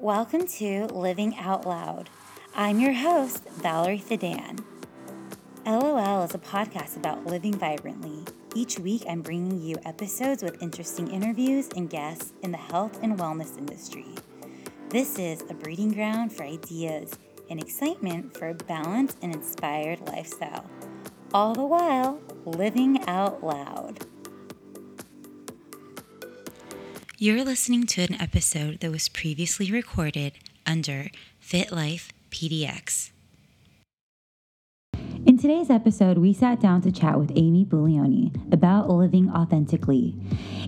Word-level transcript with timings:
Welcome 0.00 0.46
to 0.46 0.86
Living 0.86 1.36
Out 1.36 1.66
Loud. 1.66 2.08
I'm 2.54 2.80
your 2.80 2.94
host, 2.94 3.46
Valerie 3.50 3.98
Thedan. 3.98 4.64
LOL 5.66 6.22
is 6.22 6.34
a 6.34 6.38
podcast 6.38 6.96
about 6.96 7.26
living 7.26 7.52
vibrantly. 7.52 8.24
Each 8.54 8.78
week, 8.78 9.04
I'm 9.06 9.20
bringing 9.20 9.60
you 9.60 9.76
episodes 9.84 10.42
with 10.42 10.62
interesting 10.62 11.10
interviews 11.10 11.68
and 11.76 11.90
guests 11.90 12.32
in 12.42 12.50
the 12.50 12.56
health 12.56 12.98
and 13.02 13.18
wellness 13.18 13.58
industry. 13.58 14.06
This 14.88 15.18
is 15.18 15.42
a 15.50 15.54
breeding 15.54 15.92
ground 15.92 16.32
for 16.32 16.44
ideas 16.44 17.18
and 17.50 17.60
excitement 17.60 18.34
for 18.34 18.48
a 18.48 18.54
balanced 18.54 19.18
and 19.20 19.34
inspired 19.34 20.00
lifestyle, 20.06 20.64
all 21.34 21.52
the 21.52 21.66
while 21.66 22.22
living 22.46 23.06
out 23.06 23.44
loud. 23.44 24.06
You're 27.22 27.44
listening 27.44 27.84
to 27.88 28.00
an 28.00 28.18
episode 28.18 28.80
that 28.80 28.90
was 28.90 29.10
previously 29.10 29.70
recorded 29.70 30.32
under 30.64 31.10
Fit 31.38 31.70
Life 31.70 32.14
PDX. 32.30 33.10
In 35.26 35.36
today's 35.36 35.68
episode, 35.68 36.16
we 36.16 36.32
sat 36.32 36.60
down 36.60 36.80
to 36.80 36.90
chat 36.90 37.18
with 37.18 37.30
Amy 37.36 37.66
Buglioni 37.66 38.50
about 38.50 38.88
living 38.88 39.30
authentically. 39.32 40.14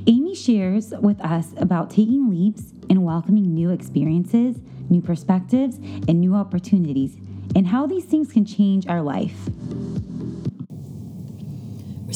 Amy 0.07 0.34
shares 0.34 0.91
with 1.01 1.19
us 1.23 1.55
about 1.57 1.88
taking 1.88 2.29
leaps 2.29 2.74
and 2.91 3.02
welcoming 3.02 3.55
new 3.55 3.71
experiences, 3.71 4.57
new 4.91 5.01
perspectives, 5.01 5.77
and 5.77 6.21
new 6.21 6.34
opportunities, 6.34 7.16
and 7.57 7.69
how 7.69 7.87
these 7.87 8.05
things 8.05 8.30
can 8.30 8.45
change 8.45 8.87
our 8.88 9.01
life. 9.01 9.48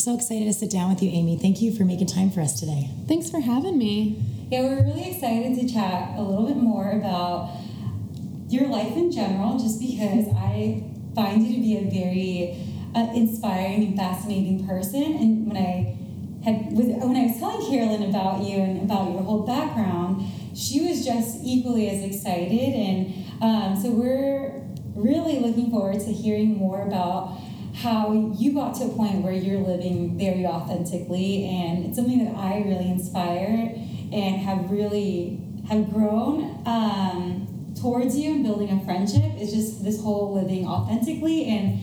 We're 0.06 0.12
so 0.12 0.19
excited 0.19 0.45
to 0.45 0.52
sit 0.52 0.70
down 0.70 0.91
with 0.91 1.02
you, 1.02 1.10
Amy. 1.10 1.37
Thank 1.37 1.60
you 1.60 1.74
for 1.74 1.84
making 1.84 2.06
time 2.06 2.30
for 2.30 2.41
us 2.41 2.60
today. 2.60 2.91
Thanks 3.09 3.28
for 3.28 3.41
having 3.41 3.77
me. 3.77 4.23
Yeah, 4.52 4.60
we're 4.60 4.84
really 4.84 5.10
excited 5.10 5.59
to 5.59 5.69
chat 5.69 6.16
a 6.16 6.23
little 6.23 6.46
bit 6.46 6.59
more 6.59 6.92
about 6.92 7.51
your 8.48 8.68
life 8.68 8.93
in 8.96 9.10
general, 9.10 9.59
just 9.59 9.80
because 9.80 10.29
I 10.37 10.85
find 11.16 11.45
you 11.45 11.57
to 11.57 11.60
be 11.60 11.76
a 11.79 11.90
very 11.90 12.57
uh, 12.95 13.13
inspiring 13.16 13.82
and 13.82 13.96
fascinating 13.96 14.65
person. 14.65 15.02
And 15.02 15.48
when 15.48 15.57
I 15.57 15.98
had 16.45 16.70
was, 16.70 16.87
when 16.87 17.16
I 17.16 17.26
was 17.26 17.41
telling 17.41 17.68
Carolyn 17.68 18.09
about 18.09 18.45
you 18.45 18.59
and 18.59 18.82
about 18.82 19.10
your 19.10 19.23
whole 19.23 19.45
background, 19.45 20.24
she 20.54 20.88
was 20.88 21.04
just 21.04 21.38
equally 21.43 21.91
as 21.91 22.04
excited. 22.04 22.52
And 22.52 23.43
um, 23.43 23.82
so 23.82 23.91
we're 23.91 24.63
really 24.95 25.41
looking 25.41 25.68
forward 25.68 25.98
to 25.98 26.13
hearing 26.13 26.57
more 26.57 26.82
about 26.82 27.41
how 27.87 28.34
you 28.37 28.52
got 28.52 28.74
to 28.74 28.84
a 28.84 28.88
point 28.88 29.23
where 29.23 29.32
you're 29.32 29.60
living 29.60 30.18
very 30.18 30.45
authentically 30.45 31.45
and 31.45 31.87
it's 31.87 31.96
something 31.96 32.24
that 32.24 32.34
i 32.37 32.59
really 32.59 32.88
inspire 32.90 33.73
and 34.12 34.40
have 34.40 34.70
really 34.70 35.40
have 35.68 35.92
grown 35.92 36.62
um, 36.66 37.74
towards 37.80 38.18
you 38.18 38.34
and 38.34 38.45
building 38.45 38.70
a 38.70 38.84
friendship. 38.84 39.40
Is 39.40 39.52
just 39.52 39.84
this 39.84 40.01
whole 40.01 40.34
living 40.34 40.66
authentically 40.66 41.45
and 41.46 41.80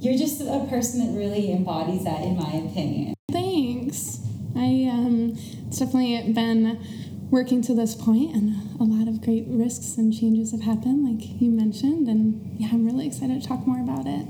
you're 0.00 0.18
just 0.18 0.40
a 0.40 0.66
person 0.68 1.06
that 1.06 1.18
really 1.18 1.52
embodies 1.52 2.04
that 2.04 2.22
in 2.22 2.36
my 2.36 2.52
opinion. 2.52 3.14
Thanks. 3.30 4.20
I 4.54 4.88
um 4.90 5.34
it's 5.66 5.78
definitely 5.78 6.32
been 6.32 6.84
working 7.30 7.62
to 7.62 7.74
this 7.74 7.94
point 7.94 8.34
and 8.34 8.78
a 8.78 8.84
lot 8.84 9.08
of 9.08 9.22
great 9.22 9.44
risks 9.46 9.96
and 9.96 10.12
changes 10.12 10.52
have 10.52 10.60
happened 10.60 11.08
like 11.08 11.40
you 11.40 11.50
mentioned 11.50 12.06
and 12.06 12.60
yeah 12.60 12.68
i'm 12.70 12.84
really 12.84 13.06
excited 13.06 13.40
to 13.40 13.48
talk 13.48 13.66
more 13.66 13.80
about 13.80 14.06
it 14.06 14.26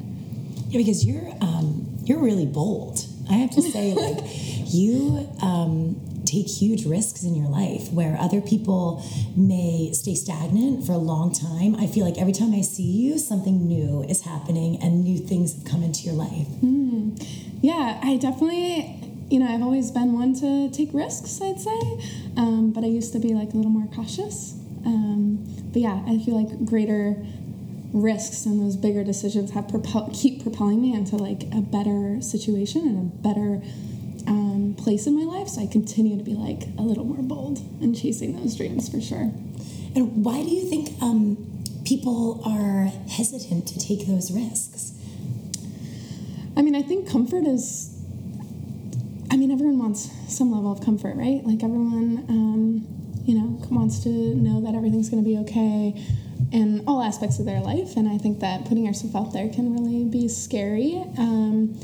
yeah, 0.72 0.78
because 0.78 1.04
you're 1.04 1.30
um, 1.42 1.98
you're 2.04 2.18
really 2.18 2.46
bold. 2.46 3.04
I 3.30 3.34
have 3.34 3.50
to 3.52 3.62
say, 3.62 3.92
like 4.06 4.20
you 4.72 5.28
um, 5.42 6.00
take 6.24 6.48
huge 6.48 6.86
risks 6.86 7.24
in 7.24 7.34
your 7.34 7.48
life 7.48 7.92
where 7.92 8.16
other 8.18 8.40
people 8.40 9.04
may 9.36 9.92
stay 9.92 10.14
stagnant 10.14 10.86
for 10.86 10.92
a 10.92 10.98
long 10.98 11.30
time. 11.34 11.76
I 11.76 11.86
feel 11.86 12.06
like 12.06 12.16
every 12.16 12.32
time 12.32 12.54
I 12.54 12.62
see 12.62 12.90
you, 12.90 13.18
something 13.18 13.68
new 13.68 14.02
is 14.08 14.22
happening 14.22 14.82
and 14.82 15.04
new 15.04 15.18
things 15.18 15.54
have 15.54 15.64
come 15.70 15.82
into 15.82 16.05
your 16.05 16.14
life. 16.14 16.48
Mm. 16.64 17.22
Yeah, 17.61 18.00
I 18.02 18.16
definitely 18.16 18.98
you 19.28 19.38
know, 19.38 19.46
I've 19.46 19.62
always 19.62 19.90
been 19.90 20.12
one 20.12 20.34
to 20.40 20.70
take 20.70 20.90
risks, 20.92 21.40
I'd 21.40 21.58
say, 21.58 21.80
um, 22.36 22.72
but 22.74 22.84
I 22.84 22.86
used 22.86 23.12
to 23.14 23.18
be 23.18 23.32
like 23.32 23.55
a 23.55 23.56
little 23.56 23.70
more 23.70 23.88
cautious. 23.94 24.52
Um, 24.84 25.38
but 25.72 25.80
yeah, 25.80 26.02
I 26.06 26.18
feel 26.18 26.36
like 26.42 26.66
greater 26.66 27.16
risks 27.92 28.47
and 28.47 28.61
those 28.61 28.77
bigger 28.77 29.05
decisions 29.05 29.53
have 29.53 29.69
propel- 29.69 30.11
keep 30.13 30.42
propelling 30.42 30.80
me 30.80 30.95
into 30.95 31.17
like 31.17 31.45
a 31.53 31.61
better 31.61 32.20
situation 32.20 32.83
and 32.83 32.98
a 32.98 33.17
better 33.23 33.63
um, 34.27 34.75
place 34.79 35.07
in 35.07 35.14
my 35.14 35.25
life. 35.25 35.48
So 35.48 35.63
I 35.63 35.67
continue 35.67 36.17
to 36.17 36.25
be 36.25 36.35
like 36.35 36.63
a 36.79 36.83
little 36.83 37.05
more 37.05 37.23
bold 37.23 37.58
and 37.83 37.97
chasing 37.97 38.36
those 38.36 38.57
dreams 38.57 38.89
for 38.89 39.01
sure. 39.01 39.30
And 39.95 40.25
why 40.25 40.42
do 40.42 40.48
you 40.48 40.69
think 40.69 41.01
um, 41.03 41.36
people 41.85 42.42
are 42.47 42.86
hesitant 43.11 43.69
to 43.69 43.79
take 43.79 44.07
those 44.07 44.33
risks? 44.33 44.92
I 46.57 46.63
mean, 46.63 46.74
I 46.74 46.83
think 46.83 47.11
comfort 47.11 47.45
is. 47.45 47.91
I 49.30 49.36
mean, 49.36 49.51
everyone 49.51 49.79
wants 49.79 50.11
some 50.29 50.53
level 50.53 50.70
of 50.70 50.85
comfort, 50.85 51.17
right? 51.17 51.42
Like 51.42 51.63
everyone, 51.64 52.27
um, 52.29 52.86
you 53.24 53.35
know, 53.35 53.59
wants 53.70 54.01
to 54.01 54.11
know 54.11 54.61
that 54.61 54.74
everything's 54.74 55.09
going 55.09 55.24
to 55.24 55.29
be 55.29 55.39
okay 55.39 55.95
in 56.52 56.85
all 56.86 57.02
aspects 57.02 57.39
of 57.39 57.46
their 57.46 57.61
life. 57.61 57.96
And 57.96 58.08
I 58.08 58.18
think 58.18 58.40
that 58.40 58.67
putting 58.67 58.85
yourself 58.85 59.17
out 59.17 59.33
there 59.33 59.48
can 59.48 59.74
really 59.74 60.05
be 60.05 60.29
scary. 60.29 61.02
Um, 61.18 61.79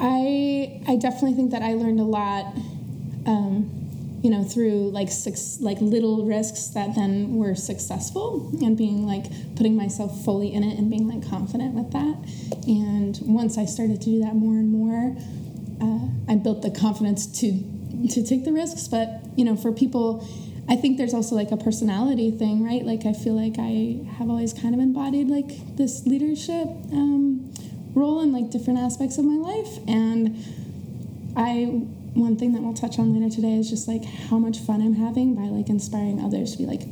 I 0.00 0.80
I 0.86 0.96
definitely 0.96 1.34
think 1.34 1.50
that 1.50 1.62
I 1.62 1.74
learned 1.74 2.00
a 2.00 2.04
lot. 2.04 2.54
Um, 3.26 3.72
you 4.22 4.30
know, 4.30 4.42
through 4.42 4.90
like 4.90 5.08
six 5.08 5.60
like 5.60 5.80
little 5.80 6.24
risks 6.24 6.68
that 6.68 6.94
then 6.94 7.36
were 7.36 7.54
successful, 7.54 8.50
and 8.62 8.76
being 8.76 9.06
like 9.06 9.26
putting 9.56 9.76
myself 9.76 10.24
fully 10.24 10.52
in 10.52 10.64
it 10.64 10.78
and 10.78 10.90
being 10.90 11.08
like 11.08 11.28
confident 11.28 11.74
with 11.74 11.92
that. 11.92 12.16
And 12.66 13.18
once 13.22 13.58
I 13.58 13.66
started 13.66 14.00
to 14.00 14.10
do 14.10 14.20
that 14.20 14.34
more 14.34 14.54
and 14.54 14.70
more, 14.70 15.16
uh, 15.80 16.32
I 16.32 16.36
built 16.36 16.62
the 16.62 16.70
confidence 16.70 17.26
to 17.40 17.52
to 18.10 18.24
take 18.24 18.44
the 18.44 18.52
risks. 18.52 18.88
But 18.88 19.22
you 19.36 19.44
know, 19.44 19.56
for 19.56 19.72
people 19.72 20.26
I 20.68 20.76
think 20.76 20.98
there's 20.98 21.14
also 21.14 21.36
like 21.36 21.52
a 21.52 21.56
personality 21.56 22.30
thing, 22.30 22.64
right? 22.64 22.84
Like 22.84 23.06
I 23.06 23.12
feel 23.12 23.34
like 23.34 23.54
I 23.58 24.04
have 24.18 24.28
always 24.28 24.52
kind 24.52 24.74
of 24.74 24.80
embodied 24.80 25.28
like 25.28 25.76
this 25.76 26.04
leadership 26.06 26.66
um, 26.92 27.52
role 27.94 28.20
in 28.20 28.32
like 28.32 28.50
different 28.50 28.80
aspects 28.80 29.16
of 29.18 29.24
my 29.24 29.36
life, 29.36 29.78
and 29.86 30.36
I 31.36 31.86
one 32.14 32.36
thing 32.36 32.52
that 32.52 32.62
we'll 32.62 32.74
touch 32.74 32.98
on 32.98 33.14
later 33.14 33.34
today 33.34 33.54
is 33.54 33.68
just 33.68 33.86
like 33.86 34.04
how 34.04 34.38
much 34.38 34.58
fun 34.58 34.80
I'm 34.80 34.94
having 34.94 35.34
by 35.34 35.42
like 35.42 35.68
inspiring 35.68 36.18
others 36.20 36.52
to 36.52 36.58
be 36.58 36.66
like, 36.66 36.82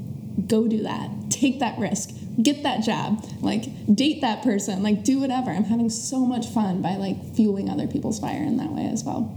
go 0.46 0.68
do 0.68 0.82
that, 0.82 1.10
take 1.30 1.60
that 1.60 1.78
risk, 1.78 2.10
get 2.42 2.62
that 2.62 2.82
job, 2.82 3.24
like 3.40 3.64
date 3.92 4.20
that 4.20 4.42
person, 4.42 4.82
like 4.82 5.02
do 5.02 5.18
whatever. 5.18 5.50
I'm 5.50 5.64
having 5.64 5.90
so 5.90 6.20
much 6.20 6.46
fun 6.46 6.82
by 6.82 6.96
like 6.96 7.34
fueling 7.34 7.70
other 7.70 7.86
people's 7.86 8.20
fire 8.20 8.42
in 8.42 8.58
that 8.58 8.70
way 8.70 8.86
as 8.86 9.02
well. 9.02 9.34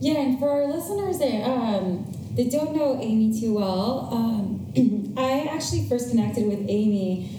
Yeah, 0.00 0.20
and 0.20 0.38
for 0.38 0.48
our 0.48 0.66
listeners 0.66 1.20
um, 1.44 2.06
that 2.38 2.52
don't 2.52 2.74
know 2.76 3.00
Amy 3.02 3.38
too 3.38 3.54
well, 3.54 4.08
um, 4.12 5.14
I 5.18 5.48
actually 5.50 5.88
first 5.88 6.10
connected 6.10 6.46
with 6.46 6.64
Amy. 6.68 7.36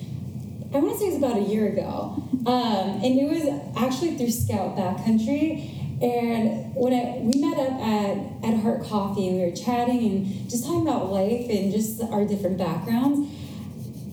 I 0.73 0.79
want 0.79 0.91
to 0.91 0.99
say 0.99 1.05
it 1.05 1.13
was 1.13 1.17
about 1.17 1.37
a 1.37 1.49
year 1.49 1.71
ago, 1.71 2.21
um, 2.45 2.99
and 3.01 3.05
it 3.05 3.29
was 3.29 3.47
actually 3.77 4.17
through 4.17 4.29
Scout 4.29 4.75
Backcountry. 4.75 5.77
And 6.03 6.75
when 6.75 6.93
I, 6.93 7.19
we 7.19 7.39
met 7.39 7.57
up 7.57 7.79
at, 7.79 8.43
at 8.43 8.59
Heart 8.59 8.83
Coffee, 8.83 9.31
we 9.31 9.39
were 9.39 9.55
chatting 9.55 9.99
and 9.99 10.49
just 10.49 10.65
talking 10.65 10.81
about 10.81 11.09
life 11.09 11.49
and 11.49 11.71
just 11.71 12.01
our 12.03 12.25
different 12.25 12.57
backgrounds. 12.57 13.31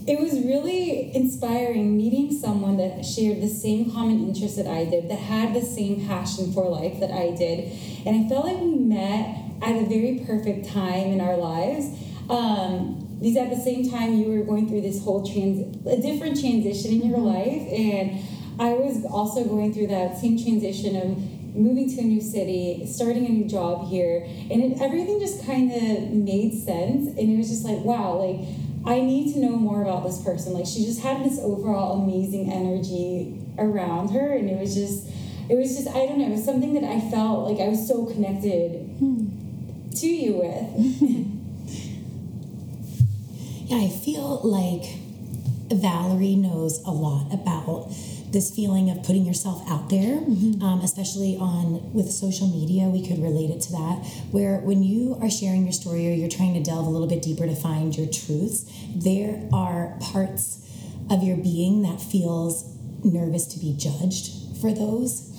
It 0.06 0.20
was 0.20 0.34
really 0.34 1.14
inspiring 1.14 1.96
meeting 1.96 2.30
someone 2.30 2.76
that 2.76 3.04
shared 3.04 3.40
the 3.42 3.48
same 3.48 3.90
common 3.90 4.28
interest 4.28 4.56
that 4.56 4.66
I 4.66 4.84
did, 4.84 5.10
that 5.10 5.18
had 5.18 5.52
the 5.54 5.62
same 5.62 6.06
passion 6.06 6.52
for 6.52 6.68
life 6.68 7.00
that 7.00 7.10
I 7.10 7.34
did. 7.34 7.72
And 8.06 8.24
I 8.24 8.28
felt 8.28 8.46
like 8.46 8.58
we 8.58 8.74
met 8.76 9.36
at 9.62 9.74
a 9.74 9.84
very 9.86 10.22
perfect 10.26 10.68
time 10.68 11.08
in 11.08 11.20
our 11.20 11.36
lives. 11.36 11.86
Um, 12.30 13.06
because 13.20 13.36
at 13.36 13.50
the 13.50 13.56
same 13.56 13.90
time 13.90 14.14
you 14.14 14.28
were 14.28 14.44
going 14.44 14.68
through 14.68 14.82
this 14.82 15.02
whole 15.02 15.26
trans 15.26 15.76
a 15.86 16.00
different 16.00 16.38
transition 16.38 16.92
in 16.92 17.08
your 17.08 17.18
mm-hmm. 17.18 17.26
life 17.26 17.62
and 17.72 18.20
i 18.60 18.72
was 18.72 19.04
also 19.06 19.44
going 19.44 19.72
through 19.72 19.86
that 19.86 20.18
same 20.18 20.42
transition 20.42 20.96
of 20.96 21.16
moving 21.56 21.88
to 21.88 22.00
a 22.00 22.04
new 22.04 22.20
city 22.20 22.86
starting 22.86 23.24
a 23.24 23.28
new 23.28 23.48
job 23.48 23.88
here 23.88 24.26
and 24.50 24.62
it, 24.62 24.80
everything 24.80 25.18
just 25.18 25.44
kind 25.46 25.72
of 25.72 26.10
made 26.12 26.52
sense 26.52 27.08
and 27.08 27.18
it 27.18 27.36
was 27.36 27.48
just 27.48 27.64
like 27.64 27.78
wow 27.78 28.12
like 28.16 28.46
i 28.86 29.00
need 29.00 29.32
to 29.32 29.40
know 29.40 29.56
more 29.56 29.82
about 29.82 30.04
this 30.04 30.22
person 30.22 30.52
like 30.52 30.66
she 30.66 30.84
just 30.84 31.00
had 31.00 31.24
this 31.24 31.38
overall 31.40 32.02
amazing 32.02 32.52
energy 32.52 33.40
around 33.58 34.10
her 34.10 34.32
and 34.32 34.48
it 34.48 34.58
was 34.58 34.74
just 34.74 35.08
it 35.48 35.56
was 35.56 35.76
just 35.76 35.88
i 35.88 36.06
don't 36.06 36.18
know 36.18 36.26
it 36.26 36.30
was 36.30 36.44
something 36.44 36.74
that 36.74 36.84
i 36.84 37.00
felt 37.10 37.48
like 37.48 37.60
i 37.60 37.68
was 37.68 37.86
so 37.86 38.06
connected 38.06 38.82
hmm 38.98 39.36
to 39.96 40.06
you 40.06 40.34
with. 40.34 40.66
yeah, 43.70 43.78
I 43.78 43.88
feel 43.88 44.40
like 44.42 44.98
Valerie 45.72 46.36
knows 46.36 46.82
a 46.84 46.90
lot 46.90 47.32
about 47.32 47.92
this 48.32 48.54
feeling 48.54 48.90
of 48.90 49.02
putting 49.02 49.24
yourself 49.24 49.62
out 49.68 49.88
there, 49.90 50.16
Mm-hmm. 50.20 50.62
um, 50.62 50.80
especially 50.80 51.36
on 51.36 51.92
with 51.92 52.10
social 52.10 52.48
media. 52.48 52.84
We 52.88 53.06
could 53.06 53.22
relate 53.22 53.50
it 53.50 53.60
to 53.62 53.72
that, 53.72 54.04
where 54.30 54.58
when 54.60 54.82
you 54.82 55.16
are 55.22 55.30
sharing 55.30 55.62
your 55.64 55.72
story 55.72 56.06
or 56.08 56.14
you're 56.14 56.28
trying 56.28 56.54
to 56.54 56.62
delve 56.62 56.86
a 56.86 56.90
little 56.90 57.06
bit 57.08 57.22
deeper 57.22 57.46
to 57.46 57.54
find 57.54 57.96
your 57.96 58.06
truths, 58.06 58.64
there 58.94 59.48
are 59.52 59.96
parts 60.00 60.58
of 61.10 61.22
your 61.22 61.36
being 61.36 61.82
that 61.82 62.00
feels 62.00 62.64
nervous 63.04 63.46
to 63.46 63.58
be 63.60 63.74
judged 63.78 64.32
for 64.60 64.72
those 64.72 65.30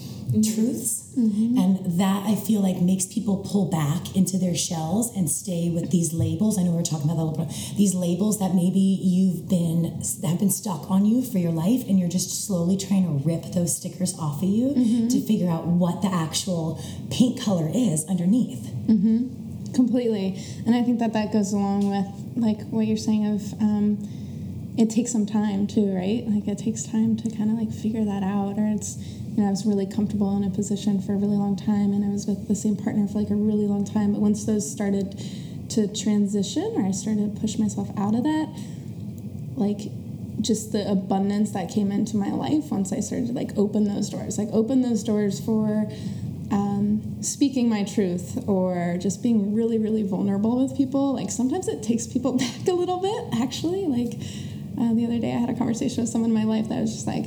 truths. 0.54 1.07
Mm-hmm. 1.18 1.58
And 1.58 2.00
that 2.00 2.28
I 2.28 2.36
feel 2.36 2.62
like 2.62 2.80
makes 2.80 3.06
people 3.06 3.38
pull 3.38 3.66
back 3.66 4.16
into 4.16 4.38
their 4.38 4.56
shells 4.56 5.16
and 5.16 5.30
stay 5.30 5.70
with 5.70 5.90
these 5.90 6.14
labels. 6.14 6.60
I 6.60 6.64
know 6.64 6.72
we 6.72 6.80
are 6.80 6.84
talking 6.84 7.10
about 7.10 7.18
that 7.18 7.24
a 7.24 7.30
little 7.30 7.46
bit. 7.46 7.56
These 7.76 7.96
labels 7.96 8.40
that 8.40 8.54
maybe 8.54 8.80
you've 8.80 9.50
been 9.50 10.02
have 10.24 10.40
been 10.40 10.52
stuck 10.52 10.92
on 10.92 11.06
you 11.06 11.24
for 11.24 11.40
your 11.40 11.52
life, 11.52 11.88
and 11.88 12.00
you're 12.00 12.10
just 12.10 12.46
slowly 12.46 12.78
trying 12.78 13.04
to 13.04 13.28
rip 13.28 13.52
those 13.54 13.76
stickers 13.76 14.18
off 14.20 14.44
of 14.44 14.50
you 14.50 14.70
mm-hmm. 14.70 15.08
to 15.08 15.22
figure 15.22 15.50
out 15.50 15.66
what 15.66 16.02
the 16.02 16.08
actual 16.08 16.80
paint 17.10 17.42
color 17.42 17.70
is 17.74 18.06
underneath. 18.08 18.72
Mm-hmm. 18.88 19.74
completely 19.74 20.42
and 20.66 20.74
i 20.74 20.82
think 20.82 21.00
that 21.00 21.12
that 21.12 21.34
goes 21.34 21.52
along 21.52 21.90
with 21.90 22.06
like 22.42 22.62
what 22.70 22.88
you're 22.88 22.96
saying 22.96 23.26
of 23.28 23.54
um, 23.62 23.98
it 24.78 24.90
takes 24.90 25.12
some 25.12 25.26
time 25.26 25.68
too 25.68 25.94
right 25.94 26.24
like 26.28 26.48
it 26.48 26.58
takes 26.58 26.84
time 26.84 27.18
to 27.18 27.30
kind 27.30 27.52
of 27.52 27.58
like 27.58 27.72
figure 27.72 28.06
that 28.06 28.24
out 28.24 28.58
or 28.58 28.66
it's 28.68 28.98
you 29.38 29.44
know 29.44 29.48
i 29.48 29.52
was 29.52 29.66
really 29.66 29.86
comfortable 29.86 30.36
in 30.36 30.44
a 30.44 30.50
position 30.50 31.00
for 31.00 31.14
a 31.14 31.16
really 31.16 31.38
long 31.38 31.56
time 31.56 31.94
and 31.94 32.04
i 32.04 32.10
was 32.10 32.26
with 32.26 32.50
the 32.50 32.56
same 32.56 32.76
partner 32.76 33.08
for 33.08 33.20
like 33.20 33.30
a 33.30 33.36
really 33.36 33.68
long 33.68 33.86
time 33.86 34.12
but 34.12 34.20
once 34.20 34.44
those 34.46 34.70
started 34.70 35.18
to 35.70 35.88
transition 35.88 36.74
or 36.76 36.86
i 36.86 36.92
started 36.92 37.34
to 37.34 37.42
push 37.42 37.58
myself 37.58 37.88
out 37.98 38.16
of 38.16 38.24
that 38.24 38.54
like 39.56 39.90
just 40.42 40.72
the 40.72 40.90
abundance 40.90 41.52
that 41.52 41.70
came 41.70 41.92
into 41.92 42.16
my 42.16 42.30
life 42.30 42.72
once 42.72 42.94
I 42.94 43.00
started 43.00 43.28
to 43.28 43.34
like 43.34 43.58
open 43.58 43.86
those 43.86 44.10
doors, 44.10 44.38
like 44.38 44.50
open 44.52 44.82
those 44.82 45.04
doors 45.04 45.40
for 45.40 45.90
um, 46.52 47.18
speaking 47.22 47.68
my 47.70 47.84
truth 47.84 48.48
or 48.48 48.98
just 49.00 49.24
being 49.24 49.54
really, 49.54 49.78
really 49.78 50.04
vulnerable 50.04 50.64
with 50.64 50.78
people. 50.78 51.14
Like 51.14 51.32
sometimes 51.32 51.68
it 51.68 51.84
takes 51.84 52.08
people 52.08 52.34
back 52.38 52.68
a 52.68 52.74
little 52.74 53.02
bit, 53.02 53.42
actually. 53.42 53.86
Like 53.86 54.14
uh, 54.80 54.94
the 54.94 55.06
other 55.06 55.20
day, 55.20 55.34
I 55.34 55.38
had 55.40 55.50
a 55.50 55.56
conversation 55.56 56.04
with 56.04 56.10
someone 56.10 56.30
in 56.30 56.36
my 56.36 56.44
life 56.44 56.70
that 56.70 56.80
was 56.80 56.94
just 56.94 57.08
like, 57.08 57.26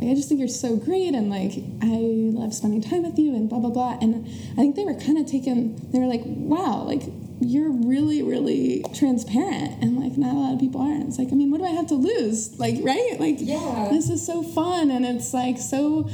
like, 0.00 0.10
I 0.10 0.14
just 0.14 0.28
think 0.28 0.38
you're 0.40 0.48
so 0.48 0.76
great 0.76 1.14
and 1.14 1.28
like 1.30 1.52
I 1.82 1.98
love 2.38 2.54
spending 2.54 2.80
time 2.82 3.02
with 3.02 3.18
you 3.18 3.34
and 3.34 3.48
blah 3.48 3.58
blah 3.58 3.70
blah. 3.70 3.98
And 4.00 4.26
I 4.52 4.56
think 4.56 4.76
they 4.76 4.84
were 4.84 4.94
kind 4.94 5.18
of 5.18 5.26
taken. 5.26 5.90
They 5.92 5.98
were 5.98 6.06
like, 6.06 6.22
wow, 6.24 6.82
like 6.84 7.02
you're 7.40 7.70
really 7.70 8.20
really 8.22 8.84
transparent 8.94 9.80
and 9.82 9.96
like 10.00 10.16
not 10.18 10.34
a 10.34 10.38
lot 10.38 10.54
of 10.54 10.60
people 10.60 10.80
are. 10.80 10.90
And 10.92 11.04
it's 11.08 11.18
like, 11.18 11.28
I 11.30 11.34
mean, 11.36 11.50
what 11.50 11.58
do 11.58 11.64
I 11.64 11.70
have 11.70 11.86
to 11.88 11.94
lose? 11.94 12.58
Like, 12.58 12.76
right? 12.82 13.16
Like, 13.18 13.36
Yeah. 13.38 13.88
this 13.90 14.10
is 14.10 14.24
so 14.24 14.42
fun 14.42 14.90
and 14.90 15.04
it's 15.04 15.32
like 15.34 15.58
so 15.58 16.08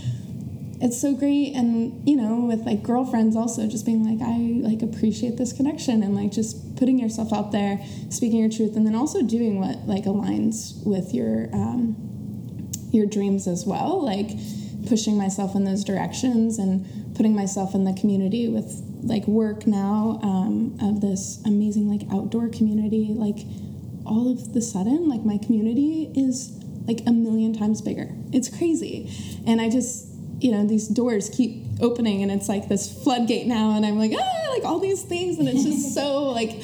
it's 0.81 1.01
so 1.01 1.15
great 1.15 1.55
and 1.55 2.07
you 2.07 2.17
know 2.17 2.41
with 2.47 2.67
like 2.67 2.83
girlfriends 2.83 3.37
also 3.37 3.67
just 3.69 3.87
being 3.87 4.05
like 4.05 4.21
i 4.29 4.69
like 4.69 4.83
appreciate 4.83 5.37
this 5.37 5.53
connection 5.53 6.03
and 6.03 6.17
like 6.17 6.33
just 6.33 6.77
putting 6.77 6.99
yourself 6.99 7.33
out 7.33 7.53
there 7.53 7.79
speaking 8.11 8.41
your 8.41 8.51
truth 8.51 8.75
and 8.77 8.85
then 8.85 8.95
also 8.95 9.23
doing 9.23 9.61
what 9.61 9.87
like 9.87 10.05
aligns 10.05 10.85
with 10.85 11.15
your 11.15 11.49
um, 11.55 11.95
your 12.95 13.07
dreams 13.07 13.47
as 13.47 13.67
well 13.67 14.05
like 14.05 14.31
pushing 14.89 15.17
myself 15.17 15.55
in 15.55 15.65
those 15.65 15.83
directions 15.83 16.59
and 16.59 17.15
putting 17.17 17.35
myself 17.35 17.75
in 17.75 17.85
the 17.85 17.93
community 17.95 18.49
with 18.49 18.83
like 19.03 19.27
work 19.27 19.67
now 19.67 20.19
um, 20.23 20.77
of 20.81 21.01
this 21.01 21.43
amazing 21.45 21.89
like 21.89 22.07
outdoor 22.13 22.49
community 22.49 23.09
like 23.15 23.39
all 24.07 24.31
of 24.31 24.53
the 24.53 24.61
sudden 24.61 25.09
like 25.09 25.25
my 25.25 25.39
community 25.39 26.11
is 26.15 26.59
like 26.87 27.01
a 27.07 27.13
million 27.13 27.57
times 27.57 27.81
bigger. 27.81 28.11
It's 28.33 28.49
crazy. 28.49 29.11
And 29.47 29.61
i 29.61 29.69
just 29.69 30.09
you 30.41 30.51
know 30.51 30.67
these 30.67 30.89
doors 30.89 31.31
keep 31.31 31.65
opening 31.81 32.23
and 32.23 32.31
it's 32.31 32.49
like 32.49 32.69
this 32.69 32.93
floodgate 33.03 33.47
now 33.47 33.77
and 33.77 33.87
i'm 33.87 33.97
like 33.97 34.11
ah 34.15 34.47
like 34.51 34.65
all 34.65 34.81
these 34.81 35.03
things 35.03 35.39
and 35.39 35.49
it's 35.49 35.63
just 35.63 35.95
so 35.95 36.25
like 36.25 36.61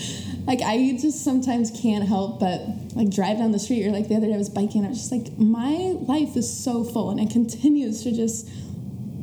like 0.50 0.60
i 0.62 0.76
just 1.00 1.24
sometimes 1.24 1.70
can't 1.80 2.06
help 2.06 2.40
but 2.40 2.60
like 2.96 3.08
drive 3.08 3.38
down 3.38 3.52
the 3.52 3.58
street 3.58 3.86
or 3.86 3.90
like 3.90 4.08
the 4.08 4.16
other 4.16 4.26
day 4.26 4.34
i 4.34 4.36
was 4.36 4.50
biking 4.50 4.78
and 4.78 4.86
i 4.86 4.90
was 4.90 4.98
just 4.98 5.12
like 5.12 5.38
my 5.38 5.94
life 6.00 6.36
is 6.36 6.48
so 6.52 6.82
full 6.82 7.10
and 7.10 7.20
it 7.20 7.30
continues 7.30 8.02
to 8.02 8.10
just 8.10 8.48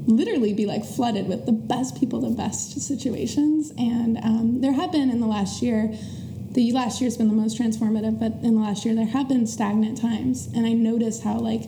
literally 0.08 0.54
be 0.54 0.66
like 0.66 0.86
flooded 0.86 1.28
with 1.28 1.46
the 1.46 1.52
best 1.52 2.00
people 2.00 2.22
the 2.22 2.30
best 2.30 2.80
situations. 2.82 3.72
And 3.78 4.18
um, 4.20 4.62
there 4.62 4.72
have 4.72 4.92
been 4.92 5.10
in 5.10 5.20
the 5.20 5.28
last 5.28 5.62
year 5.62 5.94
the 6.52 6.72
last 6.72 7.00
year 7.00 7.06
has 7.08 7.18
been 7.18 7.28
the 7.28 7.36
most 7.36 7.60
transformative 7.60 8.20
but 8.20 8.32
in 8.44 8.56
the 8.56 8.62
last 8.62 8.84
year 8.84 8.96
there 8.96 9.06
have 9.06 9.28
been 9.28 9.46
stagnant 9.46 10.02
times. 10.02 10.48
And 10.56 10.66
i 10.66 10.72
notice 10.72 11.22
how 11.22 11.38
like 11.40 11.64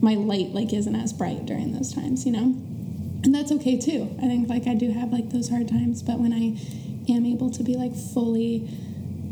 my 0.00 0.14
light 0.14 0.50
like 0.50 0.72
isn't 0.72 0.94
as 0.94 1.12
bright 1.12 1.44
during 1.44 1.72
those 1.72 1.92
times 1.92 2.24
you 2.24 2.32
know? 2.32 2.54
And 3.24 3.34
that's 3.34 3.52
okay 3.52 3.78
too. 3.78 4.16
I 4.18 4.22
think 4.22 4.48
like 4.48 4.66
i 4.66 4.74
do 4.74 4.92
have 4.92 5.12
like 5.12 5.30
those 5.30 5.50
hard 5.50 5.68
times 5.68 6.02
but 6.02 6.20
when 6.20 6.32
i 6.32 6.56
am 7.12 7.26
able 7.26 7.50
to 7.50 7.64
be 7.64 7.74
like 7.74 7.94
fully 7.94 8.70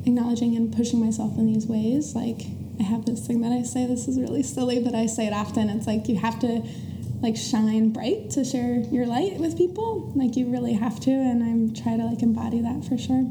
acknowledging 0.07 0.57
and 0.57 0.75
pushing 0.75 1.01
myself 1.01 1.37
in 1.39 1.47
these 1.47 1.67
ways 1.67 2.15
like 2.15 2.43
i 2.79 2.83
have 2.83 3.05
this 3.07 3.27
thing 3.27 3.41
that 3.41 3.53
i 3.53 3.63
say 3.63 3.87
this 3.87 4.09
is 4.09 4.19
really 4.19 4.43
silly 4.43 4.83
but 4.83 4.95
i 4.95 5.07
say 5.07 5.27
it 5.27 5.33
often 5.33 5.69
it's 5.69 5.87
like 5.87 6.09
you 6.09 6.17
have 6.17 6.39
to 6.39 6.63
like 7.23 7.37
shine 7.37 7.91
bright 7.93 8.31
to 8.31 8.45
share 8.45 8.81
your 8.91 9.07
light 9.07 9.39
with 9.39 9.57
people 9.59 10.11
like 10.17 10.37
you 10.37 10.51
really 10.51 10.73
have 10.73 10.99
to 10.99 11.11
and 11.11 11.43
i'm 11.43 11.75
trying 11.75 11.99
to 11.99 12.05
like 12.05 12.23
embody 12.23 12.61
that 12.61 12.85
for 12.85 12.97
sure 12.97 13.31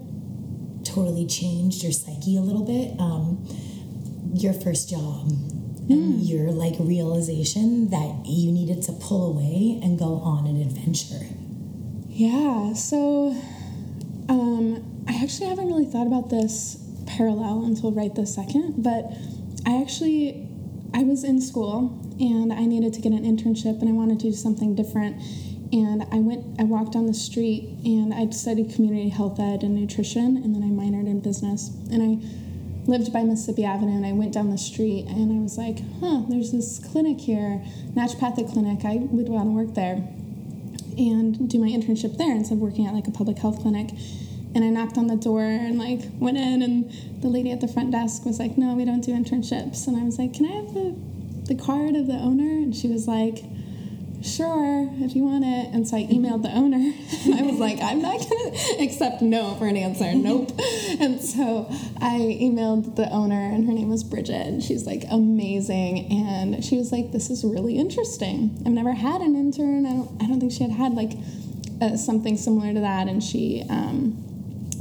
Totally 0.83 1.27
changed 1.27 1.83
your 1.83 1.91
psyche 1.91 2.37
a 2.37 2.41
little 2.41 2.63
bit. 2.63 2.99
Um, 2.99 3.45
your 4.33 4.53
first 4.53 4.89
job 4.89 5.29
and 5.89 6.21
your 6.21 6.51
like 6.51 6.75
realization 6.79 7.89
that 7.89 8.25
you 8.25 8.51
needed 8.51 8.83
to 8.83 8.93
pull 8.93 9.31
away 9.31 9.79
and 9.83 9.99
go 9.99 10.15
on 10.15 10.47
an 10.47 10.61
adventure. 10.61 11.25
Yeah, 12.07 12.73
so 12.73 13.35
um, 14.29 15.03
I 15.07 15.15
actually 15.23 15.49
haven't 15.49 15.67
really 15.67 15.85
thought 15.85 16.07
about 16.07 16.29
this 16.29 16.77
parallel 17.07 17.65
until 17.65 17.91
right 17.91 18.13
this 18.13 18.35
second, 18.35 18.83
but 18.83 19.11
I 19.65 19.81
actually 19.81 20.47
I 20.93 21.03
was 21.03 21.23
in 21.23 21.41
school 21.41 21.99
and 22.19 22.53
I 22.53 22.65
needed 22.65 22.93
to 22.93 23.01
get 23.01 23.11
an 23.11 23.23
internship 23.23 23.79
and 23.81 23.89
I 23.89 23.91
wanted 23.91 24.19
to 24.21 24.27
do 24.29 24.33
something 24.33 24.75
different. 24.75 25.21
And 25.71 26.03
I 26.11 26.17
went, 26.17 26.59
I 26.59 26.63
walked 26.63 26.93
down 26.93 27.05
the 27.05 27.13
street 27.13 27.69
and 27.83 28.13
I'd 28.13 28.33
studied 28.33 28.73
community 28.73 29.09
health 29.09 29.39
ed 29.39 29.61
and 29.61 29.75
nutrition, 29.75 30.37
and 30.37 30.55
then 30.55 30.63
I 30.63 30.67
minored 30.67 31.05
in 31.05 31.19
business. 31.19 31.69
And 31.91 32.01
I 32.01 32.89
lived 32.89 33.13
by 33.13 33.23
Mississippi 33.23 33.65
Avenue 33.65 33.95
and 33.95 34.05
I 34.05 34.13
went 34.13 34.33
down 34.33 34.49
the 34.49 34.57
street 34.57 35.05
and 35.07 35.31
I 35.31 35.41
was 35.43 35.57
like, 35.57 35.77
huh, 35.99 36.23
there's 36.27 36.51
this 36.51 36.79
clinic 36.79 37.19
here, 37.19 37.63
naturopathic 37.93 38.51
clinic. 38.51 38.83
I 38.83 38.95
would 38.95 39.29
want 39.29 39.49
to 39.49 39.51
work 39.51 39.75
there 39.75 40.07
and 40.99 41.49
do 41.49 41.59
my 41.59 41.67
internship 41.67 42.17
there 42.17 42.35
instead 42.35 42.55
of 42.55 42.59
working 42.59 42.85
at 42.85 42.93
like 42.93 43.07
a 43.07 43.11
public 43.11 43.37
health 43.39 43.61
clinic. 43.61 43.89
And 44.53 44.63
I 44.63 44.69
knocked 44.69 44.97
on 44.97 45.07
the 45.07 45.15
door 45.15 45.43
and 45.43 45.79
like 45.79 46.01
went 46.19 46.37
in, 46.37 46.61
and 46.61 46.91
the 47.21 47.27
lady 47.27 47.51
at 47.51 47.61
the 47.61 47.67
front 47.67 47.91
desk 47.91 48.25
was 48.25 48.39
like, 48.39 48.57
"No, 48.57 48.75
we 48.75 48.85
don't 48.85 49.01
do 49.01 49.13
internships." 49.13 49.87
And 49.87 49.95
I 49.95 50.03
was 50.03 50.17
like, 50.19 50.33
"Can 50.33 50.45
I 50.45 50.51
have 50.51 50.73
the 50.73 50.95
the 51.45 51.55
card 51.55 51.95
of 51.95 52.07
the 52.07 52.17
owner?" 52.17 52.49
And 52.49 52.75
she 52.75 52.87
was 52.87 53.07
like, 53.07 53.43
"Sure, 54.21 54.89
if 54.99 55.15
you 55.15 55.23
want 55.23 55.45
it." 55.45 55.73
And 55.73 55.87
so 55.87 55.97
I 55.97 56.03
emailed 56.03 56.43
the 56.43 56.51
owner, 56.51 56.77
and 57.25 57.35
I 57.35 57.41
was 57.43 57.59
like, 57.59 57.79
"I'm 57.81 58.01
not 58.01 58.19
gonna 58.19 58.83
accept 58.83 59.21
no 59.21 59.55
for 59.55 59.67
an 59.67 59.77
answer, 59.77 60.13
nope." 60.15 60.51
and 60.99 61.21
so 61.21 61.67
I 62.01 62.37
emailed 62.41 62.95
the 62.95 63.09
owner, 63.09 63.41
and 63.41 63.65
her 63.65 63.73
name 63.73 63.89
was 63.89 64.03
Bridget, 64.03 64.47
and 64.47 64.63
she's 64.63 64.85
like 64.85 65.03
amazing, 65.09 66.11
and 66.11 66.63
she 66.63 66.77
was 66.77 66.91
like, 66.91 67.11
"This 67.11 67.29
is 67.29 67.43
really 67.43 67.77
interesting. 67.77 68.61
I've 68.65 68.73
never 68.73 68.93
had 68.93 69.21
an 69.21 69.35
intern. 69.35 69.85
I 69.85 69.91
don't. 69.91 70.23
I 70.23 70.27
don't 70.27 70.39
think 70.39 70.51
she 70.51 70.63
had 70.63 70.71
had 70.71 70.93
like." 70.93 71.11
Uh, 71.81 71.95
something 71.95 72.35
similar 72.35 72.73
to 72.73 72.81
that, 72.81 73.07
and 73.07 73.23
she 73.23 73.63
um, 73.69 74.21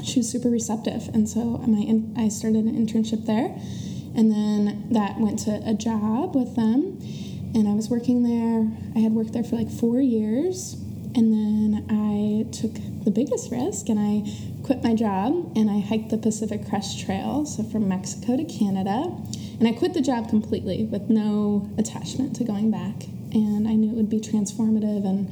she 0.03 0.21
was 0.21 0.29
super 0.29 0.49
receptive 0.49 1.09
and 1.15 1.29
so 1.29 1.59
my 1.59 1.79
in, 1.81 2.15
i 2.17 2.29
started 2.29 2.65
an 2.65 2.75
internship 2.75 3.27
there 3.27 3.55
and 4.15 4.31
then 4.31 4.87
that 4.91 5.19
went 5.19 5.39
to 5.39 5.61
a 5.67 5.75
job 5.75 6.35
with 6.35 6.57
them 6.57 6.99
and 7.55 7.69
i 7.69 7.73
was 7.73 7.89
working 7.89 8.23
there 8.23 8.69
i 8.97 8.99
had 8.99 9.13
worked 9.13 9.33
there 9.33 9.45
for 9.45 9.57
like 9.57 9.71
four 9.71 10.01
years 10.01 10.75
and 11.15 11.33
then 11.33 11.85
i 11.91 12.51
took 12.53 12.75
the 13.05 13.11
biggest 13.11 13.51
risk 13.51 13.89
and 13.89 13.99
i 13.99 14.23
quit 14.65 14.83
my 14.83 14.95
job 14.95 15.33
and 15.57 15.71
i 15.71 15.81
hiked 15.81 16.11
the 16.11 16.19
pacific 16.19 16.69
crest 16.69 17.01
trail 17.05 17.47
so 17.47 17.63
from 17.63 17.89
mexico 17.89 18.37
to 18.37 18.45
canada 18.45 19.11
and 19.59 19.67
i 19.67 19.73
quit 19.73 19.95
the 19.95 20.01
job 20.01 20.29
completely 20.29 20.85
with 20.85 21.09
no 21.09 21.69
attachment 21.79 22.37
to 22.37 22.45
going 22.45 22.71
back 22.71 23.05
and 23.33 23.67
i 23.67 23.75
knew 23.75 23.91
it 23.91 23.97
would 23.97 24.11
be 24.11 24.21
transformative 24.21 25.05
and 25.05 25.31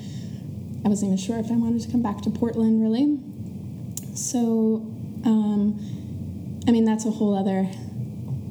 i 0.85 0.89
wasn't 0.89 1.07
even 1.07 1.19
sure 1.19 1.39
if 1.39 1.51
i 1.51 1.55
wanted 1.55 1.81
to 1.81 1.91
come 1.91 2.03
back 2.03 2.23
to 2.23 2.31
portland 2.31 2.83
really 2.83 3.19
so, 4.17 4.83
um, 5.27 5.79
I 6.67 6.71
mean, 6.71 6.87
that's 6.87 7.05
a 7.05 7.11
whole 7.11 7.37
other 7.37 7.69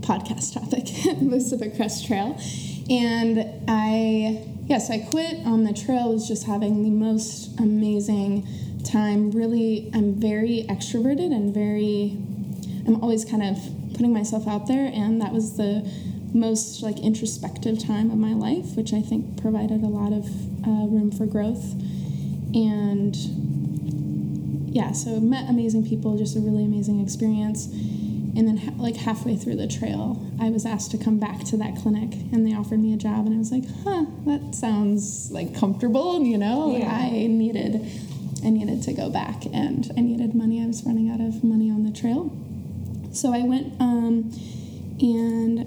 podcast 0.02 0.54
topic, 0.54 0.86
Pacific 1.30 1.76
Crest 1.76 2.06
Trail. 2.06 2.40
And 2.90 3.64
I, 3.68 4.46
yes, 4.68 4.90
I 4.90 5.00
quit 5.00 5.46
on 5.46 5.64
the 5.64 5.74
trail, 5.74 6.14
was 6.14 6.28
just 6.28 6.46
having 6.46 6.84
the 6.84 6.92
most 6.92 7.60
amazing 7.60 8.48
time. 8.84 9.32
Really, 9.32 9.90
I'm 9.94 10.14
very 10.14 10.66
extroverted 10.70 11.34
and 11.34 11.54
very, 11.54 12.18
I'm 12.88 13.02
always 13.02 13.26
kind 13.26 13.44
of 13.44 13.58
putting 13.94 14.14
myself 14.14 14.48
out 14.48 14.68
there. 14.68 14.92
And 14.94 15.20
that 15.22 15.34
was 15.34 15.58
the 15.58 15.90
most 16.34 16.84
like 16.84 17.00
introspective 17.00 17.80
time 17.80 18.12
of 18.12 18.18
my 18.18 18.34
life, 18.34 18.76
which 18.76 18.94
I 18.94 19.02
think 19.02 19.42
provided 19.42 19.82
a 19.82 19.88
lot 19.88 20.12
of 20.14 20.26
uh, 20.68 20.86
room 20.86 21.12
for 21.12 21.26
growth. 21.26 21.74
And 22.54 23.16
yeah, 24.76 24.92
so 24.92 25.20
met 25.20 25.50
amazing 25.50 25.88
people, 25.88 26.18
just 26.18 26.36
a 26.36 26.40
really 26.40 26.66
amazing 26.66 27.00
experience. 27.00 27.68
And 28.38 28.48
then, 28.50 28.78
like 28.78 28.98
halfway 28.98 29.38
through 29.38 29.56
the 29.56 29.68
trail, 29.68 30.22
I 30.42 30.50
was 30.50 30.66
asked 30.66 30.92
to 30.92 30.98
come 30.98 31.20
back 31.20 31.46
to 31.46 31.58
that 31.58 31.78
clinic, 31.78 32.16
and 32.34 32.46
they 32.46 32.54
offered 32.54 32.80
me 32.80 32.94
a 32.94 32.98
job, 32.98 33.26
and 33.26 33.34
I 33.34 33.38
was 33.38 33.52
like, 33.52 33.64
"Huh, 33.84 34.06
that 34.26 34.54
sounds 34.54 35.32
like 35.32 35.56
comfortable." 35.56 36.22
You 36.22 36.38
know, 36.38 36.76
Yeah. 36.76 36.92
I 36.94 37.28
needed, 37.28 37.90
I 38.44 38.50
needed 38.50 38.84
to 38.84 38.94
go 38.94 39.10
back, 39.10 39.46
and 39.54 39.90
I 39.98 40.02
needed 40.02 40.36
money. 40.36 40.62
I 40.62 40.66
was 40.66 40.84
running 40.86 41.10
out 41.10 41.22
of 41.22 41.44
money 41.46 41.70
on 41.72 41.84
the 41.86 41.92
trail, 41.92 42.30
so 43.14 43.34
I 43.34 43.44
went 43.44 43.74
um, 43.80 44.32
and 45.00 45.66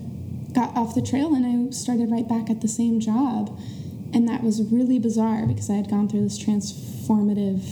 got 0.52 0.76
off 0.76 0.94
the 0.94 1.02
trail, 1.02 1.34
and 1.34 1.46
I 1.46 1.70
started 1.70 2.10
right 2.10 2.28
back 2.28 2.50
at 2.50 2.60
the 2.60 2.68
same 2.68 3.00
job, 3.00 3.58
and 4.12 4.28
that 4.28 4.42
was 4.42 4.62
really 4.62 4.98
bizarre 4.98 5.46
because 5.46 5.70
I 5.70 5.74
had 5.74 5.88
gone 5.88 6.06
through 6.08 6.22
this 6.24 6.38
transformative 6.38 7.62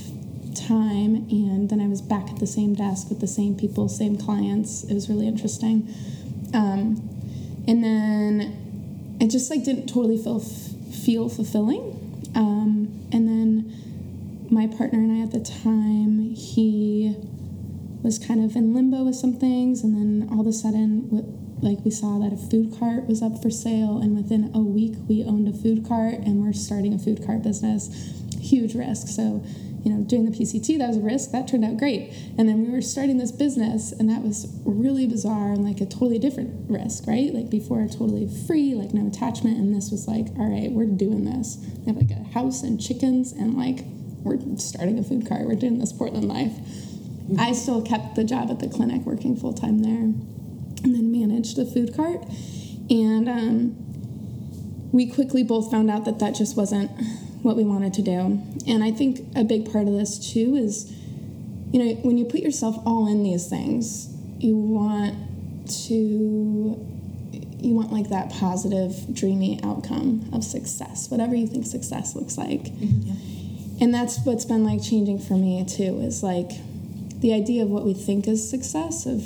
time 0.57 1.27
and 1.29 1.69
then 1.69 1.79
I 1.79 1.87
was 1.87 2.01
back 2.01 2.29
at 2.29 2.39
the 2.39 2.47
same 2.47 2.73
desk 2.73 3.09
with 3.09 3.19
the 3.19 3.27
same 3.27 3.55
people, 3.55 3.87
same 3.89 4.17
clients. 4.17 4.83
It 4.83 4.93
was 4.93 5.09
really 5.09 5.27
interesting. 5.27 5.93
Um, 6.53 7.09
and 7.67 7.83
then 7.83 9.17
it 9.19 9.27
just 9.27 9.49
like 9.49 9.63
didn't 9.63 9.87
totally 9.87 10.17
feel 10.17 10.39
feel 10.39 11.29
fulfilling. 11.29 11.93
Um, 12.35 13.07
and 13.11 13.27
then 13.27 14.47
my 14.49 14.67
partner 14.67 14.99
and 14.99 15.11
I 15.11 15.23
at 15.23 15.31
the 15.31 15.39
time, 15.39 16.33
he 16.33 17.15
was 18.03 18.19
kind 18.19 18.43
of 18.43 18.55
in 18.55 18.73
limbo 18.73 19.03
with 19.03 19.15
some 19.15 19.33
things, 19.33 19.83
and 19.83 19.95
then 19.95 20.29
all 20.31 20.41
of 20.41 20.47
a 20.47 20.53
sudden, 20.53 21.09
like 21.61 21.79
we 21.83 21.91
saw 21.91 22.19
that 22.19 22.31
a 22.31 22.37
food 22.37 22.77
cart 22.79 23.07
was 23.07 23.21
up 23.21 23.41
for 23.41 23.49
sale, 23.49 23.97
and 23.97 24.15
within 24.15 24.51
a 24.53 24.59
week, 24.59 24.93
we 25.07 25.23
owned 25.23 25.47
a 25.47 25.53
food 25.53 25.85
cart, 25.87 26.15
and 26.15 26.43
we're 26.43 26.53
starting 26.53 26.93
a 26.93 26.99
food 26.99 27.25
cart 27.25 27.41
business. 27.41 28.13
Huge 28.39 28.75
risk. 28.75 29.07
So, 29.07 29.43
you 29.83 29.91
know, 29.93 30.03
doing 30.03 30.29
the 30.29 30.37
PCT, 30.37 30.77
that 30.77 30.87
was 30.87 30.97
a 30.97 31.01
risk. 31.01 31.31
That 31.31 31.47
turned 31.47 31.63
out 31.63 31.77
great. 31.77 32.11
And 32.37 32.49
then 32.49 32.65
we 32.65 32.71
were 32.71 32.81
starting 32.81 33.17
this 33.17 33.31
business, 33.31 33.91
and 33.91 34.09
that 34.09 34.21
was 34.21 34.47
really 34.65 35.07
bizarre 35.07 35.53
and 35.53 35.63
like 35.63 35.81
a 35.81 35.85
totally 35.85 36.19
different 36.19 36.69
risk, 36.69 37.07
right? 37.07 37.33
Like 37.33 37.49
before, 37.49 37.85
totally 37.87 38.27
free, 38.47 38.73
like 38.73 38.93
no 38.93 39.07
attachment, 39.07 39.57
and 39.57 39.75
this 39.75 39.91
was 39.91 40.07
like, 40.07 40.27
all 40.37 40.49
right, 40.49 40.71
we're 40.71 40.85
doing 40.85 41.25
this. 41.25 41.57
We 41.79 41.85
have 41.85 41.97
like 41.97 42.11
a 42.11 42.23
house 42.33 42.63
and 42.63 42.81
chickens, 42.81 43.31
and 43.31 43.57
like 43.57 43.85
we're 44.23 44.39
starting 44.57 44.99
a 44.99 45.03
food 45.03 45.27
cart. 45.27 45.45
We're 45.45 45.55
doing 45.55 45.79
this 45.79 45.93
Portland 45.93 46.27
life. 46.27 46.53
I 47.37 47.51
still 47.51 47.81
kept 47.81 48.15
the 48.15 48.23
job 48.23 48.49
at 48.49 48.59
the 48.59 48.67
clinic, 48.67 49.01
working 49.01 49.35
full 49.35 49.53
time 49.53 49.79
there, 49.79 50.03
and 50.03 50.95
then 50.95 51.11
managed 51.11 51.57
the 51.57 51.65
food 51.65 51.95
cart. 51.95 52.23
And 52.89 53.27
um, 53.27 54.89
we 54.91 55.07
quickly 55.09 55.43
both 55.43 55.69
found 55.69 55.91
out 55.91 56.05
that 56.05 56.19
that 56.19 56.35
just 56.35 56.55
wasn't 56.55 56.91
what 57.41 57.55
we 57.55 57.63
wanted 57.63 57.93
to 57.93 58.01
do. 58.01 58.41
And 58.67 58.83
I 58.83 58.91
think 58.91 59.21
a 59.35 59.43
big 59.43 59.71
part 59.71 59.87
of 59.87 59.93
this 59.93 60.33
too 60.33 60.55
is, 60.55 60.91
you 61.71 61.83
know, 61.83 61.93
when 62.01 62.17
you 62.17 62.25
put 62.25 62.41
yourself 62.41 62.75
all 62.85 63.07
in 63.07 63.23
these 63.23 63.47
things, 63.47 64.13
you 64.39 64.55
want 64.55 65.15
to, 65.85 65.93
you 67.59 67.73
want 67.73 67.91
like 67.91 68.09
that 68.09 68.31
positive, 68.31 69.13
dreamy 69.13 69.59
outcome 69.63 70.29
of 70.33 70.43
success, 70.43 71.09
whatever 71.09 71.35
you 71.35 71.47
think 71.47 71.65
success 71.65 72.15
looks 72.15 72.37
like. 72.37 72.63
Mm-hmm. 72.63 73.83
And 73.83 73.93
that's 73.93 74.19
what's 74.25 74.45
been 74.45 74.63
like 74.63 74.81
changing 74.81 75.19
for 75.19 75.33
me 75.33 75.63
too, 75.65 75.99
is 76.01 76.23
like 76.23 76.51
the 77.19 77.33
idea 77.33 77.63
of 77.63 77.69
what 77.69 77.83
we 77.85 77.93
think 77.93 78.27
is 78.27 78.47
success, 78.49 79.05
of 79.05 79.21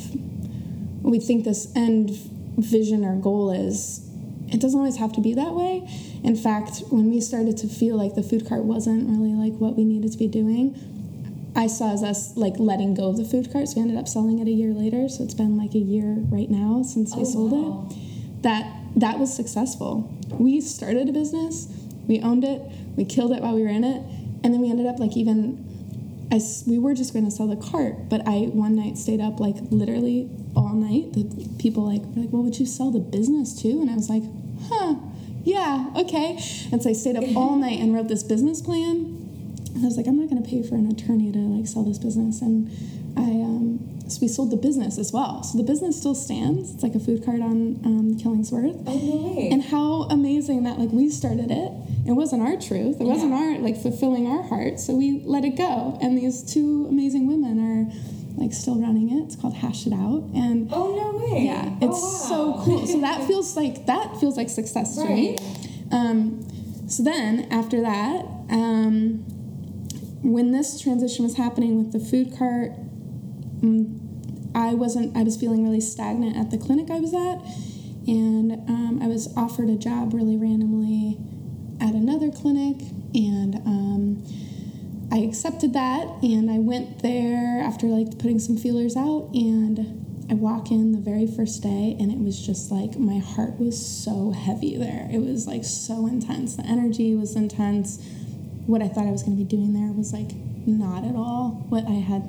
what 1.01 1.11
we 1.11 1.19
think 1.19 1.43
this 1.43 1.71
end 1.75 2.11
vision 2.57 3.05
or 3.05 3.15
goal 3.15 3.51
is, 3.51 4.07
it 4.51 4.59
doesn't 4.59 4.77
always 4.79 4.97
have 4.97 5.13
to 5.13 5.21
be 5.21 5.33
that 5.35 5.53
way. 5.53 5.87
In 6.23 6.35
fact, 6.35 6.83
when 6.89 7.09
we 7.09 7.21
started 7.21 7.57
to 7.57 7.67
feel 7.67 7.95
like 7.97 8.15
the 8.15 8.23
food 8.23 8.47
cart 8.47 8.63
wasn't 8.63 9.09
really 9.09 9.33
like 9.33 9.53
what 9.59 9.75
we 9.75 9.83
needed 9.85 10.11
to 10.11 10.17
be 10.17 10.27
doing, 10.27 10.75
I 11.55 11.67
saw 11.67 11.91
as 11.93 12.03
us 12.03 12.35
like 12.37 12.53
letting 12.59 12.93
go 12.93 13.09
of 13.09 13.17
the 13.17 13.25
food 13.25 13.51
cart. 13.51 13.67
So 13.67 13.75
we 13.77 13.81
ended 13.81 13.97
up 13.97 14.07
selling 14.07 14.39
it 14.39 14.47
a 14.47 14.51
year 14.51 14.73
later. 14.73 15.09
So 15.09 15.23
it's 15.23 15.33
been 15.33 15.57
like 15.57 15.73
a 15.75 15.79
year 15.79 16.15
right 16.29 16.49
now 16.49 16.83
since 16.83 17.15
we 17.15 17.21
Oh, 17.23 17.25
sold 17.25 17.51
wow. 17.51 17.87
it. 17.91 18.43
That 18.43 18.73
that 18.95 19.19
was 19.19 19.33
successful. 19.33 20.17
We 20.31 20.59
started 20.61 21.07
a 21.09 21.11
business, 21.13 21.67
we 22.07 22.19
owned 22.21 22.43
it, 22.43 22.61
we 22.95 23.05
killed 23.05 23.31
it 23.31 23.41
while 23.41 23.55
we 23.55 23.61
were 23.63 23.69
in 23.69 23.83
it, 23.83 24.01
and 24.43 24.53
then 24.53 24.59
we 24.61 24.69
ended 24.69 24.85
up 24.87 24.99
like 24.99 25.15
even 25.15 25.67
as 26.31 26.63
we 26.65 26.79
were 26.79 26.93
just 26.93 27.11
going 27.13 27.25
to 27.25 27.31
sell 27.31 27.47
the 27.47 27.57
cart, 27.57 28.07
but 28.09 28.25
I 28.25 28.47
one 28.53 28.75
night 28.75 28.97
stayed 28.97 29.19
up 29.19 29.39
like 29.41 29.55
literally 29.69 30.29
all 30.55 30.73
night. 30.73 31.11
The 31.13 31.25
people 31.59 31.83
like 31.85 32.01
were 32.15 32.21
like, 32.21 32.31
"Well, 32.31 32.43
would 32.43 32.57
you 32.59 32.65
sell 32.65 32.89
the 32.91 32.99
business 32.99 33.53
too?" 33.61 33.81
And 33.81 33.89
I 33.89 33.95
was 33.95 34.09
like, 34.09 34.23
"Huh, 34.69 34.95
yeah, 35.43 35.91
okay." 35.95 36.37
And 36.71 36.81
so 36.81 36.89
I 36.89 36.93
stayed 36.93 37.15
up 37.15 37.23
all 37.35 37.55
night 37.55 37.79
and 37.79 37.93
wrote 37.93 38.07
this 38.07 38.23
business 38.23 38.61
plan. 38.61 39.17
And 39.73 39.83
I 39.83 39.85
was 39.85 39.97
like, 39.97 40.07
"I'm 40.07 40.19
not 40.19 40.29
going 40.29 40.41
to 40.41 40.49
pay 40.49 40.61
for 40.63 40.75
an 40.75 40.91
attorney 40.91 41.31
to 41.31 41.39
like 41.39 41.67
sell 41.67 41.83
this 41.83 41.97
business." 41.97 42.41
And 42.41 42.69
I 43.17 43.21
um, 43.21 43.91
so 44.11 44.19
we 44.21 44.27
sold 44.27 44.51
the 44.51 44.57
business 44.57 44.97
as 44.97 45.13
well. 45.13 45.41
So 45.43 45.57
the 45.57 45.63
business 45.63 45.97
still 45.97 46.15
stands. 46.15 46.73
It's 46.73 46.83
like 46.83 46.95
a 46.95 46.99
food 46.99 47.23
cart 47.23 47.41
on 47.41 47.79
um, 47.85 48.17
Killingsworth. 48.17 48.83
Oh 48.85 48.97
no 48.97 49.33
way. 49.35 49.49
And 49.51 49.63
how 49.63 50.03
amazing 50.03 50.63
that 50.63 50.77
like 50.77 50.89
we 50.91 51.09
started 51.09 51.49
it. 51.49 51.71
It 52.05 52.13
wasn't 52.13 52.41
our 52.41 52.57
truth. 52.57 52.99
It 52.99 53.05
wasn't 53.05 53.33
our 53.33 53.57
like 53.59 53.77
fulfilling 53.77 54.27
our 54.27 54.43
heart. 54.43 54.79
So 54.79 54.95
we 54.95 55.21
let 55.23 55.45
it 55.45 55.55
go. 55.55 55.97
And 56.01 56.17
these 56.17 56.43
two 56.43 56.87
amazing 56.89 57.27
women 57.27 57.59
are 57.59 57.91
like 58.37 58.53
still 58.53 58.79
running 58.79 59.09
it. 59.11 59.23
It's 59.25 59.35
called 59.35 59.55
Hash 59.55 59.85
It 59.87 59.93
Out. 59.93 60.23
And 60.33 60.69
oh 60.71 60.95
no 60.95 61.17
way. 61.33 61.43
yeah, 61.45 61.77
Oh, 61.81 61.87
it's 61.89 62.01
wow. 62.01 62.55
so 62.57 62.61
cool. 62.65 62.87
So 62.87 63.01
that 63.01 63.23
feels 63.27 63.55
like 63.55 63.85
that 63.87 64.17
feels 64.19 64.37
like 64.37 64.49
success 64.49 64.95
to 64.97 65.05
me. 65.05 65.37
Um, 65.91 66.47
so 66.87 67.03
then 67.03 67.47
after 67.51 67.81
that, 67.81 68.25
um, 68.49 69.23
when 70.23 70.51
this 70.51 70.79
transition 70.79 71.23
was 71.25 71.35
happening 71.37 71.77
with 71.77 71.91
the 71.93 71.99
food 71.99 72.37
cart, 72.37 72.71
mm, 73.61 73.97
I 74.55 74.73
wasn't. 74.73 75.15
I 75.15 75.23
was 75.23 75.37
feeling 75.37 75.63
really 75.63 75.81
stagnant 75.81 76.35
at 76.37 76.51
the 76.51 76.57
clinic 76.57 76.89
I 76.91 76.99
was 76.99 77.13
at, 77.13 77.39
and 78.07 78.51
um, 78.69 78.99
I 79.01 79.07
was 79.07 79.33
offered 79.37 79.69
a 79.69 79.75
job 79.77 80.13
really 80.13 80.37
randomly 80.37 81.17
at 81.79 81.93
another 81.93 82.29
clinic, 82.31 82.81
and 83.15 83.55
um, 83.65 84.23
I 85.11 85.17
accepted 85.19 85.73
that, 85.73 86.07
and 86.23 86.49
I 86.49 86.59
went 86.59 87.01
there 87.01 87.61
after 87.61 87.87
like 87.87 88.17
putting 88.17 88.39
some 88.39 88.55
feelers 88.55 88.95
out, 88.95 89.29
and 89.33 90.25
I 90.29 90.35
walk 90.35 90.71
in 90.71 90.93
the 90.93 90.99
very 90.99 91.27
first 91.27 91.61
day, 91.61 91.97
and 91.99 92.09
it 92.09 92.17
was 92.17 92.39
just 92.39 92.71
like 92.71 92.97
my 92.97 93.17
heart 93.17 93.59
was 93.59 93.75
so 93.85 94.31
heavy 94.31 94.77
there. 94.77 95.09
It 95.11 95.19
was 95.19 95.47
like 95.47 95.65
so 95.65 96.07
intense. 96.07 96.55
The 96.55 96.65
energy 96.65 97.13
was 97.15 97.35
intense. 97.35 98.01
What 98.65 98.81
I 98.81 98.87
thought 98.87 99.05
I 99.05 99.11
was 99.11 99.23
going 99.23 99.37
to 99.37 99.43
be 99.43 99.49
doing 99.49 99.73
there 99.73 99.91
was 99.91 100.13
like 100.13 100.31
not 100.65 101.03
at 101.03 101.15
all 101.15 101.65
what 101.67 101.85
I 101.85 101.99
had, 101.99 102.23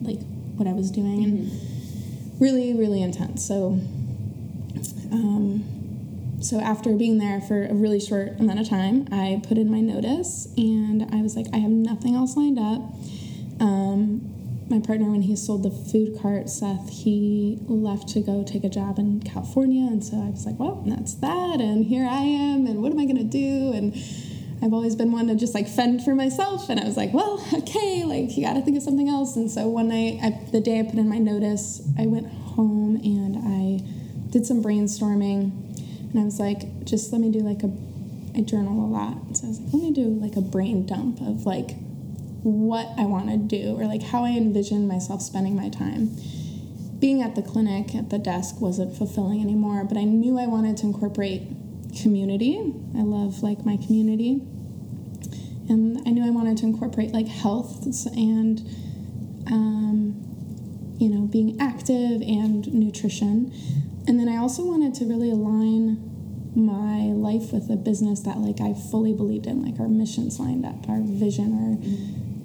like 0.00 0.20
what 0.56 0.66
I 0.66 0.72
was 0.72 0.90
doing, 0.90 1.24
and 1.24 2.40
really, 2.40 2.72
really 2.72 3.02
intense. 3.02 3.44
So, 3.46 3.78
um, 5.12 5.81
so 6.42 6.60
after 6.60 6.94
being 6.94 7.18
there 7.18 7.40
for 7.40 7.66
a 7.66 7.74
really 7.74 8.00
short 8.00 8.40
amount 8.40 8.60
of 8.60 8.68
time, 8.68 9.08
I 9.12 9.40
put 9.46 9.58
in 9.58 9.70
my 9.70 9.80
notice, 9.80 10.48
and 10.56 11.08
I 11.12 11.22
was 11.22 11.36
like, 11.36 11.46
I 11.52 11.58
have 11.58 11.70
nothing 11.70 12.14
else 12.14 12.36
lined 12.36 12.58
up. 12.58 12.82
Um, 13.60 14.28
my 14.68 14.80
partner, 14.80 15.10
when 15.10 15.22
he 15.22 15.36
sold 15.36 15.62
the 15.62 15.70
food 15.70 16.18
cart, 16.20 16.48
Seth, 16.48 16.88
he 16.88 17.58
left 17.66 18.08
to 18.10 18.20
go 18.20 18.42
take 18.42 18.64
a 18.64 18.68
job 18.68 18.98
in 18.98 19.20
California, 19.20 19.86
and 19.86 20.04
so 20.04 20.16
I 20.16 20.30
was 20.30 20.46
like, 20.46 20.58
well, 20.58 20.82
that's 20.86 21.14
that, 21.14 21.60
and 21.60 21.86
here 21.86 22.06
I 22.06 22.22
am, 22.22 22.66
and 22.66 22.82
what 22.82 22.92
am 22.92 22.98
I 22.98 23.06
gonna 23.06 23.24
do? 23.24 23.72
And 23.72 23.94
I've 24.62 24.72
always 24.72 24.94
been 24.94 25.10
one 25.10 25.26
to 25.26 25.34
just 25.34 25.54
like 25.54 25.68
fend 25.68 26.04
for 26.04 26.14
myself, 26.14 26.70
and 26.70 26.78
I 26.78 26.84
was 26.84 26.96
like, 26.96 27.12
well, 27.12 27.44
okay, 27.54 28.04
like 28.04 28.36
you 28.36 28.46
got 28.46 28.54
to 28.54 28.62
think 28.62 28.76
of 28.76 28.82
something 28.82 29.08
else. 29.08 29.34
And 29.34 29.50
so 29.50 29.66
one 29.68 29.88
night, 29.88 30.20
I, 30.22 30.38
the 30.52 30.60
day 30.60 30.78
I 30.78 30.84
put 30.84 30.94
in 30.94 31.08
my 31.08 31.18
notice, 31.18 31.82
I 31.98 32.06
went 32.06 32.28
home 32.28 32.96
and 32.96 33.36
I 33.36 34.30
did 34.30 34.46
some 34.46 34.62
brainstorming, 34.62 35.71
and 36.12 36.20
I 36.20 36.24
was 36.24 36.38
like, 36.38 36.84
just 36.84 37.12
let 37.12 37.20
me 37.20 37.30
do 37.30 37.40
like 37.40 37.62
a, 37.62 37.72
I 38.36 38.42
journal 38.42 38.84
a 38.84 38.88
lot, 38.88 39.36
so 39.36 39.46
I 39.46 39.48
was 39.48 39.60
like, 39.60 39.72
let 39.72 39.82
me 39.82 39.92
do 39.92 40.04
like 40.20 40.36
a 40.36 40.40
brain 40.40 40.86
dump 40.86 41.20
of 41.20 41.46
like 41.46 41.76
what 42.42 42.88
I 42.98 43.04
want 43.04 43.28
to 43.30 43.36
do 43.36 43.76
or 43.80 43.86
like 43.86 44.02
how 44.02 44.24
I 44.24 44.30
envision 44.30 44.88
myself 44.88 45.22
spending 45.22 45.54
my 45.54 45.68
time. 45.68 46.10
Being 46.98 47.22
at 47.22 47.34
the 47.34 47.42
clinic 47.42 47.94
at 47.94 48.10
the 48.10 48.18
desk 48.18 48.60
wasn't 48.60 48.96
fulfilling 48.96 49.40
anymore, 49.40 49.84
but 49.84 49.96
I 49.96 50.04
knew 50.04 50.38
I 50.38 50.46
wanted 50.46 50.76
to 50.78 50.86
incorporate 50.86 51.42
community. 52.00 52.58
I 52.96 53.02
love 53.02 53.42
like 53.42 53.64
my 53.64 53.76
community. 53.76 54.40
And 55.68 55.98
I 56.06 56.10
knew 56.10 56.24
I 56.24 56.30
wanted 56.30 56.58
to 56.58 56.66
incorporate 56.66 57.12
like 57.12 57.28
health 57.28 57.86
and 58.06 58.60
um, 59.46 60.22
you 60.98 61.08
know, 61.08 61.22
being 61.26 61.60
active 61.60 62.22
and 62.22 62.72
nutrition. 62.72 63.52
And 64.06 64.18
then 64.18 64.28
I 64.28 64.36
also 64.36 64.64
wanted 64.64 64.94
to 64.94 65.04
really 65.04 65.30
align 65.30 66.10
my 66.54 67.12
life 67.12 67.52
with 67.52 67.70
a 67.70 67.76
business 67.76 68.20
that 68.20 68.38
like 68.38 68.60
I 68.60 68.74
fully 68.74 69.14
believed 69.14 69.46
in, 69.46 69.64
like 69.64 69.80
our 69.80 69.88
missions 69.88 70.38
lined 70.38 70.66
up, 70.66 70.88
our 70.88 71.00
vision, 71.00 71.54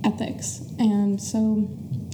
our 0.03 0.11
ethics. 0.11 0.61
And 0.79 1.21
so 1.21 1.69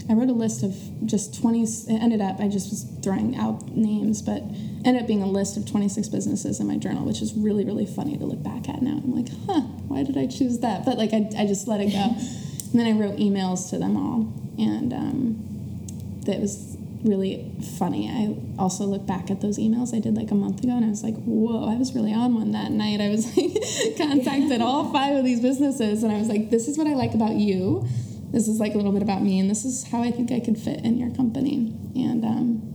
I 0.10 0.14
wrote 0.14 0.30
a 0.30 0.34
list 0.34 0.64
of 0.64 0.76
just 1.06 1.40
20. 1.40 1.64
It 1.64 1.90
ended 1.90 2.22
up 2.22 2.40
I 2.40 2.48
just 2.48 2.70
was 2.70 2.86
throwing 3.04 3.36
out 3.36 3.70
names, 3.70 4.22
but 4.22 4.42
ended 4.86 5.02
up 5.02 5.08
being 5.08 5.22
a 5.22 5.28
list 5.28 5.56
of 5.56 5.70
26 5.70 6.10
businesses 6.10 6.60
in 6.60 6.68
my 6.68 6.78
journal, 6.78 7.06
which 7.06 7.22
is 7.22 7.34
really 7.34 7.64
really 7.64 7.86
funny 7.86 8.18
to 8.18 8.26
look 8.26 8.44
back 8.44 8.68
at 8.70 8.82
now. 8.82 8.98
I'm 9.04 9.16
like, 9.16 9.30
huh, 9.46 9.62
why 9.88 10.04
did 10.04 10.18
I 10.18 10.28
choose 10.28 10.60
that? 10.60 10.86
But 10.86 10.98
like 10.98 11.14
I, 11.14 11.30
I 11.38 11.46
just 11.46 11.68
let 11.68 11.80
it 11.80 11.92
go, 11.92 12.00
and 12.00 12.74
then 12.74 12.88
I 12.88 12.92
wrote 13.00 13.18
emails 13.18 13.70
to 13.70 13.78
them 13.78 13.96
all, 13.96 14.34
and 14.58 14.94
um, 14.94 16.20
that 16.26 16.40
was 16.40 16.73
really 17.04 17.52
funny. 17.78 18.10
I 18.10 18.62
also 18.62 18.86
look 18.86 19.06
back 19.06 19.30
at 19.30 19.42
those 19.42 19.58
emails 19.58 19.96
I 19.96 20.00
did 20.00 20.16
like 20.16 20.32
a 20.32 20.36
month 20.36 20.64
ago 20.64 20.72
and 20.76 20.86
I 20.86 20.90
was 20.90 21.04
like, 21.04 21.16
whoa, 21.24 21.70
I 21.70 21.76
was 21.76 21.94
really 21.94 22.14
on 22.14 22.36
one 22.36 22.52
that 22.52 22.72
night. 22.72 23.02
I 23.02 23.10
was 23.10 23.26
like, 23.36 23.98
contacted 23.98 24.62
all 24.62 24.92
five 24.92 25.18
of 25.18 25.26
these 25.26 25.42
businesses 25.42 26.04
and 26.04 26.12
I 26.12 26.18
was 26.18 26.30
like, 26.30 26.50
this 26.50 26.68
is 26.68 26.78
what 26.78 26.88
I 26.88 26.94
like 26.94 27.14
about 27.14 27.34
you. 27.34 27.88
This 28.32 28.48
is 28.48 28.60
like 28.60 28.74
a 28.74 28.78
little 28.78 28.92
bit 28.92 29.04
about 29.04 29.22
me 29.22 29.40
and 29.40 29.50
this 29.50 29.66
is 29.66 29.88
how 29.90 30.02
I 30.02 30.12
think 30.12 30.32
I 30.32 30.40
could 30.40 30.58
fit 30.58 30.84
in 30.84 30.98
your 30.98 31.14
company. 31.16 31.76
And 31.96 32.24
um, 32.26 32.74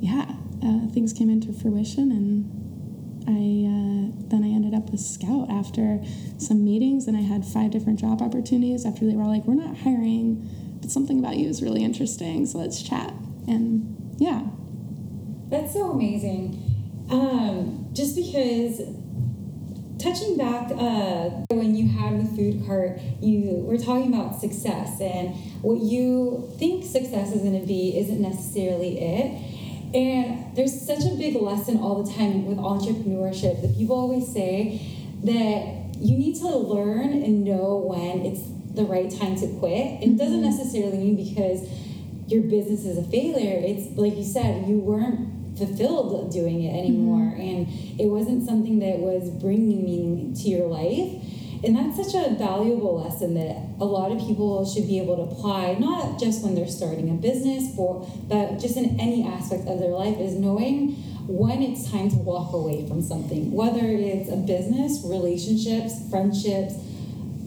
yeah, 0.00 0.26
uh, 0.64 0.88
things 0.92 1.12
came 1.12 1.30
into 1.30 1.52
fruition 1.52 2.10
and 2.10 2.60
I 3.28 3.68
uh, 3.68 4.26
then 4.28 4.44
I 4.44 4.48
ended 4.48 4.74
up 4.74 4.90
with 4.90 5.00
Scout 5.00 5.50
after 5.50 6.00
some 6.38 6.64
meetings 6.64 7.06
and 7.06 7.16
I 7.16 7.20
had 7.20 7.44
five 7.44 7.70
different 7.70 7.98
job 7.98 8.22
opportunities 8.22 8.86
after 8.86 9.06
they 9.06 9.14
were 9.14 9.22
all 9.22 9.28
like, 9.28 9.44
we're 9.44 9.54
not 9.54 9.76
hiring 9.78 10.48
but 10.80 10.90
something 10.90 11.18
about 11.18 11.36
you 11.36 11.48
is 11.48 11.62
really 11.62 11.84
interesting, 11.84 12.46
so 12.46 12.58
let's 12.58 12.82
chat. 12.82 13.12
And 13.46 14.14
yeah. 14.18 14.42
That's 15.48 15.72
so 15.72 15.90
amazing. 15.90 16.56
Um, 17.10 17.88
just 17.92 18.14
because 18.14 18.80
touching 19.98 20.36
back 20.36 20.70
uh, 20.70 21.28
when 21.50 21.74
you 21.74 21.86
had 21.86 22.20
the 22.20 22.36
food 22.36 22.64
cart 22.66 22.98
you 23.20 23.62
were 23.66 23.76
talking 23.76 24.14
about 24.14 24.40
success 24.40 24.98
and 25.00 25.34
what 25.62 25.78
you 25.78 26.50
think 26.58 26.84
success 26.84 27.32
is 27.32 27.42
going 27.42 27.60
to 27.60 27.66
be 27.66 27.98
isn't 27.98 28.20
necessarily 28.20 28.98
it 28.98 29.94
and 29.94 30.56
there's 30.56 30.86
such 30.86 31.04
a 31.04 31.14
big 31.16 31.34
lesson 31.34 31.78
all 31.78 32.02
the 32.02 32.12
time 32.12 32.46
with 32.46 32.56
entrepreneurship 32.58 33.60
that 33.60 33.76
people 33.76 33.96
always 33.96 34.32
say 34.32 34.80
that 35.22 35.80
you 35.98 36.16
need 36.16 36.36
to 36.36 36.48
learn 36.48 37.12
and 37.12 37.44
know 37.44 37.76
when 37.76 38.24
it's 38.24 38.40
the 38.74 38.84
right 38.84 39.10
time 39.10 39.36
to 39.36 39.46
quit. 39.58 40.02
It 40.02 40.16
doesn't 40.16 40.40
mm-hmm. 40.40 40.50
necessarily 40.50 40.98
mean 40.98 41.16
because 41.16 41.68
your 42.28 42.42
business 42.42 42.84
is 42.84 42.98
a 42.98 43.04
failure. 43.04 43.60
It's 43.62 43.96
like 43.98 44.16
you 44.16 44.24
said, 44.24 44.68
you 44.68 44.78
weren't 44.78 45.58
fulfilled 45.58 46.32
doing 46.32 46.62
it 46.62 46.78
anymore, 46.78 47.32
mm-hmm. 47.32 47.40
and 47.40 48.00
it 48.00 48.06
wasn't 48.06 48.46
something 48.46 48.78
that 48.78 48.98
was 48.98 49.28
bringing 49.30 49.84
meaning 49.84 50.34
to 50.34 50.48
your 50.48 50.66
life. 50.66 51.22
And 51.62 51.76
that's 51.76 51.96
such 51.96 52.14
a 52.14 52.34
valuable 52.36 53.02
lesson 53.02 53.34
that 53.34 53.54
a 53.80 53.84
lot 53.84 54.12
of 54.12 54.18
people 54.26 54.64
should 54.64 54.86
be 54.86 54.98
able 54.98 55.16
to 55.16 55.22
apply, 55.30 55.74
not 55.74 56.18
just 56.18 56.42
when 56.42 56.54
they're 56.54 56.66
starting 56.66 57.10
a 57.10 57.14
business, 57.14 57.74
for, 57.74 58.08
but 58.28 58.58
just 58.58 58.78
in 58.78 58.98
any 58.98 59.26
aspect 59.26 59.68
of 59.68 59.78
their 59.78 59.90
life, 59.90 60.16
is 60.18 60.34
knowing 60.34 60.92
when 61.26 61.60
it's 61.62 61.90
time 61.90 62.08
to 62.10 62.16
walk 62.16 62.54
away 62.54 62.88
from 62.88 63.02
something, 63.02 63.52
whether 63.52 63.84
it's 63.84 64.30
a 64.30 64.36
business, 64.36 65.02
relationships, 65.04 66.08
friendships, 66.08 66.74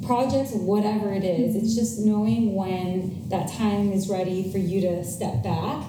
projects, 0.05 0.51
whatever 0.51 1.11
it 1.13 1.23
is. 1.23 1.55
It's 1.55 1.75
just 1.75 1.99
knowing 1.99 2.55
when 2.55 3.29
that 3.29 3.51
time 3.51 3.91
is 3.91 4.09
ready 4.09 4.51
for 4.51 4.57
you 4.57 4.81
to 4.81 5.03
step 5.03 5.43
back. 5.43 5.85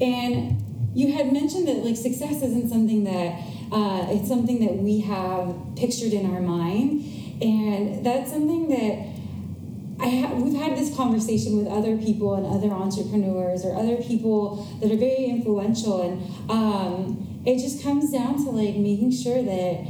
And 0.00 0.62
you 0.94 1.12
had 1.12 1.32
mentioned 1.32 1.68
that 1.68 1.84
like 1.84 1.96
success 1.96 2.42
isn't 2.42 2.68
something 2.68 3.04
that 3.04 3.42
uh, 3.72 4.06
it's 4.10 4.28
something 4.28 4.60
that 4.64 4.76
we 4.76 5.00
have 5.00 5.54
pictured 5.76 6.12
in 6.12 6.32
our 6.32 6.40
mind, 6.40 7.04
and 7.42 8.04
that's 8.04 8.30
something 8.30 8.68
that. 8.68 9.14
I 9.98 10.10
ha- 10.10 10.34
we've 10.34 10.60
had 10.60 10.76
this 10.76 10.94
conversation 10.94 11.56
with 11.56 11.68
other 11.68 11.96
people 11.96 12.34
and 12.34 12.44
other 12.44 12.70
entrepreneurs 12.70 13.64
or 13.64 13.74
other 13.74 13.96
people 13.96 14.56
that 14.82 14.92
are 14.92 14.96
very 14.96 15.24
influential, 15.24 16.02
and 16.02 16.50
um, 16.50 17.42
it 17.46 17.58
just 17.58 17.82
comes 17.82 18.12
down 18.12 18.36
to 18.44 18.50
like 18.50 18.76
making 18.76 19.10
sure 19.10 19.42
that 19.42 19.86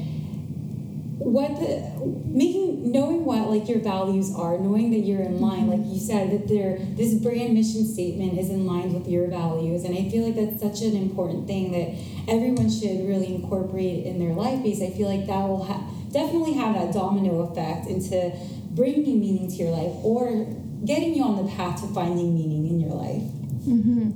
what 1.19 1.49
the 1.57 1.81
making 2.27 2.93
knowing 2.93 3.25
what 3.25 3.49
like 3.49 3.67
your 3.69 3.79
values 3.79 4.35
are 4.37 4.59
knowing 4.59 4.91
that 4.91 4.99
you're 4.99 5.23
in 5.23 5.41
line 5.41 5.67
like 5.67 5.81
you 5.87 5.99
said 5.99 6.31
that 6.31 6.47
there 6.47 6.77
this 6.95 7.15
brand 7.15 7.55
mission 7.55 7.87
statement 7.87 8.39
is 8.39 8.51
in 8.51 8.67
line 8.67 8.93
with 8.93 9.09
your 9.09 9.27
values 9.29 9.85
and 9.85 9.97
i 9.97 10.07
feel 10.11 10.27
like 10.27 10.37
that's 10.37 10.61
such 10.61 10.87
an 10.87 10.95
important 10.95 11.47
thing 11.47 11.73
that 11.73 11.89
everyone 12.31 12.69
should 12.69 13.09
really 13.09 13.35
incorporate 13.35 14.05
in 14.05 14.19
their 14.19 14.35
life 14.35 14.63
because 14.63 14.83
i 14.83 14.91
feel 14.91 15.09
like 15.09 15.27
that 15.27 15.49
will 15.49 15.65
ha- 15.65 15.89
definitely 16.13 16.53
have 16.53 16.75
that 16.75 16.93
domino 16.93 17.41
effect 17.41 17.87
into 17.87 18.31
bringing 18.73 19.19
meaning 19.19 19.49
to 19.49 19.57
your 19.57 19.71
life 19.71 19.93
or 20.05 20.45
getting 20.85 21.15
you 21.15 21.25
on 21.25 21.43
the 21.43 21.51
path 21.53 21.81
to 21.81 21.87
finding 21.95 22.35
meaning 22.35 22.67
in 22.69 22.79
your 22.79 22.93
life 22.93 23.23
mm-hmm. 23.65 24.11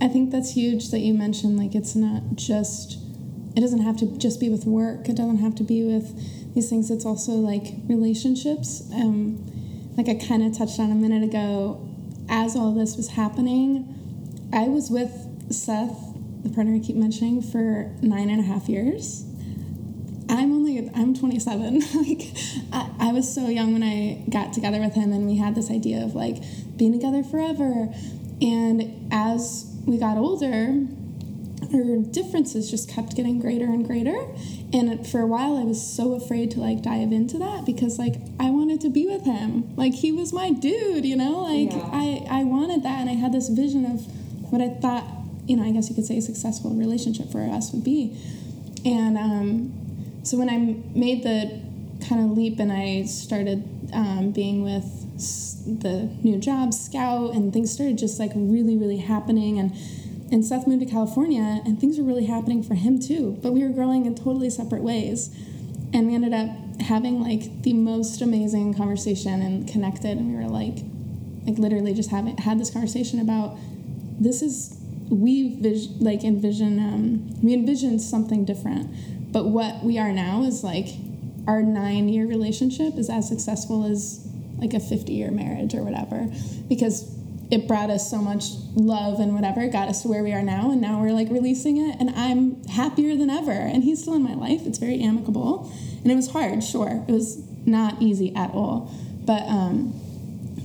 i 0.00 0.08
think 0.08 0.30
that's 0.30 0.54
huge 0.54 0.90
that 0.90 1.00
you 1.00 1.12
mentioned 1.12 1.58
like 1.58 1.74
it's 1.74 1.94
not 1.94 2.22
just 2.36 2.96
it 3.54 3.60
doesn't 3.60 3.82
have 3.82 3.98
to 3.98 4.06
just 4.16 4.40
be 4.40 4.48
with 4.48 4.64
work 4.64 5.10
it 5.10 5.14
doesn't 5.14 5.38
have 5.38 5.54
to 5.54 5.62
be 5.62 5.84
with 5.84 6.37
these 6.54 6.68
things. 6.70 6.90
It's 6.90 7.04
also 7.04 7.32
like 7.32 7.74
relationships. 7.88 8.88
Um, 8.92 9.44
like 9.96 10.08
I 10.08 10.14
kind 10.14 10.42
of 10.42 10.56
touched 10.56 10.78
on 10.78 10.92
a 10.92 10.94
minute 10.94 11.22
ago, 11.22 11.84
as 12.28 12.54
all 12.54 12.72
this 12.72 12.96
was 12.96 13.08
happening, 13.08 13.94
I 14.52 14.68
was 14.68 14.90
with 14.90 15.52
Seth, 15.52 16.14
the 16.42 16.50
partner 16.50 16.74
I 16.74 16.78
keep 16.78 16.96
mentioning, 16.96 17.42
for 17.42 17.90
nine 18.02 18.30
and 18.30 18.40
a 18.40 18.44
half 18.44 18.68
years. 18.68 19.24
I'm 20.30 20.52
only 20.52 20.90
I'm 20.94 21.14
27. 21.14 21.80
like 21.94 22.22
I, 22.72 22.90
I 23.00 23.12
was 23.12 23.32
so 23.32 23.48
young 23.48 23.72
when 23.72 23.82
I 23.82 24.24
got 24.30 24.52
together 24.52 24.78
with 24.80 24.94
him, 24.94 25.12
and 25.12 25.26
we 25.26 25.36
had 25.36 25.54
this 25.54 25.70
idea 25.70 26.04
of 26.04 26.14
like 26.14 26.36
being 26.76 26.92
together 26.92 27.22
forever. 27.22 27.92
And 28.40 29.08
as 29.10 29.74
we 29.84 29.98
got 29.98 30.16
older, 30.16 30.86
our 31.74 31.96
differences 31.98 32.70
just 32.70 32.88
kept 32.88 33.16
getting 33.16 33.40
greater 33.40 33.64
and 33.64 33.86
greater 33.86 34.16
and 34.72 35.06
for 35.06 35.20
a 35.20 35.26
while 35.26 35.56
i 35.56 35.62
was 35.62 35.80
so 35.80 36.14
afraid 36.14 36.50
to 36.50 36.60
like 36.60 36.82
dive 36.82 37.12
into 37.12 37.38
that 37.38 37.64
because 37.64 37.98
like 37.98 38.16
i 38.38 38.50
wanted 38.50 38.80
to 38.80 38.90
be 38.90 39.06
with 39.06 39.24
him. 39.24 39.74
Like 39.76 39.94
he 39.94 40.12
was 40.12 40.32
my 40.32 40.50
dude 40.50 41.04
you 41.04 41.16
know? 41.16 41.40
Like 41.42 41.72
yeah. 41.72 41.90
i 41.92 42.26
i 42.40 42.44
wanted 42.44 42.82
that 42.82 43.00
and 43.00 43.08
i 43.08 43.14
had 43.14 43.32
this 43.32 43.48
vision 43.48 43.84
of 43.84 44.06
what 44.52 44.60
i 44.60 44.68
thought 44.68 45.04
you 45.46 45.56
know 45.56 45.64
i 45.64 45.70
guess 45.72 45.88
you 45.88 45.94
could 45.94 46.06
say 46.06 46.18
a 46.18 46.22
successful 46.22 46.70
relationship 46.74 47.30
for 47.30 47.40
us 47.40 47.72
would 47.72 47.84
be. 47.84 48.16
And 48.84 49.18
um, 49.18 49.72
so 50.22 50.36
when 50.36 50.48
i 50.50 50.58
made 50.96 51.22
the 51.22 51.60
kind 52.06 52.24
of 52.24 52.36
leap 52.36 52.58
and 52.58 52.72
i 52.72 53.04
started 53.04 53.64
um, 53.92 54.30
being 54.30 54.62
with 54.62 54.86
the 55.80 56.08
new 56.22 56.38
job 56.38 56.72
scout 56.72 57.34
and 57.34 57.52
things 57.52 57.72
started 57.72 57.98
just 57.98 58.20
like 58.20 58.30
really 58.34 58.76
really 58.76 58.98
happening 58.98 59.58
and 59.58 59.74
and 60.30 60.44
Seth 60.44 60.66
moved 60.66 60.86
to 60.86 60.90
California, 60.90 61.62
and 61.64 61.80
things 61.80 61.98
were 61.98 62.04
really 62.04 62.26
happening 62.26 62.62
for 62.62 62.74
him 62.74 62.98
too. 62.98 63.38
But 63.42 63.52
we 63.52 63.62
were 63.62 63.70
growing 63.72 64.04
in 64.04 64.14
totally 64.14 64.50
separate 64.50 64.82
ways. 64.82 65.34
And 65.92 66.06
we 66.06 66.14
ended 66.14 66.34
up 66.34 66.50
having 66.82 67.22
like 67.22 67.62
the 67.62 67.72
most 67.72 68.20
amazing 68.20 68.74
conversation 68.74 69.40
and 69.40 69.66
connected. 69.66 70.18
And 70.18 70.30
we 70.30 70.36
were 70.36 70.50
like, 70.50 70.84
like 71.46 71.58
literally 71.58 71.94
just 71.94 72.10
having 72.10 72.36
had 72.36 72.58
this 72.58 72.70
conversation 72.70 73.20
about 73.20 73.56
this 74.20 74.42
is 74.42 74.78
we 75.08 75.58
vis- 75.60 75.88
like 76.00 76.24
envision 76.24 76.78
um, 76.78 77.40
we 77.42 77.54
envisioned 77.54 78.02
something 78.02 78.44
different. 78.44 79.32
But 79.32 79.46
what 79.46 79.82
we 79.82 79.98
are 79.98 80.12
now 80.12 80.42
is 80.42 80.62
like 80.62 80.88
our 81.46 81.62
nine 81.62 82.10
year 82.10 82.26
relationship 82.26 82.98
is 82.98 83.08
as 83.08 83.26
successful 83.26 83.86
as 83.86 84.28
like 84.58 84.74
a 84.74 84.80
50 84.80 85.12
year 85.12 85.30
marriage 85.30 85.74
or 85.74 85.82
whatever 85.82 86.28
because 86.68 87.17
it 87.50 87.66
brought 87.66 87.88
us 87.90 88.10
so 88.10 88.18
much 88.18 88.44
love 88.74 89.20
and 89.20 89.34
whatever 89.34 89.60
it 89.60 89.72
got 89.72 89.88
us 89.88 90.02
to 90.02 90.08
where 90.08 90.22
we 90.22 90.32
are 90.32 90.42
now 90.42 90.70
and 90.70 90.80
now 90.80 91.00
we're 91.00 91.12
like 91.12 91.28
releasing 91.30 91.78
it 91.78 91.96
and 91.98 92.10
i'm 92.10 92.62
happier 92.66 93.16
than 93.16 93.30
ever 93.30 93.50
and 93.50 93.84
he's 93.84 94.02
still 94.02 94.14
in 94.14 94.22
my 94.22 94.34
life. 94.34 94.66
It's 94.66 94.78
very 94.78 95.00
amicable 95.00 95.72
and 96.02 96.12
it 96.12 96.14
was 96.14 96.30
hard 96.30 96.62
sure. 96.62 97.04
It 97.08 97.12
was 97.12 97.42
not 97.66 98.00
easy 98.00 98.34
at 98.34 98.50
all 98.50 98.92
but 99.24 99.42
um, 99.42 99.94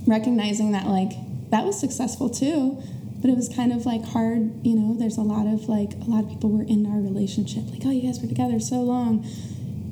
recognizing 0.06 0.72
that 0.72 0.86
like 0.86 1.12
that 1.50 1.64
was 1.64 1.78
successful 1.78 2.30
too 2.30 2.82
but 3.20 3.30
it 3.30 3.36
was 3.36 3.48
kind 3.48 3.72
of 3.72 3.86
like 3.86 4.04
hard 4.04 4.52
you 4.64 4.74
know 4.74 4.94
there's 4.98 5.16
a 5.16 5.22
lot 5.22 5.46
of 5.46 5.68
like 5.68 5.92
a 5.94 6.04
lot 6.04 6.24
of 6.24 6.30
people 6.30 6.50
were 6.50 6.64
in 6.64 6.86
our 6.86 6.98
relationship 7.00 7.62
like 7.70 7.82
oh 7.84 7.90
you 7.90 8.02
guys 8.02 8.20
were 8.20 8.28
together 8.28 8.60
so 8.60 8.76
long 8.76 9.24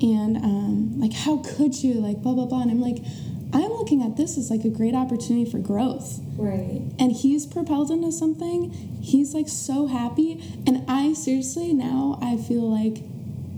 and 0.01 0.37
um, 0.39 1.01
like 1.01 1.13
how 1.13 1.37
could 1.39 1.81
you? 1.81 1.95
Like 1.95 2.23
blah 2.23 2.35
blah 2.35 2.47
blah 2.47 2.63
and 2.63 2.71
i'm 2.71 2.81
like 2.81 2.99
I'm 3.53 3.71
looking 3.73 4.03
at 4.03 4.17
this 4.17 4.39
as 4.39 4.51
like 4.51 4.65
a 4.65 4.71
great 4.71 4.95
opportunity 4.95 5.51
for 5.51 5.59
growth. 5.59 6.21
Right. 6.37 6.83
And 6.99 7.13
he's 7.13 7.47
propelled 7.47 7.91
into 7.91 8.13
something. 8.13 8.71
He's 9.03 9.35
like 9.35 9.49
so 9.49 9.87
happy. 9.87 10.43
And 10.67 10.85
I 10.89 11.13
seriously 11.13 11.73
now 11.73 12.19
I 12.23 12.37
feel 12.37 12.63
like 12.63 13.03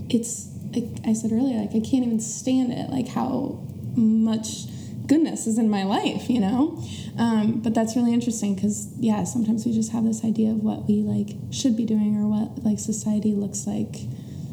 it's 0.09 0.49
like 0.73 0.85
I 1.05 1.13
said 1.13 1.31
earlier, 1.31 1.59
like 1.59 1.69
I 1.69 1.79
can't 1.79 2.05
even 2.05 2.19
stand 2.19 2.73
it, 2.73 2.89
like 2.89 3.07
how 3.07 3.63
much 3.95 4.65
goodness 5.07 5.47
is 5.47 5.57
in 5.57 5.69
my 5.69 5.83
life, 5.83 6.29
you 6.29 6.39
know? 6.39 6.83
Um, 7.17 7.61
but 7.61 7.73
that's 7.73 7.95
really 7.95 8.13
interesting 8.13 8.55
because, 8.55 8.89
yeah, 8.97 9.23
sometimes 9.23 9.65
we 9.65 9.73
just 9.73 9.91
have 9.91 10.03
this 10.03 10.25
idea 10.25 10.51
of 10.51 10.63
what 10.63 10.87
we 10.87 11.01
like 11.01 11.37
should 11.51 11.77
be 11.77 11.85
doing 11.85 12.17
or 12.17 12.27
what 12.27 12.63
like 12.63 12.79
society 12.79 13.33
looks 13.33 13.65
like 13.65 13.95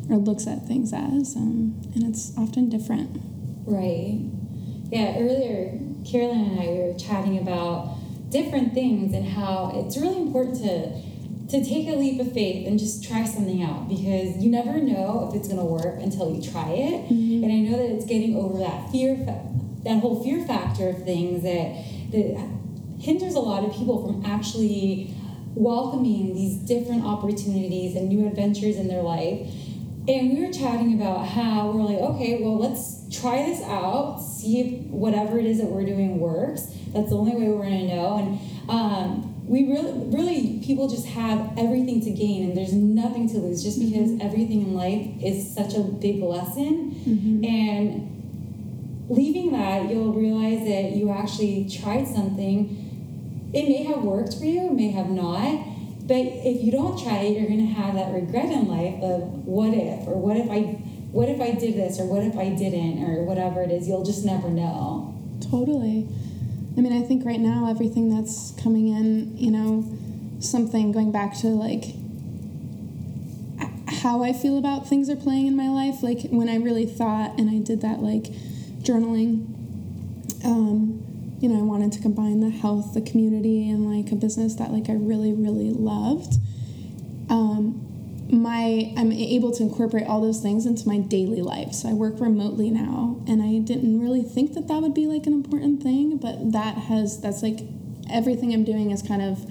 or 0.08 0.16
looks 0.16 0.46
at 0.46 0.66
things 0.66 0.92
as. 0.92 1.34
Um, 1.34 1.80
and 1.94 2.04
it's 2.04 2.36
often 2.38 2.68
different. 2.68 3.20
Right. 3.66 4.30
Yeah, 4.92 5.16
earlier, 5.18 5.72
Carolyn 6.04 6.50
and 6.50 6.60
I 6.60 6.66
we 6.66 6.78
were 6.80 6.98
chatting 6.98 7.38
about 7.38 7.96
different 8.28 8.74
things 8.74 9.14
and 9.14 9.26
how 9.26 9.72
it's 9.74 9.96
really 9.96 10.20
important 10.20 10.58
to 10.58 11.00
to 11.48 11.64
take 11.64 11.88
a 11.88 11.92
leap 11.92 12.20
of 12.20 12.30
faith 12.32 12.66
and 12.66 12.78
just 12.78 13.02
try 13.02 13.24
something 13.24 13.62
out 13.62 13.88
because 13.88 14.36
you 14.36 14.50
never 14.50 14.78
know 14.80 15.28
if 15.28 15.34
it's 15.34 15.48
going 15.48 15.60
to 15.60 15.64
work 15.64 15.98
until 16.00 16.34
you 16.34 16.42
try 16.42 16.68
it. 16.70 17.10
Mm-hmm. 17.10 17.42
And 17.42 17.52
I 17.52 17.56
know 17.56 17.78
that 17.78 17.90
it's 17.94 18.04
getting 18.04 18.36
over 18.36 18.58
that 18.58 18.90
fear, 18.90 19.16
that 19.16 20.00
whole 20.00 20.22
fear 20.22 20.44
factor 20.44 20.90
of 20.90 21.04
things 21.04 21.42
that 21.42 21.84
that 22.12 22.50
hinders 23.00 23.34
a 23.34 23.40
lot 23.40 23.64
of 23.64 23.72
people 23.72 24.06
from 24.06 24.26
actually 24.30 25.14
welcoming 25.54 26.34
these 26.34 26.56
different 26.56 27.06
opportunities 27.06 27.96
and 27.96 28.10
new 28.10 28.26
adventures 28.26 28.76
in 28.76 28.88
their 28.88 29.02
life. 29.02 29.40
And 30.06 30.36
we 30.36 30.44
were 30.44 30.52
chatting 30.52 31.00
about 31.00 31.28
how 31.28 31.70
we're 31.70 31.82
like, 31.82 31.98
okay, 31.98 32.42
well, 32.42 32.58
let's 32.58 33.01
try 33.12 33.44
this 33.46 33.62
out, 33.62 34.18
see 34.18 34.60
if 34.60 34.80
whatever 34.86 35.38
it 35.38 35.46
is 35.46 35.58
that 35.58 35.66
we're 35.66 35.84
doing 35.84 36.18
works. 36.18 36.62
That's 36.92 37.10
the 37.10 37.16
only 37.16 37.34
way 37.34 37.48
we're 37.48 37.62
going 37.62 37.88
to 37.88 37.94
know. 37.94 38.16
And 38.18 38.70
um, 38.70 39.46
we 39.46 39.70
really, 39.70 39.92
really, 40.16 40.60
people 40.64 40.88
just 40.88 41.06
have 41.06 41.58
everything 41.58 42.00
to 42.02 42.10
gain 42.10 42.44
and 42.48 42.56
there's 42.56 42.72
nothing 42.72 43.28
to 43.30 43.38
lose 43.38 43.62
just 43.62 43.80
because 43.80 44.20
everything 44.20 44.62
in 44.62 44.74
life 44.74 45.06
is 45.22 45.52
such 45.54 45.74
a 45.74 45.80
big 45.80 46.22
lesson. 46.22 46.94
And 47.44 49.06
leaving 49.08 49.52
that, 49.52 49.90
you'll 49.90 50.12
realize 50.12 50.66
that 50.66 50.96
you 50.96 51.10
actually 51.10 51.68
tried 51.68 52.06
something. 52.06 53.50
It 53.52 53.68
may 53.68 53.84
have 53.84 54.02
worked 54.02 54.38
for 54.38 54.44
you, 54.44 54.68
it 54.68 54.72
may 54.72 54.90
have 54.90 55.10
not. 55.10 55.66
But 56.04 56.16
if 56.16 56.64
you 56.64 56.72
don't 56.72 57.00
try 57.00 57.18
it, 57.18 57.38
you're 57.38 57.46
going 57.46 57.66
to 57.66 57.72
have 57.74 57.94
that 57.94 58.12
regret 58.12 58.46
in 58.46 58.66
life 58.66 59.00
of 59.02 59.46
what 59.46 59.72
if, 59.72 60.08
or 60.08 60.18
what 60.18 60.36
if 60.36 60.50
I, 60.50 60.81
what 61.12 61.28
if 61.28 61.40
I 61.40 61.52
did 61.52 61.76
this, 61.76 62.00
or 62.00 62.06
what 62.06 62.22
if 62.22 62.36
I 62.36 62.48
didn't, 62.48 63.04
or 63.04 63.22
whatever 63.24 63.62
it 63.62 63.70
is. 63.70 63.86
You'll 63.86 64.04
just 64.04 64.24
never 64.24 64.48
know. 64.48 65.14
Totally. 65.50 66.08
I 66.76 66.80
mean, 66.80 66.92
I 66.92 67.06
think 67.06 67.24
right 67.24 67.40
now 67.40 67.68
everything 67.70 68.08
that's 68.08 68.52
coming 68.62 68.88
in, 68.88 69.36
you 69.36 69.50
know, 69.50 69.84
something 70.40 70.90
going 70.90 71.12
back 71.12 71.36
to 71.38 71.48
like 71.48 71.94
how 74.02 74.22
I 74.22 74.32
feel 74.32 74.58
about 74.58 74.88
things 74.88 75.08
are 75.10 75.16
playing 75.16 75.46
in 75.46 75.56
my 75.56 75.68
life. 75.68 76.02
Like 76.02 76.22
when 76.30 76.48
I 76.48 76.56
really 76.56 76.86
thought 76.86 77.38
and 77.38 77.50
I 77.50 77.58
did 77.58 77.82
that 77.82 78.00
like 78.00 78.24
journaling, 78.82 79.46
um, 80.44 81.36
you 81.40 81.48
know, 81.48 81.58
I 81.58 81.62
wanted 81.62 81.92
to 81.92 82.00
combine 82.00 82.40
the 82.40 82.50
health, 82.50 82.94
the 82.94 83.02
community, 83.02 83.68
and 83.68 83.88
like 83.88 84.10
a 84.12 84.16
business 84.16 84.54
that 84.56 84.70
like 84.70 84.88
I 84.88 84.94
really, 84.94 85.32
really 85.32 85.70
loved. 85.70 86.36
Um, 87.28 87.91
my 88.32 88.94
I'm 88.96 89.12
able 89.12 89.52
to 89.52 89.62
incorporate 89.62 90.06
all 90.06 90.22
those 90.22 90.40
things 90.40 90.64
into 90.64 90.88
my 90.88 90.98
daily 90.98 91.42
life. 91.42 91.72
So 91.74 91.90
I 91.90 91.92
work 91.92 92.18
remotely 92.18 92.70
now, 92.70 93.22
and 93.28 93.42
I 93.42 93.58
didn't 93.58 94.00
really 94.00 94.22
think 94.22 94.54
that 94.54 94.68
that 94.68 94.80
would 94.80 94.94
be 94.94 95.06
like 95.06 95.26
an 95.26 95.34
important 95.34 95.82
thing, 95.82 96.16
but 96.16 96.52
that 96.52 96.76
has 96.76 97.20
that's 97.20 97.42
like 97.42 97.60
everything 98.10 98.54
I'm 98.54 98.64
doing 98.64 98.90
is 98.90 99.02
kind 99.02 99.20
of 99.20 99.44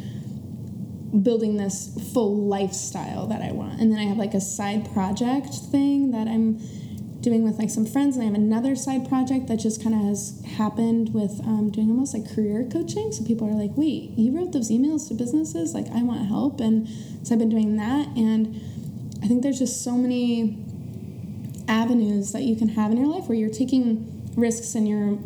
building 1.23 1.57
this 1.57 1.95
full 2.13 2.47
lifestyle 2.47 3.27
that 3.27 3.41
I 3.41 3.51
want. 3.51 3.79
And 3.79 3.91
then 3.91 3.99
I 3.99 4.05
have 4.05 4.17
like 4.17 4.33
a 4.33 4.41
side 4.41 4.91
project 4.93 5.53
thing 5.53 6.11
that 6.11 6.27
I'm 6.27 6.57
doing 7.21 7.43
with 7.43 7.59
like 7.59 7.69
some 7.69 7.85
friends, 7.85 8.15
and 8.15 8.23
I 8.23 8.25
have 8.25 8.35
another 8.35 8.75
side 8.75 9.07
project 9.07 9.45
that 9.47 9.57
just 9.57 9.83
kind 9.83 9.93
of 9.93 10.01
has 10.01 10.43
happened 10.57 11.13
with 11.13 11.39
um, 11.41 11.69
doing 11.69 11.91
almost 11.91 12.15
like 12.15 12.33
career 12.33 12.67
coaching. 12.71 13.11
So 13.11 13.23
people 13.23 13.47
are 13.47 13.53
like, 13.53 13.77
"Wait, 13.77 14.17
you 14.17 14.35
wrote 14.35 14.53
those 14.53 14.71
emails 14.71 15.07
to 15.09 15.13
businesses? 15.13 15.75
Like, 15.75 15.87
I 15.91 16.01
want 16.01 16.25
help." 16.27 16.59
And 16.59 16.87
so 17.21 17.35
I've 17.35 17.39
been 17.39 17.49
doing 17.49 17.77
that, 17.77 18.07
and 18.17 18.59
I 19.23 19.27
think 19.27 19.43
there's 19.43 19.59
just 19.59 19.83
so 19.83 19.91
many 19.93 20.57
avenues 21.67 22.31
that 22.31 22.41
you 22.43 22.55
can 22.55 22.69
have 22.69 22.91
in 22.91 22.97
your 22.97 23.07
life 23.07 23.25
where 23.27 23.37
you're 23.37 23.49
taking 23.49 24.31
risks 24.35 24.75
and 24.75 24.87
you're 24.87 25.17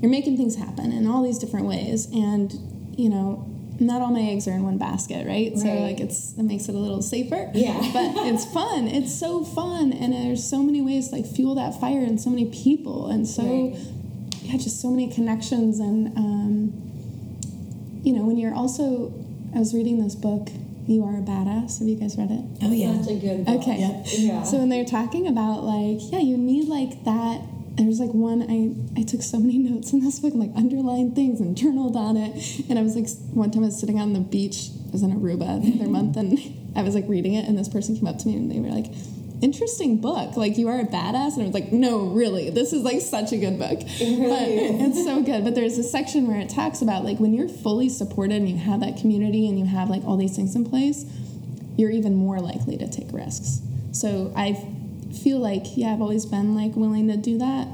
you're 0.00 0.10
making 0.10 0.36
things 0.36 0.56
happen 0.56 0.92
in 0.92 1.06
all 1.06 1.22
these 1.22 1.38
different 1.38 1.66
ways. 1.66 2.06
And 2.12 2.52
you 2.96 3.08
know 3.08 3.44
not 3.80 4.02
all 4.02 4.10
my 4.10 4.20
eggs 4.22 4.48
are 4.48 4.52
in 4.52 4.64
one 4.64 4.76
basket 4.76 5.24
right, 5.24 5.56
so 5.56 5.68
like 5.68 6.00
it's 6.00 6.36
it 6.36 6.42
makes 6.42 6.68
it 6.68 6.74
a 6.74 6.78
little 6.78 7.00
safer. 7.02 7.50
Yeah. 7.54 7.78
but 7.92 8.26
it's 8.26 8.44
fun. 8.52 8.88
It's 8.88 9.14
so 9.16 9.44
fun. 9.44 9.92
And 9.92 10.12
there's 10.12 10.42
so 10.48 10.62
many 10.62 10.80
ways 10.80 11.08
to 11.08 11.16
like 11.16 11.26
fuel 11.26 11.54
that 11.54 11.80
fire 11.80 12.00
and 12.00 12.20
so 12.20 12.30
many 12.30 12.46
people. 12.46 13.06
And 13.08 13.26
so 13.26 13.42
Right. 13.42 13.76
yeah 14.42 14.56
just 14.56 14.80
so 14.80 14.90
many 14.90 15.12
connections. 15.12 15.78
And 15.78 16.16
um, 16.16 16.72
you 18.02 18.12
know 18.12 18.24
when 18.24 18.36
you're 18.38 18.54
also 18.54 19.12
i 19.54 19.58
was 19.58 19.74
reading 19.74 20.02
this 20.02 20.14
book 20.14 20.48
you 20.88 21.04
are 21.04 21.16
a 21.18 21.22
badass 21.22 21.78
have 21.78 21.86
you 21.88 21.96
guys 21.96 22.16
read 22.16 22.30
it 22.30 22.44
Oh 22.62 22.72
yeah. 22.72 23.00
Such 23.02 23.12
a 23.12 23.18
good 23.20 23.44
book. 23.44 23.60
Okay. 23.60 23.78
Yep. 23.78 24.06
Yeah. 24.18 24.42
So 24.42 24.58
when 24.58 24.68
they're 24.68 24.84
talking 24.84 25.26
about 25.28 25.62
like, 25.62 25.98
yeah, 26.10 26.18
you 26.18 26.36
need 26.36 26.66
like 26.68 27.04
that. 27.04 27.42
There's 27.76 28.00
like 28.00 28.10
one 28.10 28.42
I 28.42 29.00
I 29.00 29.04
took 29.04 29.22
so 29.22 29.38
many 29.38 29.58
notes 29.70 29.92
in 29.92 30.00
this 30.00 30.18
book 30.18 30.32
and 30.32 30.40
like 30.42 30.56
underlined 30.56 31.14
things 31.14 31.40
and 31.40 31.56
journaled 31.56 31.96
on 31.96 32.16
it. 32.16 32.32
And 32.68 32.78
I 32.78 32.82
was 32.82 32.96
like, 32.96 33.06
one 33.32 33.50
time 33.52 33.62
I 33.62 33.66
was 33.66 33.78
sitting 33.78 34.00
on 34.00 34.12
the 34.12 34.20
beach, 34.20 34.70
I 34.88 34.90
was 34.90 35.02
in 35.02 35.12
Aruba 35.12 35.62
the 35.62 35.80
other 35.80 35.90
month, 35.98 36.16
and 36.16 36.36
I 36.74 36.82
was 36.82 36.94
like 36.94 37.04
reading 37.08 37.34
it, 37.34 37.46
and 37.46 37.56
this 37.56 37.68
person 37.68 37.94
came 37.94 38.06
up 38.08 38.18
to 38.18 38.26
me 38.26 38.34
and 38.36 38.50
they 38.50 38.58
were 38.60 38.68
like. 38.74 38.86
Interesting 39.40 40.00
book. 40.00 40.36
Like 40.36 40.58
you 40.58 40.68
are 40.68 40.80
a 40.80 40.84
badass, 40.84 41.34
and 41.34 41.42
I 41.42 41.46
was 41.46 41.54
like, 41.54 41.72
no, 41.72 42.06
really, 42.06 42.50
this 42.50 42.72
is 42.72 42.82
like 42.82 43.00
such 43.00 43.32
a 43.32 43.36
good 43.36 43.58
book. 43.58 43.78
but 43.80 43.88
it's 43.88 45.04
so 45.04 45.22
good. 45.22 45.44
But 45.44 45.54
there's 45.54 45.78
a 45.78 45.84
section 45.84 46.26
where 46.26 46.40
it 46.40 46.48
talks 46.48 46.82
about 46.82 47.04
like 47.04 47.18
when 47.18 47.32
you're 47.34 47.48
fully 47.48 47.88
supported 47.88 48.36
and 48.36 48.48
you 48.48 48.56
have 48.56 48.80
that 48.80 48.96
community 48.96 49.48
and 49.48 49.58
you 49.58 49.64
have 49.64 49.88
like 49.88 50.04
all 50.04 50.16
these 50.16 50.34
things 50.34 50.56
in 50.56 50.64
place, 50.64 51.04
you're 51.76 51.90
even 51.90 52.14
more 52.14 52.40
likely 52.40 52.76
to 52.78 52.88
take 52.88 53.12
risks. 53.12 53.60
So 53.92 54.32
I 54.36 54.54
feel 55.22 55.38
like, 55.38 55.76
yeah, 55.76 55.92
I've 55.92 56.02
always 56.02 56.26
been 56.26 56.54
like 56.54 56.74
willing 56.74 57.08
to 57.08 57.16
do 57.16 57.38
that. 57.38 57.68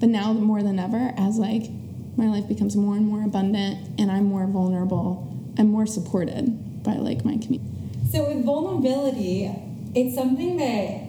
But 0.00 0.10
now 0.10 0.32
more 0.32 0.62
than 0.62 0.78
ever, 0.78 1.12
as 1.16 1.38
like 1.38 1.70
my 2.16 2.26
life 2.26 2.46
becomes 2.46 2.76
more 2.76 2.96
and 2.96 3.06
more 3.06 3.24
abundant 3.24 3.98
and 3.98 4.10
I'm 4.10 4.24
more 4.24 4.46
vulnerable, 4.46 5.26
I'm 5.58 5.68
more 5.70 5.86
supported 5.86 6.82
by 6.82 6.94
like 6.94 7.24
my 7.24 7.38
community. 7.38 7.64
So 8.10 8.28
with 8.28 8.44
vulnerability, 8.44 9.50
it's 9.94 10.14
something 10.14 10.56
that 10.58 11.06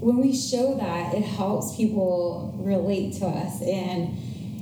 when 0.00 0.18
we 0.18 0.34
show 0.34 0.76
that, 0.76 1.14
it 1.14 1.22
helps 1.22 1.76
people 1.76 2.54
relate 2.58 3.14
to 3.14 3.26
us, 3.26 3.60
and 3.62 4.16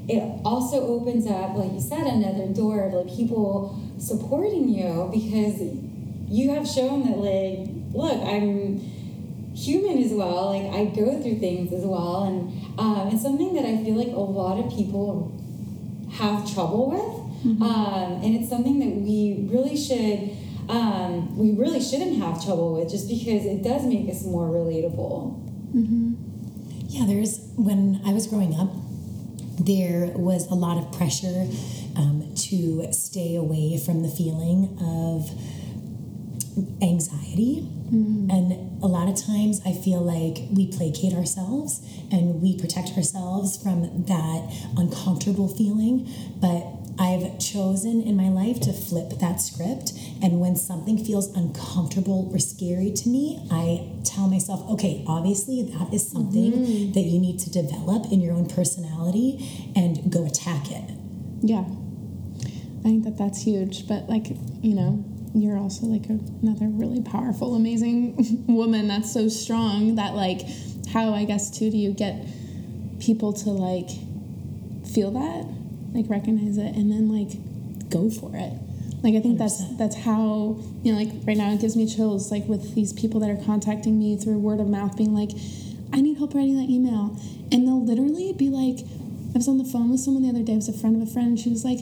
it 0.09 0.23
also 0.45 0.87
opens 0.87 1.27
up, 1.27 1.57
like 1.57 1.73
you 1.73 1.81
said, 1.81 2.07
another 2.07 2.47
door 2.47 2.85
of 2.85 2.93
like 2.95 3.15
people 3.15 3.79
supporting 3.99 4.69
you 4.69 5.11
because 5.13 5.61
you 6.29 6.51
have 6.51 6.67
shown 6.67 7.07
that 7.07 7.19
like, 7.19 7.69
look, 7.93 8.23
I'm 8.27 8.79
human 9.55 10.03
as 10.03 10.13
well. 10.13 10.51
Like 10.51 10.73
I 10.73 10.85
go 10.87 11.21
through 11.21 11.39
things 11.39 11.73
as 11.73 11.85
well, 11.85 12.25
and 12.25 12.79
um, 12.79 13.09
it's 13.13 13.23
something 13.23 13.55
that 13.55 13.65
I 13.65 13.83
feel 13.85 13.95
like 13.95 14.09
a 14.15 14.21
lot 14.21 14.65
of 14.65 14.73
people 14.73 15.33
have 16.13 16.51
trouble 16.55 16.91
with, 16.91 17.63
um, 17.63 18.21
and 18.23 18.37
it's 18.37 18.49
something 18.49 18.79
that 18.79 18.95
we 18.97 19.49
really 19.51 19.77
should. 19.77 20.31
Um, 20.69 21.37
we 21.37 21.53
really 21.53 21.81
shouldn't 21.81 22.19
have 22.19 22.45
trouble 22.45 22.75
with 22.75 22.91
just 22.91 23.09
because 23.09 23.45
it 23.45 23.63
does 23.63 23.85
make 23.85 24.09
us 24.09 24.25
more 24.25 24.49
relatable. 24.49 25.43
Yeah, 26.89 27.05
there's 27.07 27.41
when 27.57 28.01
I 28.07 28.13
was 28.13 28.27
growing 28.27 28.55
up, 28.55 28.71
there 29.59 30.07
was 30.15 30.47
a 30.51 30.55
lot 30.55 30.79
of 30.79 30.93
pressure 30.93 31.47
um, 31.97 32.33
to 32.49 32.93
stay 32.93 33.37
away 33.37 33.79
from 33.79 34.03
the 34.03 34.09
feeling 34.09 34.77
of 34.81 35.31
anxiety. 36.83 37.69
And 38.31 38.83
a 38.83 38.87
lot 38.87 39.09
of 39.09 39.17
times 39.17 39.61
I 39.65 39.73
feel 39.73 40.01
like 40.01 40.49
we 40.51 40.67
placate 40.67 41.15
ourselves 41.15 41.81
and 42.11 42.43
we 42.43 42.59
protect 42.59 42.97
ourselves 42.97 43.57
from 43.63 44.05
that 44.07 44.53
uncomfortable 44.77 45.49
feeling. 45.49 46.09
But 46.41 46.67
I've 46.99 47.39
chosen 47.39 48.03
in 48.03 48.17
my 48.17 48.29
life 48.29 48.61
to 48.61 48.73
flip 48.73 49.19
that 49.21 49.41
script. 49.41 49.93
And 50.23 50.41
when 50.41 50.57
something 50.57 51.03
feels 51.03 51.35
uncomfortable 51.37 52.31
or 52.33 52.39
scary 52.39 52.91
to 52.93 53.09
me, 53.09 53.47
I 53.51 53.93
tell 54.05 54.29
myself, 54.29 54.69
okay, 54.71 55.05
obviously 55.07 55.63
that 55.63 55.93
is 55.93 56.09
something 56.09 56.53
mm-hmm. 56.53 56.93
that 56.93 57.03
you 57.03 57.19
need 57.19 57.39
to 57.41 57.51
develop 57.51 58.11
in 58.11 58.21
your 58.21 58.35
own 58.35 58.49
personality 58.49 59.73
and 59.77 60.11
go 60.11 60.25
attack 60.25 60.71
it. 60.71 60.91
Yeah. 61.43 61.65
I 62.81 62.89
think 62.89 63.05
that 63.05 63.19
that's 63.19 63.43
huge. 63.43 63.87
But 63.89 64.09
like, 64.09 64.29
you 64.63 64.75
know, 64.75 65.05
you're 65.35 65.59
also 65.59 65.87
like 65.87 66.07
a, 66.07 66.19
another 66.43 66.67
really 66.69 67.03
powerful, 67.03 67.55
amazing 67.55 68.45
woman 68.49 68.89
that's 68.89 69.13
so 69.13 69.29
strong 69.29 69.97
that 69.97 70.15
like, 70.15 70.43
how 70.93 71.13
I 71.13 71.25
guess 71.25 71.51
too 71.51 71.71
do 71.71 71.77
you 71.77 71.93
get 71.93 72.27
people 73.01 73.33
to 73.33 73.51
like 73.51 73.91
feel 74.87 75.11
that, 75.11 75.47
like 75.95 76.09
recognize 76.09 76.59
it, 76.59 76.75
and 76.77 76.91
then 76.91 77.09
like 77.09 77.39
go 77.91 78.11
for 78.11 78.33
it. 78.35 78.53
Like 79.03 79.15
I 79.15 79.21
think 79.21 79.39
that's 79.39 79.61
100%. 79.63 79.79
that's 79.79 79.97
how 79.97 80.59
you 80.83 80.93
know 80.93 80.99
like 80.99 81.13
right 81.27 81.37
now 81.37 81.53
it 81.53 81.61
gives 81.61 81.77
me 81.77 81.87
chills 81.87 82.31
like 82.33 82.47
with 82.47 82.75
these 82.75 82.93
people 82.93 83.21
that 83.21 83.31
are 83.31 83.43
contacting 83.45 83.99
me 83.99 84.17
through 84.17 84.39
word 84.39 84.59
of 84.59 84.67
mouth 84.69 84.97
being 84.97 85.15
like 85.15 85.31
I 85.93 86.01
need 86.01 86.17
help 86.19 86.35
writing 86.35 86.57
that 86.57 86.69
email 86.69 87.17
and 87.53 87.67
they'll 87.69 87.85
literally 87.85 88.33
be 88.33 88.49
like 88.49 88.85
I 89.35 89.39
was 89.39 89.47
on 89.49 89.59
the 89.59 89.65
phone 89.65 89.91
with 89.91 90.01
someone 90.01 90.23
the 90.25 90.31
other 90.31 90.43
day 90.43 90.55
it 90.55 90.57
was 90.57 90.69
a 90.69 90.73
friend 90.73 91.01
of 91.01 91.07
a 91.07 91.11
friend 91.13 91.29
and 91.29 91.39
she 91.39 91.51
was 91.51 91.65
like 91.65 91.81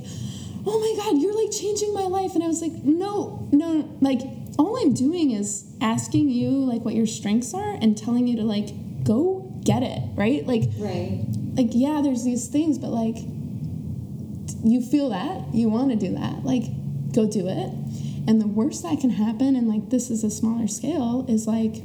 oh 0.67 0.79
my 0.79 1.03
god 1.03 1.23
you're 1.23 1.33
like 1.41 1.51
changing 1.53 1.95
my 1.95 2.03
life 2.03 2.35
and 2.35 2.43
I 2.45 2.49
was 2.49 2.61
like 2.61 2.73
no 2.85 3.49
no 3.53 3.89
like 4.03 4.21
all 4.59 4.77
I'm 4.83 4.93
doing 4.93 5.31
is 5.31 5.65
asking 5.81 6.29
you 6.29 6.51
like 6.51 6.83
what 6.85 6.95
your 6.95 7.07
strengths 7.07 7.55
are 7.55 7.79
and 7.81 7.97
telling 7.97 8.27
you 8.27 8.37
to 8.37 8.43
like 8.43 8.69
go 9.05 9.51
get 9.65 9.83
it 9.83 10.03
right 10.15 10.47
like 10.47 10.65
Right. 10.77 11.25
like 11.55 11.69
yeah 11.71 12.01
there's 12.03 12.25
these 12.25 12.49
things 12.49 12.77
but 12.77 12.91
like 12.91 13.17
you 14.65 14.81
feel 14.81 15.11
that 15.11 15.55
you 15.55 15.69
want 15.69 15.91
to 15.91 15.97
do 15.97 16.15
that 16.15 16.45
like 16.45 16.65
go 17.15 17.27
do 17.27 17.47
it. 17.49 17.71
And 18.27 18.41
the 18.41 18.47
worst 18.47 18.83
that 18.83 19.01
can 19.01 19.11
happen 19.11 19.55
and 19.55 19.69
like 19.69 19.91
this 19.91 20.11
is 20.11 20.25
a 20.25 20.31
smaller 20.31 20.67
scale 20.67 21.25
is 21.29 21.47
like 21.47 21.83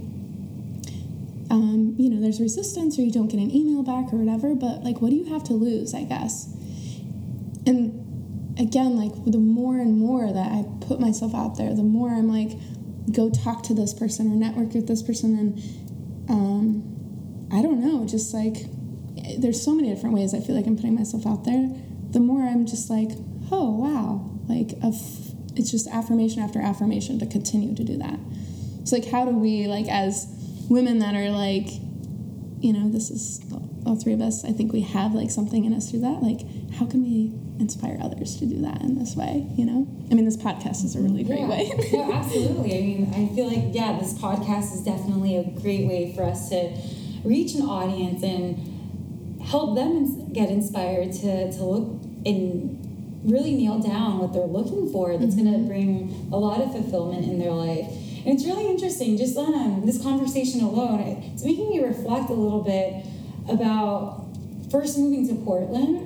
um, 1.51 1.95
you 1.97 2.09
know 2.09 2.21
there's 2.21 2.39
resistance 2.39 2.97
or 2.97 3.01
you 3.01 3.11
don't 3.11 3.27
get 3.27 3.39
an 3.39 3.51
email 3.51 3.83
back 3.83 4.13
or 4.13 4.17
whatever 4.17 4.55
but 4.55 4.83
like 4.83 5.01
what 5.01 5.09
do 5.09 5.15
you 5.15 5.25
have 5.25 5.43
to 5.45 5.53
lose 5.53 5.93
i 5.93 6.03
guess? 6.03 6.45
And 7.65 8.57
again 8.59 8.95
like 8.95 9.11
the 9.25 9.37
more 9.37 9.77
and 9.77 9.97
more 9.97 10.31
that 10.31 10.51
i 10.51 10.65
put 10.85 10.99
myself 10.99 11.33
out 11.33 11.57
there 11.57 11.73
the 11.73 11.83
more 11.83 12.09
i'm 12.09 12.27
like 12.27 12.57
go 13.11 13.29
talk 13.29 13.63
to 13.63 13.73
this 13.73 13.93
person 13.93 14.31
or 14.31 14.35
network 14.35 14.73
with 14.73 14.87
this 14.87 15.01
person 15.01 15.37
and 15.37 16.29
um, 16.29 17.47
i 17.51 17.61
don't 17.61 17.79
know 17.79 18.05
just 18.05 18.33
like 18.33 18.65
there's 19.37 19.61
so 19.61 19.73
many 19.73 19.89
different 19.89 20.13
ways 20.13 20.33
i 20.33 20.39
feel 20.39 20.55
like 20.55 20.67
i'm 20.67 20.75
putting 20.75 20.95
myself 20.95 21.25
out 21.25 21.45
there 21.45 21.69
the 22.11 22.19
more 22.19 22.41
i'm 22.43 22.65
just 22.65 22.89
like 22.89 23.09
oh 23.51 23.71
wow 23.71 24.29
like 24.47 24.73
f- 24.83 25.33
it's 25.55 25.71
just 25.71 25.87
affirmation 25.87 26.41
after 26.41 26.61
affirmation 26.61 27.19
to 27.19 27.25
continue 27.25 27.75
to 27.75 27.83
do 27.83 27.97
that 27.97 28.19
so 28.83 28.95
like 28.95 29.09
how 29.09 29.25
do 29.25 29.31
we 29.31 29.67
like 29.67 29.87
as 29.87 30.27
women 30.69 30.99
that 30.99 31.15
are 31.15 31.29
like 31.29 31.67
you 32.59 32.73
know 32.73 32.89
this 32.89 33.09
is 33.09 33.41
all 33.85 33.95
three 33.95 34.13
of 34.13 34.21
us 34.21 34.45
i 34.45 34.51
think 34.51 34.73
we 34.73 34.81
have 34.81 35.13
like 35.13 35.31
something 35.31 35.65
in 35.65 35.73
us 35.73 35.89
through 35.89 36.01
that 36.01 36.21
like 36.21 36.41
how 36.73 36.85
can 36.85 37.01
we 37.01 37.33
inspire 37.59 37.97
others 38.01 38.37
to 38.37 38.45
do 38.45 38.61
that 38.61 38.81
in 38.81 38.97
this 38.97 39.15
way 39.15 39.47
you 39.55 39.65
know 39.65 39.87
i 40.11 40.13
mean 40.13 40.25
this 40.25 40.37
podcast 40.37 40.83
is 40.83 40.95
a 40.95 40.99
really 40.99 41.23
great 41.23 41.39
yeah. 41.39 41.49
way 41.49 41.71
no, 41.91 42.13
absolutely. 42.13 42.77
I 42.77 42.81
mean, 42.81 43.13
I 43.13 43.33
feel 43.35 43.47
like 43.47 43.73
yeah, 43.75 43.97
this 43.99 44.13
podcast 44.13 44.73
is 44.73 44.81
definitely 44.83 45.37
a 45.37 45.43
great 45.43 45.87
way 45.87 46.13
for 46.15 46.23
us 46.23 46.49
to 46.49 46.71
reach 47.23 47.55
an 47.55 47.63
audience 47.63 48.23
and 48.23 48.68
help 49.43 49.75
them 49.75 50.31
get 50.33 50.49
inspired 50.49 51.11
to 51.13 51.51
to 51.51 51.63
look 51.63 52.01
and 52.25 53.21
really 53.23 53.55
nail 53.55 53.79
down 53.79 54.19
what 54.19 54.33
they're 54.33 54.45
looking 54.45 54.91
for. 54.91 55.17
That's 55.17 55.35
going 55.35 55.51
to 55.51 55.67
bring 55.67 56.29
a 56.31 56.37
lot 56.37 56.61
of 56.61 56.71
fulfillment 56.71 57.25
in 57.25 57.39
their 57.39 57.51
life. 57.51 57.85
And 58.25 58.27
it's 58.27 58.45
really 58.45 58.67
interesting. 58.67 59.17
Just 59.17 59.37
on 59.37 59.53
um, 59.53 59.85
this 59.85 60.01
conversation 60.01 60.61
alone, 60.61 60.99
it's 61.33 61.43
making 61.43 61.69
me 61.69 61.83
reflect 61.83 62.29
a 62.29 62.33
little 62.33 62.61
bit 62.61 63.05
about 63.49 64.27
first 64.71 64.97
moving 64.97 65.27
to 65.27 65.35
Portland. 65.43 66.05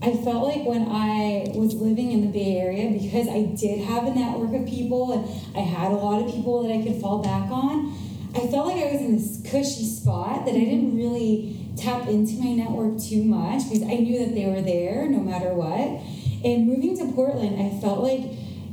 I 0.00 0.14
felt 0.14 0.46
like 0.46 0.64
when 0.64 0.86
I 0.88 1.50
was 1.56 1.74
living 1.74 2.12
in 2.12 2.20
the 2.20 2.28
Bay 2.28 2.56
Area, 2.58 2.90
because 2.90 3.28
I 3.28 3.42
did 3.56 3.80
have 3.80 4.04
a 4.06 4.14
network 4.14 4.54
of 4.54 4.66
people 4.68 5.12
and 5.12 5.56
I 5.56 5.60
had 5.60 5.90
a 5.90 5.96
lot 5.96 6.22
of 6.22 6.32
people 6.32 6.62
that 6.62 6.72
I 6.72 6.82
could 6.82 7.00
fall 7.00 7.18
back 7.18 7.50
on, 7.50 7.92
I 8.34 8.46
felt 8.46 8.68
like 8.68 8.76
I 8.76 8.92
was 8.92 9.00
in 9.00 9.16
this 9.16 9.42
cushy 9.50 9.84
spot 9.84 10.46
that 10.46 10.54
I 10.54 10.60
didn't 10.60 10.96
really 10.96 11.67
tap 11.78 12.08
into 12.08 12.34
my 12.34 12.52
network 12.52 13.00
too 13.00 13.24
much 13.24 13.64
because 13.64 13.82
I 13.82 13.96
knew 13.96 14.18
that 14.24 14.34
they 14.34 14.46
were 14.46 14.62
there 14.62 15.08
no 15.08 15.20
matter 15.20 15.54
what. 15.54 16.02
And 16.44 16.66
moving 16.66 16.96
to 16.98 17.12
Portland, 17.12 17.60
I 17.60 17.80
felt 17.80 18.00
like 18.00 18.20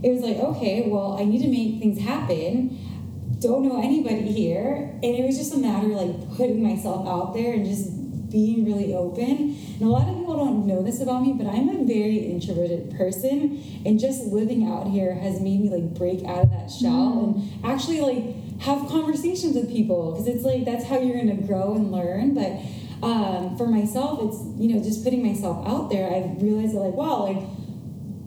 it 0.04 0.12
was 0.12 0.22
like, 0.22 0.38
okay, 0.38 0.88
well, 0.88 1.18
I 1.20 1.24
need 1.26 1.42
to 1.42 1.48
make 1.48 1.80
things 1.80 2.00
happen. 2.02 2.78
Don't 3.40 3.68
know 3.68 3.82
anybody 3.82 4.32
here. 4.32 4.92
And 5.02 5.04
it 5.04 5.26
was 5.26 5.38
just 5.38 5.54
a 5.54 5.58
matter 5.58 5.92
of 5.92 5.98
like 5.98 6.38
putting 6.38 6.62
myself 6.62 7.08
out 7.08 7.34
there 7.34 7.54
and 7.54 7.66
just 7.66 8.06
being 8.32 8.66
really 8.66 8.94
open. 8.94 9.58
And 9.80 9.82
a 9.82 9.88
lot 9.88 10.08
of 10.10 10.16
people 10.16 10.36
don't 10.36 10.68
know 10.68 10.84
this 10.84 11.02
about 11.02 11.22
me, 11.22 11.34
but 11.34 11.48
I'm 11.48 11.70
a 11.70 11.86
very 11.86 12.18
introverted 12.18 12.96
person. 12.98 13.64
And 13.86 14.00
just 14.00 14.26
living 14.26 14.68
out 14.68 14.88
here 14.88 15.14
has 15.16 15.40
made 15.40 15.62
me 15.62 15.70
like 15.70 15.94
break 15.94 16.24
out 16.26 16.44
of 16.44 16.52
that 16.52 16.70
shell 16.70 16.92
mm. 16.92 17.36
and 17.36 17.66
actually 17.66 18.02
like 18.02 18.60
have 18.62 18.88
conversations 18.88 19.56
with 19.56 19.70
people 19.72 20.12
because 20.12 20.28
it's 20.28 20.44
like 20.44 20.66
that's 20.66 20.86
how 20.86 21.00
you're 21.00 21.18
gonna 21.18 21.36
grow 21.36 21.76
and 21.76 21.92
learn. 21.92 22.34
But 22.34 22.60
um, 23.06 23.56
for 23.56 23.68
myself, 23.68 24.20
it's 24.24 24.38
you 24.60 24.74
know 24.74 24.84
just 24.84 25.04
putting 25.04 25.26
myself 25.26 25.66
out 25.68 25.92
there. 25.92 26.12
I've 26.12 26.42
realized 26.42 26.74
that 26.74 26.80
like 26.80 26.96
wow, 26.96 27.24
like 27.24 27.38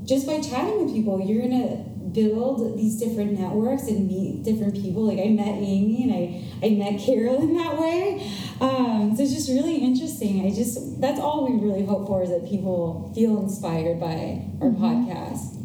just 0.05 0.27
by 0.27 0.41
chatting 0.41 0.85
with 0.85 0.95
people, 0.95 1.21
you're 1.21 1.43
gonna 1.43 1.85
build 2.13 2.79
these 2.79 2.97
different 2.99 3.39
networks 3.39 3.89
and 3.89 4.07
meet 4.07 4.45
different 4.45 4.75
people. 4.75 5.03
Like 5.07 5.19
I 5.19 5.31
met 5.31 5.49
Amy 5.49 6.05
and 6.05 6.13
I, 6.15 6.67
I 6.67 6.71
met 6.71 7.01
Carolyn 7.01 7.55
that 7.59 7.79
way. 7.79 8.31
Um, 8.61 9.15
so 9.17 9.23
it's 9.25 9.35
just 9.35 9.49
really 9.49 9.79
interesting. 9.79 10.47
I 10.47 10.55
just 10.55 11.01
that's 11.01 11.19
all 11.19 11.45
we 11.51 11.59
really 11.59 11.85
hope 11.85 12.07
for 12.07 12.23
is 12.23 12.31
that 12.31 12.49
people 12.49 13.11
feel 13.15 13.41
inspired 13.41 13.99
by 13.99 14.47
our 14.61 14.71
podcast. 14.71 15.57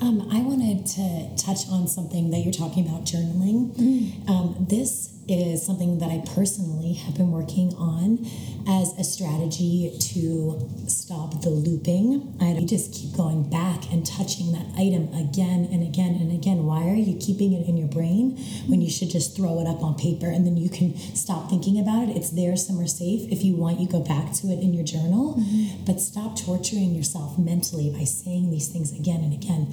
Um, 0.00 0.26
I 0.32 0.40
wanted 0.40 0.86
to 0.86 1.36
touch 1.36 1.68
on 1.68 1.86
something 1.86 2.30
that 2.30 2.38
you're 2.38 2.52
talking 2.52 2.84
about 2.86 3.04
journaling. 3.04 4.28
Um, 4.28 4.56
this 4.68 5.11
is 5.28 5.64
something 5.64 5.98
that 5.98 6.10
I 6.10 6.22
personally 6.34 6.94
have 6.94 7.16
been 7.16 7.30
working 7.30 7.74
on 7.74 8.26
as 8.68 8.92
a 8.98 9.04
strategy 9.04 9.96
to 9.98 10.68
stop 10.86 11.42
the 11.42 11.50
looping. 11.50 12.36
I 12.40 12.64
just 12.64 12.92
keep 12.92 13.16
going 13.16 13.48
back 13.48 13.90
and 13.92 14.04
touching 14.04 14.52
that 14.52 14.66
item 14.76 15.12
again 15.14 15.68
and 15.72 15.82
again 15.82 16.14
and 16.14 16.32
again. 16.32 16.64
Why 16.64 16.88
are 16.88 16.94
you 16.94 17.18
keeping 17.18 17.52
it 17.52 17.68
in 17.68 17.76
your 17.76 17.88
brain 17.88 18.36
when 18.66 18.80
you 18.80 18.90
should 18.90 19.10
just 19.10 19.36
throw 19.36 19.60
it 19.60 19.66
up 19.66 19.82
on 19.82 19.94
paper 19.94 20.26
and 20.26 20.46
then 20.46 20.56
you 20.56 20.68
can 20.68 20.96
stop 21.14 21.50
thinking 21.50 21.78
about 21.78 22.08
it? 22.08 22.16
It's 22.16 22.30
there 22.30 22.56
somewhere 22.56 22.86
safe. 22.86 23.30
If 23.30 23.44
you 23.44 23.54
want, 23.54 23.80
you 23.80 23.88
go 23.88 24.00
back 24.00 24.32
to 24.34 24.48
it 24.48 24.60
in 24.60 24.74
your 24.74 24.84
journal, 24.84 25.34
mm-hmm. 25.34 25.84
but 25.84 26.00
stop 26.00 26.38
torturing 26.38 26.94
yourself 26.94 27.38
mentally 27.38 27.90
by 27.90 28.04
saying 28.04 28.50
these 28.50 28.68
things 28.68 28.92
again 28.92 29.20
and 29.22 29.32
again. 29.32 29.72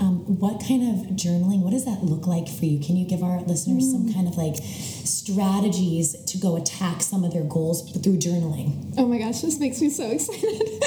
Um, 0.00 0.38
what 0.38 0.64
kind 0.66 0.82
of 0.82 1.14
journaling, 1.14 1.60
what 1.60 1.72
does 1.72 1.84
that 1.84 2.02
look 2.02 2.26
like 2.26 2.48
for 2.48 2.64
you? 2.64 2.80
Can 2.80 2.96
you 2.96 3.06
give 3.06 3.22
our 3.22 3.40
listeners 3.42 3.90
some 3.90 4.10
kind 4.12 4.26
of 4.26 4.36
like 4.36 4.56
strategies 5.04 6.16
to 6.24 6.38
go 6.38 6.56
attack 6.56 7.02
some 7.02 7.22
of 7.22 7.32
their 7.34 7.42
goals 7.42 7.90
through 7.92 8.16
journaling? 8.16 8.94
Oh 8.96 9.06
my 9.06 9.18
gosh, 9.18 9.42
this 9.42 9.60
makes 9.60 9.80
me 9.80 9.90
so 9.90 10.06
excited 10.10 10.82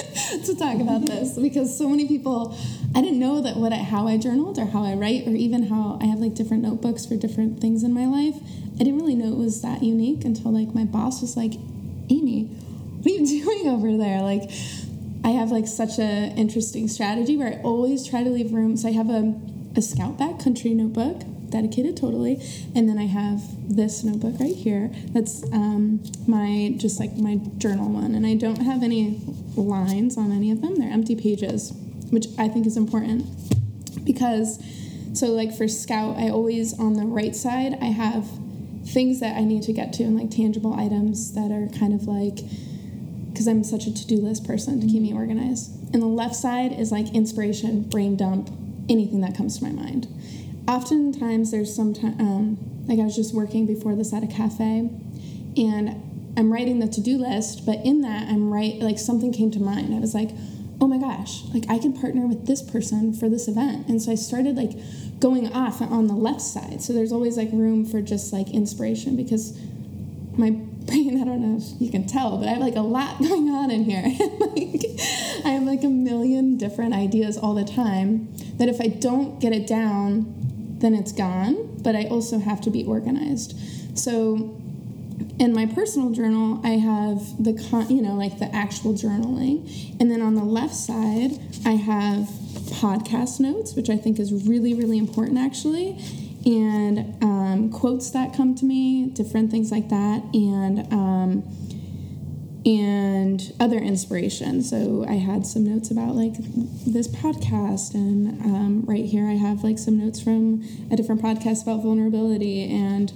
to 0.46 0.56
talk 0.56 0.82
about 0.82 1.06
this 1.06 1.38
because 1.38 1.78
so 1.78 1.88
many 1.88 2.08
people 2.08 2.58
I 2.96 3.02
didn't 3.02 3.20
know 3.20 3.42
that 3.42 3.56
what 3.58 3.72
I, 3.72 3.78
how 3.78 4.08
I 4.08 4.18
journaled 4.18 4.58
or 4.58 4.66
how 4.66 4.84
I 4.84 4.94
write 4.94 5.28
or 5.28 5.32
even 5.32 5.68
how 5.68 6.00
I 6.02 6.06
have 6.06 6.20
like 6.20 6.34
different 6.34 6.64
notebooks 6.64 7.06
for 7.06 7.16
different 7.16 7.60
things 7.60 7.84
in 7.84 7.94
my 7.94 8.06
life. 8.06 8.36
I 8.76 8.80
didn't 8.80 9.00
really 9.00 9.16
know 9.16 9.28
it 9.28 9.38
was 9.38 9.62
that 9.62 9.84
unique 9.84 10.26
until 10.26 10.52
like 10.52 10.74
my 10.74 10.86
boss 10.86 11.22
was 11.22 11.38
like, 11.38 11.54
"Amy, 12.10 12.46
what 12.46 13.12
are 13.12 13.16
you 13.16 13.26
doing 13.44 13.68
over 13.70 13.96
there?" 13.98 14.22
Like 14.22 14.50
I 15.24 15.30
have 15.30 15.52
like 15.52 15.68
such 15.68 16.00
a 16.00 16.34
interesting 16.36 16.88
strategy 16.88 17.38
where 17.38 17.54
I 17.54 17.62
always 17.62 18.08
try 18.08 18.24
to 18.24 18.30
leave 18.30 18.54
room. 18.54 18.76
So 18.76 18.90
I 18.90 18.92
have 18.92 19.10
a, 19.10 19.40
a 19.76 19.82
scout 19.82 20.18
backcountry 20.18 20.76
notebook 20.76 21.22
dedicated 21.50 21.96
totally. 21.96 22.42
And 22.76 22.90
then 22.90 22.98
i 22.98 23.06
have 23.06 23.42
this 23.70 24.04
notebook 24.04 24.40
right 24.40 24.56
here 24.56 24.90
that's 25.10 25.44
um, 25.54 26.02
my 26.28 26.74
just 26.78 27.00
like 27.00 27.16
my 27.16 27.36
journal 27.58 27.90
one. 27.90 28.16
And 28.16 28.26
i 28.26 28.34
don't 28.34 28.62
have 28.62 28.82
any 28.84 29.22
lines 29.56 30.18
on 30.18 30.32
any 30.32 30.52
of 30.52 30.62
them. 30.62 30.80
They're 30.80 30.92
empty 30.92 31.16
pages 31.16 31.74
which 32.14 32.28
i 32.38 32.48
think 32.48 32.68
is 32.68 32.78
important 32.78 33.26
because 34.06 34.64
so 35.14 35.28
like 35.28 35.52
for 35.52 35.68
scout 35.68 36.16
i 36.18 36.30
always 36.30 36.78
on 36.80 36.94
the 36.94 37.06
right 37.06 37.36
side 37.36 37.78
i 37.82 37.86
have 37.86 38.30
things 38.86 39.20
that 39.20 39.36
i 39.36 39.44
need 39.44 39.64
to 39.64 39.74
get 39.74 39.92
to 39.92 40.04
and 40.04 40.18
like 40.18 40.30
tangible 40.30 40.74
items 40.74 41.34
that 41.34 41.52
are 41.52 41.68
kind 41.80 41.94
of 41.94 42.06
like 42.06 42.40
because 43.34 43.48
i'm 43.48 43.64
such 43.64 43.86
a 43.88 43.94
to-do 43.94 44.18
list 44.18 44.46
person 44.46 44.80
to 44.80 44.88
keep 44.88 45.02
me 45.02 45.14
organized. 45.14 45.72
And 45.94 46.02
the 46.02 46.08
left 46.08 46.36
side 46.36 46.72
is 46.72 46.92
like 46.92 47.14
inspiration 47.14 47.84
brain 47.84 48.16
dump 48.16 48.50
anything 48.90 49.22
that 49.22 49.36
comes 49.36 49.60
to 49.60 49.66
my 49.66 49.72
mind. 49.72 50.08
Oftentimes 50.68 51.52
there's 51.52 51.74
some 51.76 51.94
time 51.94 52.20
um, 52.20 52.86
like 52.88 53.00
i 53.00 53.04
was 53.04 53.16
just 53.16 53.34
working 53.34 53.66
before 53.66 53.96
this 53.96 54.14
at 54.14 54.24
a 54.24 54.28
cafe 54.28 54.90
and 55.58 56.34
i'm 56.38 56.52
writing 56.52 56.80
the 56.80 56.88
to-do 56.88 57.18
list 57.18 57.66
but 57.66 57.78
in 57.86 58.02
that 58.02 58.28
i'm 58.30 58.52
right 58.52 58.80
like 58.80 59.00
something 59.00 59.32
came 59.34 59.52
to 59.52 59.60
mind. 59.60 59.94
I 59.94 60.00
was 60.00 60.14
like 60.14 60.32
oh 60.82 60.88
my 60.88 60.98
gosh 60.98 61.44
like 61.54 61.66
i 61.70 61.78
can 61.78 61.94
partner 61.94 62.28
with 62.28 62.46
this 62.46 62.62
person 62.62 63.14
for 63.14 63.30
this 63.30 63.48
event. 63.48 63.88
And 63.88 64.02
so 64.02 64.12
i 64.12 64.16
started 64.16 64.56
like 64.56 64.72
going 65.20 65.54
off 65.54 65.82
on 65.82 66.08
the 66.08 66.14
left 66.14 66.42
side. 66.42 66.82
So 66.82 66.92
there's 66.92 67.14
always 67.14 67.38
like 67.38 67.50
room 67.54 67.86
for 67.86 68.02
just 68.02 68.34
like 68.34 68.50
inspiration 68.50 69.16
because 69.16 69.58
my 70.36 70.52
brain 70.88 71.22
i 71.22 71.26
don't 71.26 71.42
know 71.42 71.58
if 71.58 71.82
you 71.82 71.90
can 71.90 72.06
tell 72.06 72.38
but 72.38 72.48
i 72.48 72.52
have 72.52 72.62
like 72.62 72.76
a 72.76 72.82
lot 72.82 73.20
going 73.28 73.50
on 73.50 73.72
in 73.72 73.84
here. 73.84 74.04
Like 74.54 74.86
i 75.46 75.50
have 75.50 75.64
like 75.64 75.84
a 75.84 75.90
million 75.90 76.58
different 76.58 76.94
ideas 76.94 77.38
all 77.38 77.54
the 77.54 77.64
time 77.64 78.30
that 78.58 78.70
if 78.70 78.80
i 78.80 78.88
don't 78.88 79.40
get 79.40 79.52
it 79.54 79.66
down 79.68 80.34
then 80.80 80.94
it's 80.94 81.12
gone 81.12 81.78
but 81.82 81.96
i 81.96 82.04
also 82.06 82.40
have 82.40 82.62
to 82.62 82.70
be 82.70 82.84
organized. 82.84 83.58
So 83.98 84.60
in 85.40 85.54
my 85.54 85.66
personal 85.66 86.12
journal 86.12 86.60
i 86.64 86.72
have 86.72 87.44
the 87.44 87.54
con 87.70 87.90
you 87.90 88.02
know 88.02 88.14
like 88.14 88.40
the 88.40 88.56
actual 88.56 88.94
journaling 88.94 89.68
and 90.00 90.12
then 90.12 90.22
on 90.22 90.36
the 90.36 90.44
left 90.44 90.76
side 90.76 91.32
i 91.66 91.72
have 91.72 92.30
podcast 92.82 93.40
notes 93.40 93.74
which 93.74 93.90
i 93.90 93.98
think 93.98 94.20
is 94.20 94.48
really 94.48 94.74
really 94.74 94.98
important 94.98 95.38
actually 95.38 95.98
and 96.46 97.24
um, 97.24 97.70
quotes 97.72 98.10
that 98.12 98.36
come 98.36 98.54
to 98.56 98.66
me 98.66 99.06
different 99.06 99.50
things 99.52 99.72
like 99.72 99.90
that 99.90 100.24
and 100.34 100.92
um, 100.92 101.44
and 102.66 103.54
other 103.60 103.78
inspiration. 103.78 104.62
So 104.62 105.06
I 105.08 105.16
had 105.16 105.46
some 105.46 105.66
notes 105.66 105.92
about 105.92 106.16
like 106.16 106.34
this 106.86 107.08
podcast, 107.08 107.94
and 107.94 108.42
um, 108.42 108.82
right 108.86 109.06
here 109.06 109.28
I 109.28 109.34
have 109.34 109.64
like 109.64 109.78
some 109.78 109.98
notes 109.98 110.22
from 110.22 110.64
a 110.92 110.96
different 110.96 111.22
podcast 111.22 111.64
about 111.64 111.82
vulnerability 111.84 112.70
and 112.70 113.12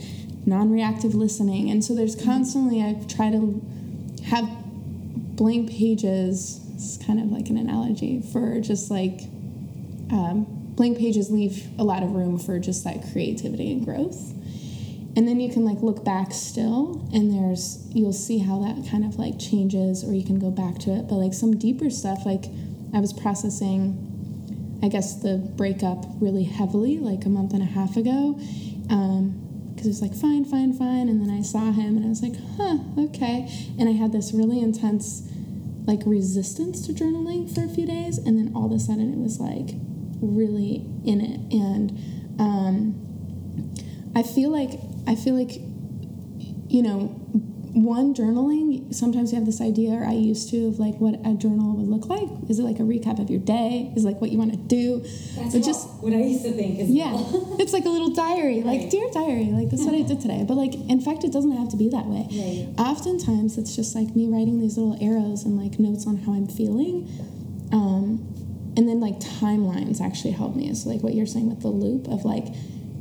non-reactive 0.45 1.15
listening. 1.15 1.69
And 1.69 1.83
so 1.83 1.93
there's 1.95 2.15
constantly 2.15 2.81
I 2.81 3.01
try 3.07 3.31
to 3.31 3.61
have 4.25 4.49
blank 5.35 5.69
pages 5.69 6.61
It's 6.77 6.97
kind 6.97 7.19
of 7.19 7.31
like 7.31 7.49
an 7.49 7.57
analogy 7.57 8.21
for 8.21 8.59
just 8.59 8.91
like 8.91 9.21
um, 10.11 10.56
blank 10.77 10.97
pages 10.97 11.29
leave 11.29 11.67
a 11.77 11.83
lot 11.83 12.03
of 12.03 12.11
room 12.11 12.37
for 12.39 12.59
just 12.59 12.83
that 12.85 13.03
creativity 13.11 13.71
and 13.71 13.83
growth. 13.83 14.33
And 15.17 15.27
then 15.27 15.39
you 15.39 15.51
can 15.51 15.65
like 15.65 15.81
look 15.81 16.05
back 16.05 16.31
still, 16.31 17.09
and 17.11 17.33
there's 17.33 17.83
you'll 17.91 18.13
see 18.13 18.37
how 18.37 18.59
that 18.59 18.87
kind 18.89 19.03
of 19.03 19.17
like 19.17 19.39
changes, 19.39 20.03
or 20.03 20.13
you 20.13 20.23
can 20.23 20.37
go 20.37 20.51
back 20.51 20.77
to 20.81 20.91
it. 20.91 21.07
But 21.09 21.15
like 21.15 21.33
some 21.33 21.57
deeper 21.57 21.89
stuff, 21.89 22.23
like 22.23 22.45
I 22.93 22.99
was 22.99 23.11
processing, 23.11 24.79
I 24.83 24.89
guess 24.89 25.15
the 25.15 25.37
breakup 25.57 26.05
really 26.21 26.43
heavily, 26.43 26.99
like 26.99 27.25
a 27.25 27.29
month 27.29 27.53
and 27.53 27.63
a 27.63 27.65
half 27.65 27.97
ago. 27.97 28.39
Um, 28.91 29.43
because 29.73 29.87
it 29.87 29.89
was 29.89 30.01
like 30.01 30.15
fine, 30.15 30.43
fine, 30.43 30.73
fine, 30.73 31.07
and 31.07 31.21
then 31.21 31.29
I 31.29 31.43
saw 31.43 31.71
him 31.71 31.97
and 31.97 32.05
I 32.05 32.09
was 32.09 32.23
like, 32.23 32.33
huh, 32.57 32.77
okay, 32.97 33.47
and 33.77 33.87
I 33.87 33.91
had 33.91 34.11
this 34.11 34.33
really 34.33 34.59
intense 34.59 35.29
like 35.85 36.01
resistance 36.05 36.85
to 36.85 36.93
journaling 36.93 37.53
for 37.53 37.63
a 37.63 37.69
few 37.69 37.85
days, 37.85 38.17
and 38.17 38.37
then 38.37 38.51
all 38.55 38.65
of 38.65 38.71
a 38.71 38.79
sudden 38.79 39.13
it 39.13 39.19
was 39.19 39.39
like 39.39 39.75
really 40.21 40.86
in 41.06 41.21
it, 41.21 41.53
and 41.53 42.39
um, 42.39 43.08
I 44.15 44.23
feel 44.23 44.49
like 44.49 44.80
I 45.08 45.15
feel 45.15 45.36
like 45.36 45.56
you 46.69 46.82
know 46.82 47.13
one 47.73 48.13
journaling 48.13 48.93
sometimes 48.93 49.32
you 49.32 49.38
have 49.38 49.45
this 49.45 49.62
idea 49.62 49.91
or 49.91 50.03
i 50.03 50.12
used 50.12 50.49
to 50.49 50.67
of 50.67 50.80
like 50.80 50.95
what 50.95 51.13
a 51.25 51.34
journal 51.36 51.75
would 51.75 51.88
look 51.88 52.08
like. 52.08 52.27
Is 52.49 52.60
it 52.60 52.63
like 52.63 52.80
a 52.80 52.84
recap 52.84 53.19
of 53.19 53.30
your 53.30 53.39
day? 53.39 53.91
Is 53.95 54.03
it 54.03 54.08
like 54.08 54.21
what 54.21 54.32
you 54.32 54.38
want 54.38 54.51
to 54.51 54.58
do? 54.58 55.01
That's 55.36 55.53
what, 55.53 55.63
just 55.63 55.88
what 56.01 56.13
I 56.13 56.17
used 56.17 56.43
to 56.43 56.53
think 56.53 56.80
as 56.80 56.89
yeah. 56.89 57.13
it's 57.60 57.73
like 57.73 57.86
a 57.86 57.89
little 57.89 58.13
diary 58.13 58.62
like 58.62 58.89
dear 58.89 59.08
diary 59.13 59.51
like 59.51 59.69
this 59.69 59.82
is 59.82 59.86
what 59.86 59.95
i 59.95 60.01
did 60.01 60.19
today. 60.19 60.43
But 60.47 60.56
like 60.56 60.73
in 60.73 61.01
fact 61.01 61.23
it 61.23 61.32
doesn't 61.32 61.56
have 61.56 61.69
to 61.69 61.77
be 61.77 61.89
that 61.89 62.06
way. 62.06 62.25
Right. 62.32 62.73
oftentimes 62.80 63.58
it's 63.58 63.75
just 63.75 63.95
like 63.95 64.15
me 64.15 64.27
writing 64.27 64.60
these 64.60 64.77
little 64.77 64.97
arrows 65.01 65.43
and 65.43 65.58
like 65.58 65.80
notes 65.80 66.08
on 66.08 66.17
how 66.17 66.34
i'm 66.34 66.47
feeling. 66.47 67.08
Um, 67.71 68.37
and 68.77 68.87
then 68.87 69.01
like 69.01 69.19
timelines 69.19 69.99
actually 69.99 70.31
helped 70.31 70.55
me. 70.55 70.69
It's 70.69 70.85
like 70.85 71.01
what 71.01 71.15
you're 71.15 71.25
saying 71.25 71.49
with 71.49 71.61
the 71.61 71.67
loop 71.67 72.07
of 72.07 72.23
like 72.23 72.45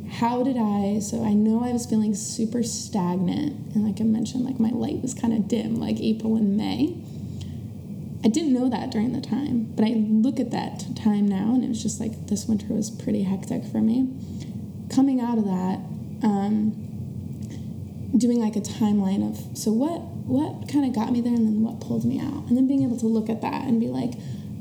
how 0.08 0.42
did 0.42 0.56
i 0.56 1.00
so 1.00 1.24
i 1.24 1.34
know 1.34 1.62
i 1.62 1.72
was 1.72 1.84
feeling 1.84 2.14
super 2.14 2.62
stagnant. 2.62 3.74
And 3.74 3.86
like 3.86 4.00
i 4.00 4.04
mentioned 4.04 4.44
like 4.44 4.58
my 4.58 4.70
light 4.70 5.02
was 5.02 5.12
kind 5.12 5.32
of 5.32 5.46
dim 5.46 5.76
like 5.76 6.00
april 6.00 6.36
and 6.36 6.56
may. 6.56 6.96
I 8.24 8.28
didn't 8.28 8.54
know 8.54 8.68
that 8.70 8.90
during 8.90 9.12
the 9.12 9.20
time, 9.20 9.72
but 9.76 9.84
I 9.84 9.90
look 9.90 10.40
at 10.40 10.50
that 10.50 10.84
time 10.96 11.28
now, 11.28 11.54
and 11.54 11.62
it 11.62 11.68
was 11.68 11.80
just 11.80 12.00
like 12.00 12.26
this 12.26 12.46
winter 12.46 12.66
was 12.72 12.90
pretty 12.90 13.22
hectic 13.22 13.64
for 13.64 13.78
me. 13.78 14.08
Coming 14.92 15.20
out 15.20 15.38
of 15.38 15.44
that, 15.44 15.78
um, 16.26 16.72
doing 18.16 18.40
like 18.40 18.56
a 18.56 18.60
timeline 18.60 19.22
of 19.28 19.56
so 19.56 19.70
what 19.70 20.00
what 20.26 20.68
kind 20.68 20.84
of 20.84 20.92
got 20.92 21.12
me 21.12 21.20
there, 21.20 21.34
and 21.34 21.46
then 21.46 21.62
what 21.62 21.78
pulled 21.80 22.04
me 22.04 22.18
out, 22.18 22.48
and 22.48 22.56
then 22.56 22.66
being 22.66 22.82
able 22.82 22.98
to 22.98 23.06
look 23.06 23.28
at 23.28 23.42
that 23.42 23.62
and 23.62 23.78
be 23.78 23.86
like, 23.86 24.14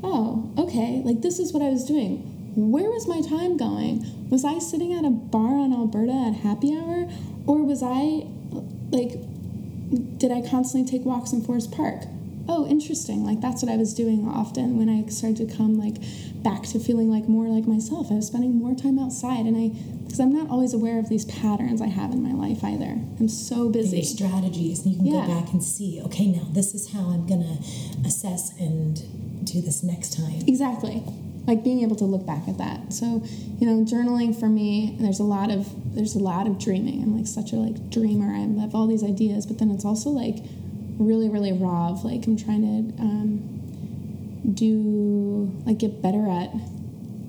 oh, 0.06 0.52
okay, 0.56 1.02
like 1.04 1.20
this 1.20 1.38
is 1.38 1.52
what 1.52 1.62
I 1.62 1.68
was 1.68 1.84
doing. 1.84 2.22
Where 2.54 2.88
was 2.90 3.06
my 3.06 3.20
time 3.20 3.56
going? 3.56 4.04
Was 4.30 4.44
I 4.44 4.58
sitting 4.58 4.94
at 4.94 5.04
a 5.04 5.10
bar 5.10 5.58
on 5.58 5.72
Alberta 5.72 6.12
at 6.12 6.34
happy 6.42 6.74
hour, 6.74 7.06
or 7.46 7.62
was 7.64 7.82
I 7.82 8.26
like 8.90 9.18
did 10.18 10.32
I 10.32 10.42
constantly 10.48 10.90
take 10.90 11.04
walks 11.06 11.32
in 11.32 11.42
Forest 11.42 11.72
Park? 11.72 12.02
Oh, 12.48 12.66
interesting. 12.66 13.24
Like 13.24 13.40
that's 13.40 13.62
what 13.62 13.70
I 13.70 13.76
was 13.76 13.92
doing 13.92 14.26
often 14.28 14.78
when 14.78 14.88
I 14.88 15.06
started 15.10 15.48
to 15.48 15.56
come 15.56 15.76
like 15.78 15.96
back 16.42 16.62
to 16.68 16.78
feeling 16.78 17.10
like 17.10 17.28
more 17.28 17.48
like 17.48 17.66
myself. 17.66 18.10
I 18.10 18.14
was 18.14 18.28
spending 18.28 18.54
more 18.54 18.74
time 18.74 18.98
outside 18.98 19.46
and 19.46 19.56
I 19.56 19.68
because 20.04 20.20
I'm 20.20 20.32
not 20.32 20.48
always 20.48 20.72
aware 20.72 20.98
of 21.00 21.08
these 21.08 21.24
patterns 21.24 21.82
I 21.82 21.88
have 21.88 22.12
in 22.12 22.22
my 22.22 22.32
life 22.32 22.62
either. 22.64 22.96
I'm 23.20 23.28
so 23.28 23.68
busy. 23.68 23.96
There's 23.96 24.10
strategies, 24.10 24.84
and 24.84 24.94
you 24.94 24.98
can 24.98 25.06
Yeah. 25.06 25.26
go 25.26 25.40
back 25.40 25.52
and 25.52 25.62
see. 25.62 26.00
Okay, 26.02 26.26
now 26.28 26.46
this 26.52 26.74
is 26.74 26.92
how 26.92 27.10
I'm 27.10 27.26
gonna 27.26 27.58
assess 28.04 28.52
and 28.58 29.02
do 29.46 29.60
this 29.60 29.82
next 29.82 30.14
time. 30.16 30.42
Exactly. 30.46 31.02
Like 31.46 31.62
being 31.62 31.82
able 31.82 31.96
to 31.96 32.04
look 32.04 32.26
back 32.26 32.48
at 32.48 32.58
that. 32.58 32.92
So, 32.92 33.22
you 33.58 33.66
know, 33.66 33.84
journaling 33.84 34.38
for 34.38 34.48
me, 34.48 34.96
there's 35.00 35.20
a 35.20 35.24
lot 35.24 35.50
of 35.50 35.68
there's 35.94 36.14
a 36.14 36.18
lot 36.18 36.46
of 36.46 36.58
dreaming. 36.58 37.02
I'm 37.02 37.16
like 37.16 37.26
such 37.26 37.52
a 37.52 37.56
like 37.56 37.90
dreamer. 37.90 38.34
I 38.34 38.60
have 38.60 38.74
all 38.74 38.86
these 38.86 39.04
ideas, 39.04 39.46
but 39.46 39.58
then 39.58 39.70
it's 39.70 39.84
also 39.84 40.10
like 40.10 40.36
really, 40.98 41.28
really 41.28 41.52
raw 41.52 41.90
of 41.90 42.04
like 42.04 42.26
I'm 42.26 42.36
trying 42.36 42.62
to 42.62 43.02
um, 43.02 44.52
do 44.54 45.52
like 45.64 45.78
get 45.78 46.02
better 46.02 46.28
at 46.28 46.50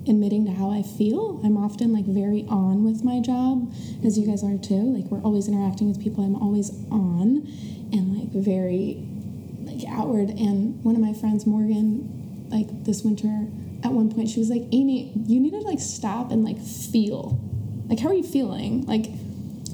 admitting 0.08 0.46
to 0.46 0.52
how 0.52 0.70
I 0.70 0.82
feel. 0.82 1.40
I'm 1.44 1.56
often 1.56 1.92
like 1.92 2.06
very 2.06 2.44
on 2.48 2.84
with 2.84 3.04
my 3.04 3.20
job, 3.20 3.72
as 4.04 4.18
you 4.18 4.26
guys 4.26 4.42
are 4.42 4.56
too. 4.58 4.82
Like 4.82 5.04
we're 5.10 5.22
always 5.22 5.48
interacting 5.48 5.88
with 5.88 6.02
people. 6.02 6.24
I'm 6.24 6.36
always 6.36 6.70
on 6.90 7.46
and 7.92 8.18
like 8.18 8.30
very 8.32 9.06
like 9.78 9.88
outward. 9.88 10.30
And 10.30 10.82
one 10.84 10.94
of 10.94 11.00
my 11.00 11.12
friends, 11.12 11.46
Morgan, 11.46 12.48
like 12.50 12.84
this 12.84 13.02
winter, 13.02 13.46
at 13.84 13.92
one 13.92 14.12
point 14.12 14.28
she 14.28 14.40
was 14.40 14.50
like, 14.50 14.62
Amy, 14.72 15.12
you 15.26 15.40
need 15.40 15.50
to 15.50 15.60
like 15.60 15.80
stop 15.80 16.30
and 16.30 16.44
like 16.44 16.60
feel. 16.60 17.40
Like 17.88 18.00
how 18.00 18.08
are 18.08 18.14
you 18.14 18.22
feeling? 18.22 18.86
Like 18.86 19.06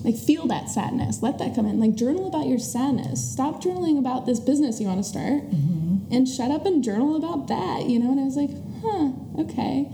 like 0.04 0.16
feel 0.16 0.46
that 0.48 0.68
sadness. 0.68 1.22
Let 1.22 1.38
that 1.38 1.54
come 1.54 1.66
in. 1.66 1.80
Like 1.80 1.94
journal 1.94 2.28
about 2.28 2.46
your 2.46 2.58
sadness. 2.58 3.32
Stop 3.32 3.62
journaling 3.62 3.98
about 3.98 4.26
this 4.26 4.38
business 4.38 4.78
you 4.80 4.86
want 4.86 5.02
to 5.02 5.08
start. 5.08 5.50
Mm-hmm. 5.50 6.12
And 6.14 6.28
shut 6.28 6.50
up 6.50 6.66
and 6.66 6.84
journal 6.84 7.16
about 7.16 7.48
that, 7.48 7.88
you 7.88 7.98
know? 7.98 8.12
And 8.12 8.20
I 8.20 8.24
was 8.24 8.36
like, 8.36 8.50
huh, 8.82 9.12
okay. 9.42 9.90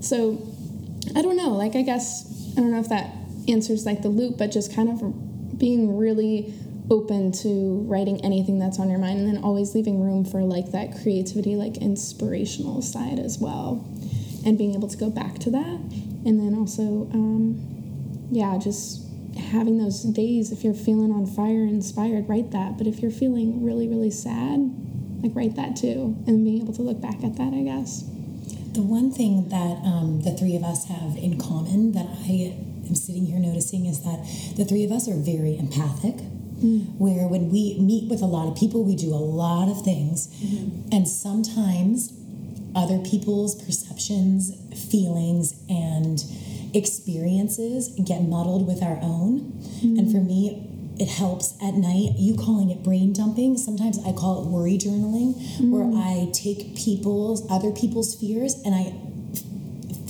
So 0.00 0.40
I 1.14 1.20
don't 1.20 1.36
know. 1.36 1.50
Like, 1.50 1.76
I 1.76 1.82
guess, 1.82 2.54
I 2.56 2.60
don't 2.60 2.70
know 2.70 2.80
if 2.80 2.88
that 2.88 3.14
answers 3.46 3.84
like 3.84 4.00
the 4.00 4.08
loop, 4.08 4.38
but 4.38 4.50
just 4.50 4.74
kind 4.74 4.88
of 4.88 5.58
being 5.58 5.98
really 5.98 6.54
open 6.90 7.32
to 7.32 7.84
writing 7.88 8.24
anything 8.24 8.58
that's 8.58 8.78
on 8.78 8.90
your 8.90 8.98
mind 8.98 9.20
and 9.20 9.28
then 9.28 9.42
always 9.42 9.74
leaving 9.74 10.02
room 10.02 10.24
for 10.24 10.42
like 10.42 10.72
that 10.72 11.00
creativity, 11.02 11.56
like 11.56 11.76
inspirational 11.78 12.82
side 12.82 13.18
as 13.18 13.38
well. 13.38 13.86
And 14.44 14.58
being 14.58 14.74
able 14.74 14.88
to 14.88 14.96
go 14.96 15.08
back 15.08 15.38
to 15.40 15.50
that. 15.50 15.78
And 16.24 16.40
then 16.40 16.54
also, 16.54 17.08
um, 17.12 18.28
yeah, 18.30 18.58
just 18.58 19.06
having 19.50 19.78
those 19.78 20.02
days, 20.02 20.50
if 20.50 20.64
you're 20.64 20.74
feeling 20.74 21.12
on 21.12 21.26
fire, 21.26 21.64
inspired, 21.64 22.28
write 22.28 22.50
that. 22.50 22.78
But 22.78 22.86
if 22.86 23.00
you're 23.00 23.10
feeling 23.12 23.64
really, 23.64 23.88
really 23.88 24.10
sad, 24.10 24.58
like 25.22 25.34
write 25.34 25.54
that 25.56 25.76
too. 25.76 26.16
And 26.26 26.44
being 26.44 26.60
able 26.62 26.74
to 26.74 26.82
look 26.82 27.00
back 27.00 27.22
at 27.22 27.36
that, 27.36 27.54
I 27.54 27.62
guess. 27.62 28.02
The 28.72 28.82
one 28.82 29.12
thing 29.12 29.48
that 29.50 29.84
um, 29.84 30.22
the 30.22 30.32
three 30.32 30.56
of 30.56 30.64
us 30.64 30.88
have 30.88 31.16
in 31.16 31.38
common 31.38 31.92
that 31.92 32.06
I 32.06 32.56
am 32.88 32.94
sitting 32.94 33.26
here 33.26 33.38
noticing 33.38 33.86
is 33.86 34.02
that 34.02 34.24
the 34.56 34.64
three 34.64 34.82
of 34.84 34.90
us 34.90 35.08
are 35.08 35.14
very 35.14 35.58
empathic. 35.58 36.16
Mm-hmm. 36.62 36.98
Where 36.98 37.26
when 37.26 37.50
we 37.50 37.76
meet 37.80 38.08
with 38.08 38.22
a 38.22 38.26
lot 38.26 38.48
of 38.48 38.56
people, 38.56 38.84
we 38.84 38.96
do 38.96 39.12
a 39.12 39.18
lot 39.18 39.68
of 39.68 39.84
things, 39.84 40.28
mm-hmm. 40.28 40.94
and 40.94 41.08
sometimes 41.08 42.12
other 42.74 42.98
people's 42.98 43.54
perceptions, 43.62 44.54
feelings, 44.90 45.54
and 45.68 46.24
experiences 46.74 47.88
get 48.02 48.22
muddled 48.22 48.66
with 48.66 48.82
our 48.82 48.98
own. 49.02 49.40
Mm-hmm. 49.40 49.98
And 49.98 50.10
for 50.10 50.18
me, 50.18 50.68
it 50.98 51.08
helps 51.08 51.54
at 51.62 51.74
night. 51.74 52.12
You 52.16 52.36
calling 52.36 52.70
it 52.70 52.82
brain 52.82 53.12
dumping. 53.12 53.58
Sometimes 53.58 53.98
I 54.06 54.12
call 54.12 54.42
it 54.42 54.48
worry 54.48 54.78
journaling, 54.78 55.34
where 55.70 55.90
I 55.94 56.30
take 56.32 56.76
people's 56.76 57.44
other 57.50 57.72
people's 57.72 58.14
fears 58.14 58.54
and 58.64 58.74
I 58.74 58.94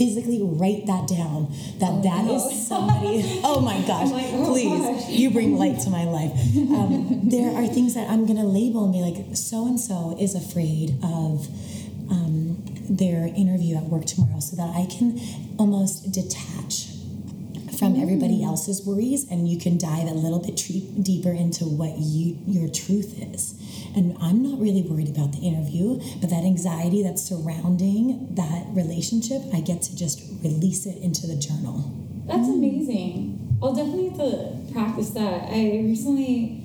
physically 0.02 0.40
write 0.42 0.86
that 0.86 1.06
down. 1.06 1.52
That 1.78 2.02
that 2.02 2.24
is 2.24 2.44
no. 2.44 2.50
somebody. 2.50 3.40
oh 3.44 3.60
my 3.60 3.80
gosh! 3.86 4.10
Like, 4.10 4.26
oh 4.32 4.46
please, 4.46 4.80
gosh. 4.80 5.08
you 5.08 5.30
bring 5.30 5.56
light 5.56 5.78
to 5.80 5.90
my 5.90 6.04
life. 6.04 6.32
Um, 6.56 7.20
there 7.28 7.54
are 7.56 7.66
things 7.66 7.94
that 7.94 8.10
I'm 8.10 8.26
gonna 8.26 8.44
label 8.46 8.84
and 8.84 8.92
be 8.92 9.00
like, 9.00 9.36
so 9.36 9.66
and 9.66 9.78
so 9.78 10.16
is 10.18 10.34
afraid 10.34 10.98
of. 11.02 11.48
Um, 12.10 12.58
their 12.90 13.26
interview 13.28 13.76
at 13.76 13.84
work 13.84 14.04
tomorrow 14.04 14.38
so 14.40 14.54
that 14.56 14.74
I 14.76 14.84
can 14.84 15.18
almost 15.56 16.12
detach 16.12 16.88
from 17.78 17.98
everybody 17.98 18.44
else's 18.44 18.84
worries 18.84 19.24
and 19.30 19.48
you 19.48 19.58
can 19.58 19.78
dive 19.78 20.08
a 20.08 20.12
little 20.12 20.40
bit 20.40 20.58
tre- 20.58 20.86
deeper 21.00 21.30
into 21.30 21.64
what 21.64 21.96
you 21.96 22.36
your 22.46 22.68
truth 22.68 23.18
is 23.32 23.54
and 23.94 24.16
i'm 24.20 24.42
not 24.42 24.59
really 24.61 24.83
worried 24.83 25.09
about 25.09 25.33
the 25.33 25.38
interview 25.38 25.98
but 26.20 26.31
that 26.31 26.44
anxiety 26.44 27.02
that's 27.02 27.22
surrounding 27.22 28.26
that 28.35 28.66
relationship 28.70 29.42
i 29.52 29.61
get 29.61 29.83
to 29.83 29.94
just 29.96 30.20
release 30.42 30.87
it 30.87 30.96
into 31.02 31.26
the 31.26 31.37
journal 31.37 31.90
That's 32.26 32.48
amazing. 32.48 33.59
I'll 33.62 33.74
definitely 33.74 34.09
have 34.11 34.18
to 34.18 34.72
practice 34.72 35.11
that. 35.11 35.48
I 35.50 35.83
recently 35.85 36.61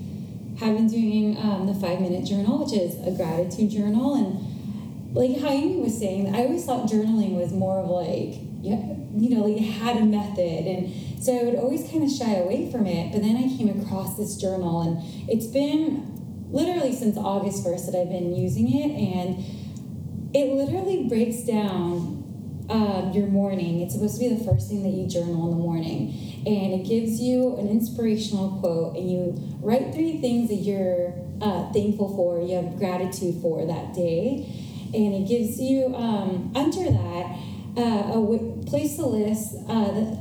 have 0.59 0.75
been 0.75 0.87
doing 0.87 1.37
um, 1.37 1.67
the 1.67 1.73
five 1.73 1.99
minute 1.99 2.25
journal, 2.25 2.63
which 2.63 2.73
is 2.73 2.95
a 3.05 3.11
gratitude 3.11 3.71
journal. 3.71 4.15
And 4.15 5.15
like 5.15 5.39
how 5.39 5.55
was 5.81 5.97
saying, 5.97 6.35
I 6.35 6.45
always 6.45 6.65
thought 6.65 6.89
journaling 6.89 7.39
was 7.39 7.51
more 7.51 7.79
of 7.79 7.89
like, 7.89 8.39
you, 8.61 9.29
know, 9.35 9.45
like 9.45 9.57
had 9.61 9.97
a 9.97 10.05
method. 10.05 10.65
And 10.67 11.23
so 11.23 11.37
I 11.37 11.43
would 11.43 11.55
always 11.55 11.89
kind 11.89 12.03
of 12.03 12.11
shy 12.11 12.35
away 12.35 12.71
from 12.71 12.85
it. 12.87 13.11
But 13.11 13.21
then 13.21 13.35
I 13.35 13.55
came 13.57 13.81
across 13.81 14.17
this 14.17 14.35
journal, 14.37 14.81
and 14.81 15.29
it's 15.29 15.47
been 15.47 16.16
literally 16.51 16.93
since 16.93 17.17
August 17.17 17.65
1st 17.65 17.91
that 17.91 17.99
I've 17.99 18.09
been 18.09 18.35
using 18.35 18.67
it. 18.73 18.91
And 18.91 20.35
it 20.35 20.53
literally 20.53 21.07
breaks 21.07 21.41
down 21.43 22.65
um, 22.69 23.11
your 23.13 23.27
morning. 23.27 23.81
It's 23.81 23.93
supposed 23.93 24.19
to 24.19 24.29
be 24.29 24.35
the 24.35 24.43
first 24.43 24.67
thing 24.69 24.83
that 24.83 24.89
you 24.89 25.07
journal 25.07 25.45
in 25.45 25.57
the 25.57 25.63
morning. 25.63 26.43
And 26.45 26.73
it 26.79 26.87
gives 26.87 27.19
you 27.19 27.55
an 27.57 27.67
inspirational 27.69 28.59
quote, 28.59 28.95
and 28.97 29.09
you 29.11 29.35
write 29.61 29.93
three 29.93 30.19
things 30.21 30.49
that 30.49 30.55
you're 30.55 31.13
uh, 31.41 31.71
thankful 31.71 32.15
for, 32.15 32.41
you 32.41 32.55
have 32.55 32.77
gratitude 32.77 33.41
for 33.41 33.65
that 33.65 33.93
day. 33.93 34.45
and 34.93 35.13
it 35.13 35.27
gives 35.27 35.59
you 35.59 35.93
um, 35.95 36.51
under 36.55 36.83
that 36.89 37.37
uh, 37.77 38.09
a 38.09 38.13
w- 38.13 38.63
place 38.65 38.95
to 38.95 39.05
list 39.05 39.55
uh, 39.67 39.91
the, 39.91 40.17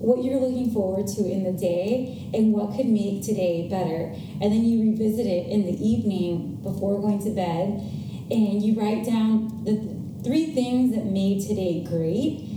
what 0.00 0.24
you're 0.24 0.40
looking 0.40 0.72
forward 0.72 1.06
to 1.06 1.30
in 1.30 1.44
the 1.44 1.52
day 1.52 2.30
and 2.32 2.52
what 2.52 2.74
could 2.74 2.86
make 2.86 3.22
today 3.22 3.68
better. 3.68 4.12
And 4.40 4.52
then 4.52 4.64
you 4.64 4.90
revisit 4.90 5.26
it 5.26 5.48
in 5.48 5.66
the 5.66 5.76
evening 5.76 6.56
before 6.62 7.00
going 7.00 7.22
to 7.24 7.30
bed, 7.30 7.84
and 8.30 8.62
you 8.62 8.80
write 8.80 9.04
down 9.04 9.64
the 9.64 9.76
th- 9.76 10.24
three 10.24 10.54
things 10.54 10.94
that 10.94 11.04
made 11.04 11.42
today 11.42 11.84
great, 11.84 12.48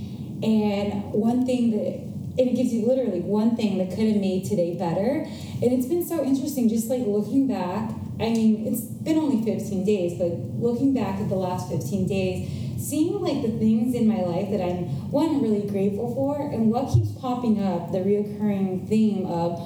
and 0.42 1.12
one 1.14 1.46
thing 1.46 1.72
that 1.72 2.14
and 2.36 2.50
it 2.50 2.56
gives 2.56 2.74
you 2.74 2.88
literally 2.88 3.20
one 3.20 3.56
thing 3.56 3.78
that 3.78 3.90
could 3.96 4.08
have 4.08 4.18
made 4.18 4.44
today 4.46 4.74
better. 4.76 5.24
And 5.62 5.72
it's 5.72 5.86
been 5.86 6.04
so 6.04 6.24
interesting, 6.24 6.68
just 6.68 6.90
like 6.90 7.06
looking 7.06 7.48
back. 7.48 7.92
I 8.20 8.30
mean, 8.30 8.68
it's 8.68 8.82
been 8.82 9.18
only 9.18 9.44
15 9.44 9.86
days, 9.86 10.18
but 10.18 10.32
looking 10.62 10.94
back 10.94 11.20
at 11.20 11.30
the 11.30 11.36
last 11.36 11.70
15 11.70 12.08
days, 12.08 12.50
seeing 12.78 13.20
like 13.22 13.42
the 13.42 13.58
things 13.58 13.96
in 13.96 14.08
my 14.08 14.22
life 14.22 14.50
that 14.52 14.62
I'm 14.62 15.12
one 15.12 15.42
really 15.42 15.68
grateful 15.68 16.14
for, 16.14 16.40
and 16.52 16.70
what 16.72 16.94
keeps 16.94 17.12
popping 17.14 17.62
up, 17.64 17.92
the 17.92 18.00
reoccurring 18.00 18.88
theme 18.88 19.26
of 19.26 19.60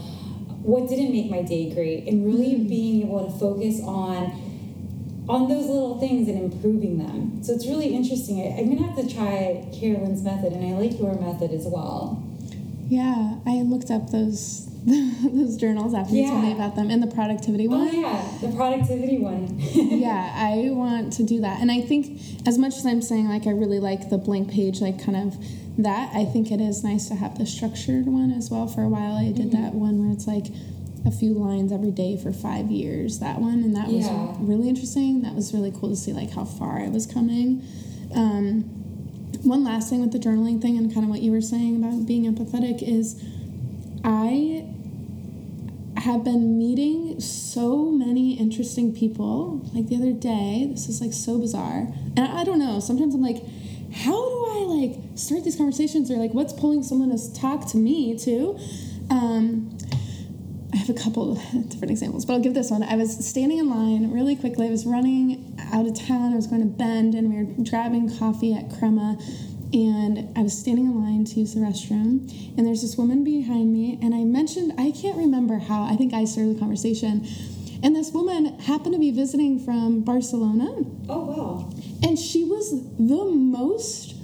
what 0.64 0.89
didn't 0.89 1.12
make 1.12 1.30
my 1.30 1.41
day 1.41 1.70
great, 1.74 2.08
and 2.08 2.26
really 2.26 2.56
Mm. 2.56 2.70
being 2.70 3.02
able 3.04 3.26
to 3.26 3.32
focus 3.32 3.82
on 3.84 4.32
on 5.30 5.50
those 5.50 5.68
little 5.68 6.00
things 6.00 6.30
and 6.30 6.39
improving 6.39 6.98
them. 7.00 7.39
So 7.43 7.52
it's 7.54 7.68
really 7.68 7.93
interesting. 7.93 8.39
I, 8.39 8.60
I'm 8.60 8.70
gonna 8.74 8.88
have 8.88 8.95
to 8.95 9.14
try 9.14 9.66
Carolyn's 9.78 10.24
method, 10.24 10.54
and 10.54 10.66
I 10.66 10.72
like 10.80 10.98
your 10.98 11.20
method 11.20 11.52
as 11.52 11.66
well. 11.68 12.24
Yeah, 12.88 13.36
I 13.45 13.62
looked 13.64 13.91
up 13.91 14.12
those 14.12 14.70
those 15.34 15.58
journals 15.58 15.94
after 15.94 16.16
you 16.16 16.28
told 16.28 16.44
me 16.44 16.54
about 16.54 16.76
them 16.76 16.90
and 16.90 17.04
the 17.04 17.08
productivity 17.08 17.68
Oh 17.68 17.72
one. 17.78 17.94
yeah, 17.94 18.26
the 18.40 18.48
productivity 18.56 19.18
one. 19.18 19.56
yeah, 19.60 20.32
I 20.34 20.70
want 20.72 21.12
to 21.14 21.24
do 21.24 21.42
that. 21.42 21.60
And 21.62 21.70
I 21.72 21.82
think 21.82 22.22
as 22.48 22.58
much 22.58 22.78
as 22.78 22.86
I'm 22.86 23.02
saying 23.02 23.28
like 23.28 23.46
I 23.48 23.52
really 23.52 23.80
like 23.80 24.10
the 24.10 24.18
blank 24.18 24.50
page, 24.50 24.80
like 24.80 25.04
kind 25.04 25.18
of 25.18 25.38
that, 25.78 26.16
I 26.16 26.24
think 26.26 26.52
it 26.52 26.62
is 26.62 26.84
nice 26.86 27.10
to 27.10 27.16
have 27.16 27.38
the 27.38 27.46
structured 27.46 28.06
one 28.06 28.32
as 28.32 28.50
well. 28.50 28.66
For 28.68 28.82
a 28.82 28.88
while 28.88 29.16
I 29.18 29.32
did 29.34 29.52
that 29.52 29.74
one 29.74 30.02
where 30.04 30.14
it's 30.14 30.26
like 30.26 30.46
a 31.06 31.12
few 31.12 31.34
lines 31.34 31.72
every 31.74 31.92
day 31.92 32.16
for 32.18 32.32
five 32.32 32.72
years, 32.72 33.20
that 33.20 33.40
one, 33.42 33.64
and 33.64 33.76
that 33.76 33.88
was 33.90 34.08
really 34.40 34.70
interesting. 34.70 35.22
That 35.24 35.36
was 35.36 35.54
really 35.54 35.72
cool 35.78 35.90
to 35.90 35.96
see 35.98 36.14
like 36.14 36.32
how 36.32 36.46
far 36.46 36.80
I 36.80 36.88
was 36.88 37.06
coming. 37.06 37.62
Um, 38.16 38.62
one 39.44 39.64
last 39.66 39.90
thing 39.90 40.00
with 40.02 40.14
the 40.14 40.18
journaling 40.20 40.62
thing 40.62 40.78
and 40.78 40.94
kind 40.94 41.04
of 41.04 41.10
what 41.10 41.22
you 41.22 41.32
were 41.32 41.42
saying 41.42 41.76
about 41.84 42.06
being 42.08 42.24
empathetic 42.24 42.82
is 42.82 43.22
I 44.04 44.66
have 46.08 46.24
been 46.24 46.58
meeting 46.58 47.20
so 47.20 47.91
many 47.91 48.39
interesting 48.39 48.95
people. 48.95 49.62
Like 49.74 49.88
the 49.88 49.97
other 49.97 50.14
day, 50.14 50.66
this 50.72 50.88
is 50.88 51.01
like 51.01 51.12
so 51.12 51.38
bizarre. 51.38 51.89
And 52.16 52.20
I, 52.20 52.39
I 52.39 52.43
don't 52.45 52.60
know, 52.60 52.80
sometimes 52.80 53.14
I'm 53.14 53.22
like, 53.22 53.43
how 53.93 54.14
do 54.14 54.45
I 54.49 54.66
like 54.70 55.18
start 55.18 55.43
these 55.43 55.58
conversations 55.58 56.10
or 56.10 56.16
like 56.16 56.34
what's 56.34 56.53
pulling 56.53 56.82
someone 56.82 57.10
to 57.16 57.34
talk 57.34 57.68
to 57.72 57.78
me 57.78 58.18
too? 58.18 58.58
Um, 59.10 59.78
I 60.74 60.78
have 60.78 60.89
a 60.89 60.93
couple 60.93 61.36
different 61.68 61.91
examples, 61.91 62.24
but 62.26 62.34
I'll 62.34 62.39
give 62.39 62.53
this 62.53 62.72
one. 62.72 62.84
I 62.84 62.95
was 62.95 63.28
standing 63.28 63.58
in 63.58 63.70
line 63.70 64.10
really 64.14 64.38
quickly. 64.38 64.68
I 64.68 64.72
was 64.72 64.86
running 64.86 65.60
out 65.74 65.88
of 65.88 65.99
town. 65.99 66.32
I 66.32 66.38
was 66.38 66.47
going 66.47 66.62
to 66.62 66.68
Bend, 66.68 67.16
and 67.16 67.34
we 67.34 67.43
were 67.43 67.70
grabbing 67.70 68.18
coffee 68.18 68.53
at 68.53 68.70
Crema. 68.80 69.18
And 69.74 70.38
I 70.38 70.43
was 70.43 70.57
standing 70.57 70.86
in 70.86 71.03
line 71.03 71.26
to 71.26 71.39
use 71.41 71.53
the 71.53 71.59
restroom, 71.59 72.32
and 72.57 72.65
there's 72.65 72.82
this 72.82 72.97
woman 72.97 73.24
behind 73.24 73.74
me. 73.74 73.99
And 74.01 74.15
I 74.15 74.24
mentioned, 74.24 74.74
I 74.78 74.91
can't 74.91 75.18
remember 75.18 75.57
how, 75.59 75.84
I 75.84 75.95
think 75.95 76.13
I 76.13 76.24
started 76.26 76.55
the 76.55 76.59
conversation. 76.59 77.28
And 77.84 77.95
this 77.95 78.11
woman 78.11 78.57
happened 78.59 78.93
to 78.93 78.99
be 78.99 79.11
visiting 79.11 79.59
from 79.59 80.01
Barcelona, 80.01 80.84
oh 81.09 81.26
wow. 81.26 81.70
and 82.01 82.18
she 82.18 82.43
was 82.43 82.72
the 82.97 83.26
most 83.26 84.15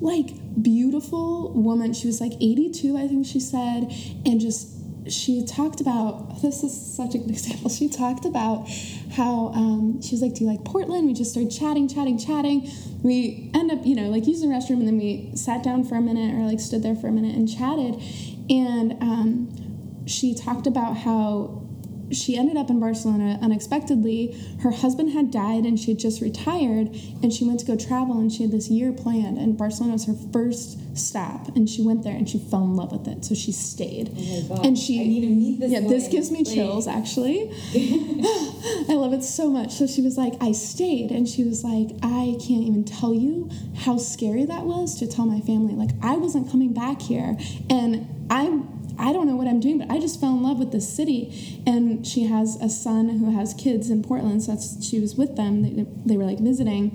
like 0.00 0.30
beautiful 0.60 1.52
woman. 1.52 1.94
She 1.94 2.06
was 2.06 2.20
like 2.20 2.32
82, 2.32 2.96
I 2.96 3.08
think 3.08 3.26
she 3.26 3.40
said, 3.40 3.92
and 4.26 4.40
just 4.40 4.77
she 5.06 5.44
talked 5.44 5.80
about 5.80 6.42
this 6.42 6.62
is 6.62 6.96
such 6.96 7.14
a 7.14 7.18
good 7.18 7.30
example. 7.36 7.70
She 7.70 7.88
talked 7.88 8.24
about 8.24 8.68
how 9.12 9.48
um, 9.54 10.00
she 10.02 10.12
was 10.12 10.22
like, 10.22 10.34
"Do 10.34 10.44
you 10.44 10.50
like 10.50 10.64
Portland?" 10.64 11.06
We 11.06 11.14
just 11.14 11.30
started 11.32 11.50
chatting, 11.50 11.88
chatting, 11.88 12.18
chatting. 12.18 12.70
We 13.02 13.50
end 13.54 13.70
up, 13.70 13.86
you 13.86 13.94
know, 13.94 14.08
like 14.08 14.26
using 14.26 14.50
the 14.50 14.56
restroom, 14.56 14.78
and 14.80 14.88
then 14.88 14.98
we 14.98 15.30
sat 15.34 15.62
down 15.62 15.84
for 15.84 15.96
a 15.96 16.00
minute 16.00 16.34
or 16.34 16.46
like 16.46 16.60
stood 16.60 16.82
there 16.82 16.96
for 16.96 17.08
a 17.08 17.12
minute 17.12 17.36
and 17.36 17.48
chatted. 17.48 18.02
And 18.50 18.92
um, 19.02 20.06
she 20.06 20.34
talked 20.34 20.66
about 20.66 20.96
how 20.96 21.67
she 22.12 22.36
ended 22.36 22.56
up 22.56 22.70
in 22.70 22.80
Barcelona 22.80 23.38
unexpectedly. 23.42 24.36
Her 24.60 24.70
husband 24.70 25.12
had 25.12 25.30
died 25.30 25.64
and 25.64 25.78
she 25.78 25.92
had 25.92 25.98
just 25.98 26.20
retired 26.20 26.94
and 27.22 27.32
she 27.32 27.44
went 27.44 27.60
to 27.60 27.66
go 27.66 27.76
travel 27.76 28.18
and 28.18 28.32
she 28.32 28.42
had 28.42 28.52
this 28.52 28.68
year 28.68 28.92
planned 28.92 29.38
and 29.38 29.56
Barcelona 29.56 29.94
was 29.94 30.06
her 30.06 30.14
first 30.32 30.78
stop 30.96 31.48
and 31.56 31.68
she 31.68 31.82
went 31.82 32.02
there 32.02 32.14
and 32.14 32.28
she 32.28 32.38
fell 32.38 32.64
in 32.64 32.74
love 32.74 32.92
with 32.92 33.06
it. 33.08 33.24
So 33.24 33.34
she 33.34 33.52
stayed. 33.52 34.10
Oh 34.16 34.42
my 34.42 34.56
god. 34.56 34.66
And 34.66 34.78
she 34.78 35.00
I 35.00 35.04
need 35.04 35.20
to 35.20 35.26
meet 35.28 35.60
this 35.60 35.70
Yeah, 35.70 35.80
this 35.80 36.08
gives 36.08 36.30
me 36.30 36.44
chills 36.44 36.86
actually. 36.86 37.50
I 37.74 38.94
love 38.94 39.12
it 39.12 39.22
so 39.22 39.48
much. 39.48 39.72
So 39.72 39.86
she 39.86 40.02
was 40.02 40.16
like, 40.16 40.34
I 40.40 40.52
stayed 40.52 41.10
and 41.10 41.28
she 41.28 41.44
was 41.44 41.62
like, 41.62 41.90
I 42.02 42.36
can't 42.40 42.64
even 42.64 42.84
tell 42.84 43.14
you 43.14 43.50
how 43.76 43.98
scary 43.98 44.44
that 44.46 44.64
was 44.64 44.98
to 45.00 45.06
tell 45.06 45.26
my 45.26 45.40
family. 45.40 45.74
Like 45.74 45.90
I 46.02 46.16
wasn't 46.16 46.50
coming 46.50 46.72
back 46.72 47.00
here 47.00 47.36
and 47.70 48.26
I 48.30 48.62
I 48.98 49.12
don't 49.12 49.26
know 49.26 49.36
what 49.36 49.46
I'm 49.46 49.60
doing, 49.60 49.78
but 49.78 49.90
I 49.90 50.00
just 50.00 50.20
fell 50.20 50.30
in 50.30 50.42
love 50.42 50.58
with 50.58 50.72
this 50.72 50.88
city. 50.88 51.62
And 51.66 52.06
she 52.06 52.24
has 52.24 52.56
a 52.56 52.68
son 52.68 53.08
who 53.08 53.30
has 53.36 53.54
kids 53.54 53.90
in 53.90 54.02
Portland, 54.02 54.42
so 54.42 54.56
she 54.82 54.98
was 55.00 55.14
with 55.14 55.36
them. 55.36 55.62
They, 55.62 55.86
they 56.04 56.16
were 56.16 56.24
like 56.24 56.40
visiting, 56.40 56.90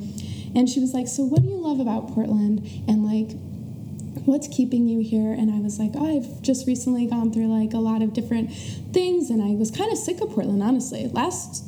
and 0.56 0.70
she 0.70 0.80
was 0.80 0.93
like, 0.93 1.08
"So 1.08 1.24
what 1.24 1.41
do 1.41 1.47
you 1.47 1.58
love 1.58 1.80
about 1.80 2.10
Portland?" 2.10 2.68
And 2.88 3.06
like, 3.06 3.38
what's 4.26 4.47
keeping 4.47 4.88
you 4.88 4.99
here? 4.99 5.34
And 5.34 5.51
I 5.51 5.60
was 5.60 5.80
like, 5.80 5.91
oh, 5.95 6.18
I've 6.18 6.41
just 6.41 6.68
recently 6.68 7.06
gone 7.06 7.32
through 7.32 7.47
like 7.47 7.74
a 7.74 7.78
lot 7.80 8.01
of 8.01 8.14
different 8.14 8.54
things, 8.91 9.30
and 9.30 9.41
I 9.41 9.56
was 9.56 9.72
kind 9.72 9.91
of 9.91 9.97
sick 9.97 10.22
of 10.22 10.30
Portland, 10.32 10.62
honestly. 10.62 11.08
Last 11.08 11.66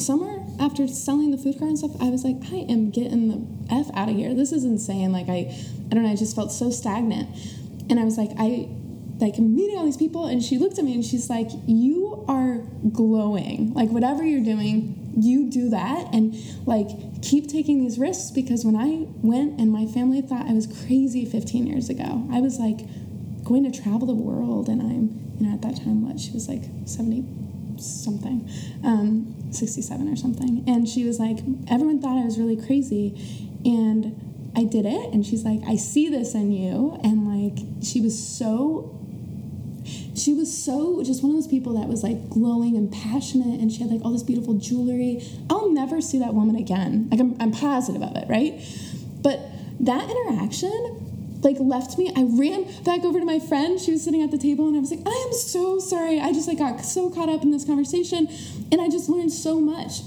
summer, 0.00 0.44
after 0.60 0.86
selling 0.86 1.30
the 1.30 1.38
food 1.38 1.58
cart 1.58 1.70
and 1.70 1.78
stuff, 1.78 2.00
I 2.00 2.10
was 2.10 2.24
like, 2.24 2.36
I 2.52 2.66
am 2.70 2.90
getting 2.90 3.28
the 3.28 3.74
f 3.74 3.90
out 3.94 4.08
of 4.08 4.16
here. 4.16 4.34
This 4.34 4.52
is 4.52 4.64
insane. 4.64 5.12
Like 5.12 5.28
I, 5.28 5.54
I 5.90 5.94
don't 5.94 6.04
know. 6.04 6.12
I 6.12 6.16
just 6.16 6.36
felt 6.36 6.52
so 6.52 6.70
stagnant, 6.70 7.28
and 7.90 7.98
I 7.98 8.04
was 8.04 8.18
like, 8.18 8.30
I. 8.38 8.68
Like 9.20 9.38
meeting 9.38 9.76
all 9.76 9.84
these 9.84 9.96
people, 9.96 10.26
and 10.26 10.42
she 10.42 10.58
looked 10.58 10.78
at 10.78 10.84
me 10.84 10.94
and 10.94 11.04
she's 11.04 11.28
like, 11.28 11.48
"You 11.66 12.24
are 12.28 12.58
glowing. 12.92 13.74
Like 13.74 13.90
whatever 13.90 14.22
you're 14.22 14.44
doing, 14.44 15.12
you 15.16 15.50
do 15.50 15.68
that, 15.70 16.14
and 16.14 16.36
like 16.66 16.88
keep 17.22 17.48
taking 17.48 17.80
these 17.80 17.98
risks 17.98 18.30
because 18.30 18.64
when 18.64 18.76
I 18.76 19.06
went 19.22 19.58
and 19.60 19.72
my 19.72 19.86
family 19.86 20.20
thought 20.20 20.46
I 20.46 20.52
was 20.52 20.66
crazy 20.86 21.24
15 21.24 21.66
years 21.66 21.88
ago, 21.90 22.28
I 22.30 22.40
was 22.40 22.58
like 22.58 22.80
going 23.44 23.70
to 23.70 23.82
travel 23.82 24.06
the 24.06 24.14
world, 24.14 24.68
and 24.68 24.80
I'm, 24.80 25.34
you 25.38 25.46
know, 25.46 25.54
at 25.54 25.62
that 25.62 25.76
time, 25.76 26.06
what 26.06 26.20
she 26.20 26.30
was 26.32 26.48
like 26.48 26.62
70 26.84 27.24
something, 27.78 28.48
um, 28.84 29.34
67 29.52 30.08
or 30.08 30.16
something, 30.16 30.64
and 30.66 30.88
she 30.88 31.04
was 31.04 31.18
like, 31.18 31.38
everyone 31.68 32.00
thought 32.00 32.18
I 32.18 32.24
was 32.24 32.38
really 32.38 32.56
crazy, 32.56 33.14
and 33.64 34.50
I 34.56 34.64
did 34.64 34.84
it, 34.86 35.12
and 35.12 35.24
she's 35.24 35.44
like, 35.44 35.60
I 35.66 35.76
see 35.76 36.08
this 36.08 36.34
in 36.34 36.52
you, 36.52 36.98
and 37.02 37.26
like 37.26 37.64
she 37.82 38.00
was 38.00 38.18
so 38.18 38.97
she 40.18 40.32
was 40.32 40.56
so 40.56 41.02
just 41.02 41.22
one 41.22 41.30
of 41.30 41.36
those 41.36 41.46
people 41.46 41.78
that 41.78 41.88
was 41.88 42.02
like 42.02 42.28
glowing 42.28 42.76
and 42.76 42.92
passionate 42.92 43.60
and 43.60 43.72
she 43.72 43.80
had 43.80 43.90
like 43.90 44.02
all 44.04 44.12
this 44.12 44.22
beautiful 44.22 44.54
jewelry. 44.54 45.22
I'll 45.50 45.70
never 45.70 46.00
see 46.00 46.18
that 46.18 46.34
woman 46.34 46.56
again. 46.56 47.08
Like 47.10 47.20
i'm, 47.20 47.36
I'm 47.40 47.52
positive 47.52 48.02
of 48.02 48.16
it 48.16 48.28
right? 48.28 48.60
But 49.22 49.40
that 49.80 50.08
interaction 50.10 51.04
like 51.40 51.56
left 51.60 51.96
me 51.98 52.12
i 52.16 52.22
ran 52.22 52.64
back 52.82 53.04
over 53.04 53.20
to 53.20 53.24
my 53.24 53.38
friend. 53.38 53.80
She 53.80 53.92
was 53.92 54.02
sitting 54.02 54.22
at 54.22 54.30
the 54.30 54.38
table 54.38 54.66
and 54.66 54.76
i 54.76 54.80
was 54.80 54.90
like 54.90 55.06
i 55.06 55.24
am 55.26 55.32
so 55.32 55.78
sorry. 55.78 56.20
I 56.20 56.32
just 56.32 56.48
like 56.48 56.58
got 56.58 56.84
so 56.84 57.10
caught 57.10 57.28
up 57.28 57.42
in 57.42 57.50
this 57.50 57.64
conversation 57.64 58.28
and 58.72 58.80
i 58.80 58.88
just 58.88 59.08
learned 59.08 59.32
so 59.32 59.60
much. 59.60 60.00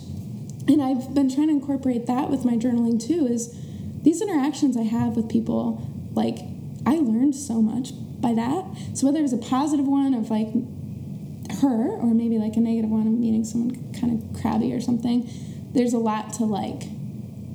And 0.67 0.81
i've 0.81 1.13
been 1.13 1.33
trying 1.33 1.47
to 1.47 1.53
incorporate 1.53 2.05
that 2.07 2.29
with 2.29 2.45
my 2.45 2.53
journaling 2.53 3.01
too 3.05 3.27
is 3.27 3.57
these 4.03 4.21
interactions 4.21 4.75
i 4.77 4.83
have 4.83 5.15
with 5.15 5.29
people 5.29 5.87
like 6.13 6.39
i 6.85 6.95
learned 6.95 7.35
so 7.35 7.61
much 7.61 7.91
by 8.21 8.33
that. 8.33 8.65
So 8.93 9.07
whether 9.07 9.19
it 9.19 9.23
was 9.23 9.33
a 9.33 9.37
positive 9.37 9.87
one 9.87 10.13
of 10.13 10.29
like 10.29 10.49
her 11.61 11.89
or 11.97 12.13
maybe 12.13 12.37
like 12.37 12.55
a 12.55 12.59
negative 12.59 12.89
one 12.89 13.07
of 13.07 13.13
meeting 13.13 13.43
someone 13.43 13.93
kind 13.99 14.13
of 14.13 14.41
crabby 14.41 14.73
or 14.73 14.79
something 14.79 15.29
there's 15.73 15.93
a 15.93 15.97
lot 15.97 16.31
to 16.33 16.43
like 16.43 16.83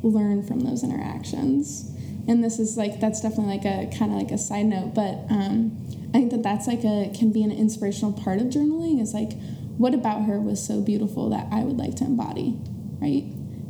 learn 0.02 0.42
from 0.42 0.60
those 0.60 0.82
interactions. 0.82 1.90
And 2.28 2.42
this 2.42 2.58
is 2.58 2.76
like 2.76 3.00
that's 3.00 3.20
definitely 3.20 3.58
like 3.58 3.64
a 3.64 3.96
kind 3.96 4.12
of 4.12 4.18
like 4.18 4.30
a 4.32 4.38
side 4.38 4.66
note 4.66 4.94
but 4.94 5.14
um, 5.30 5.76
i 6.08 6.18
think 6.18 6.32
that 6.32 6.42
that's 6.42 6.66
like 6.66 6.82
a 6.82 7.12
can 7.16 7.30
be 7.30 7.44
an 7.44 7.52
inspirational 7.52 8.12
part 8.12 8.40
of 8.40 8.48
journaling 8.48 9.00
is 9.00 9.14
like 9.14 9.34
what 9.78 9.94
about 9.94 10.24
her 10.24 10.40
was 10.40 10.64
so 10.64 10.80
beautiful 10.80 11.30
that 11.30 11.46
i 11.52 11.60
would 11.60 11.76
like 11.76 11.94
to 11.94 12.04
embody 12.04 12.58
right? 13.00 13.24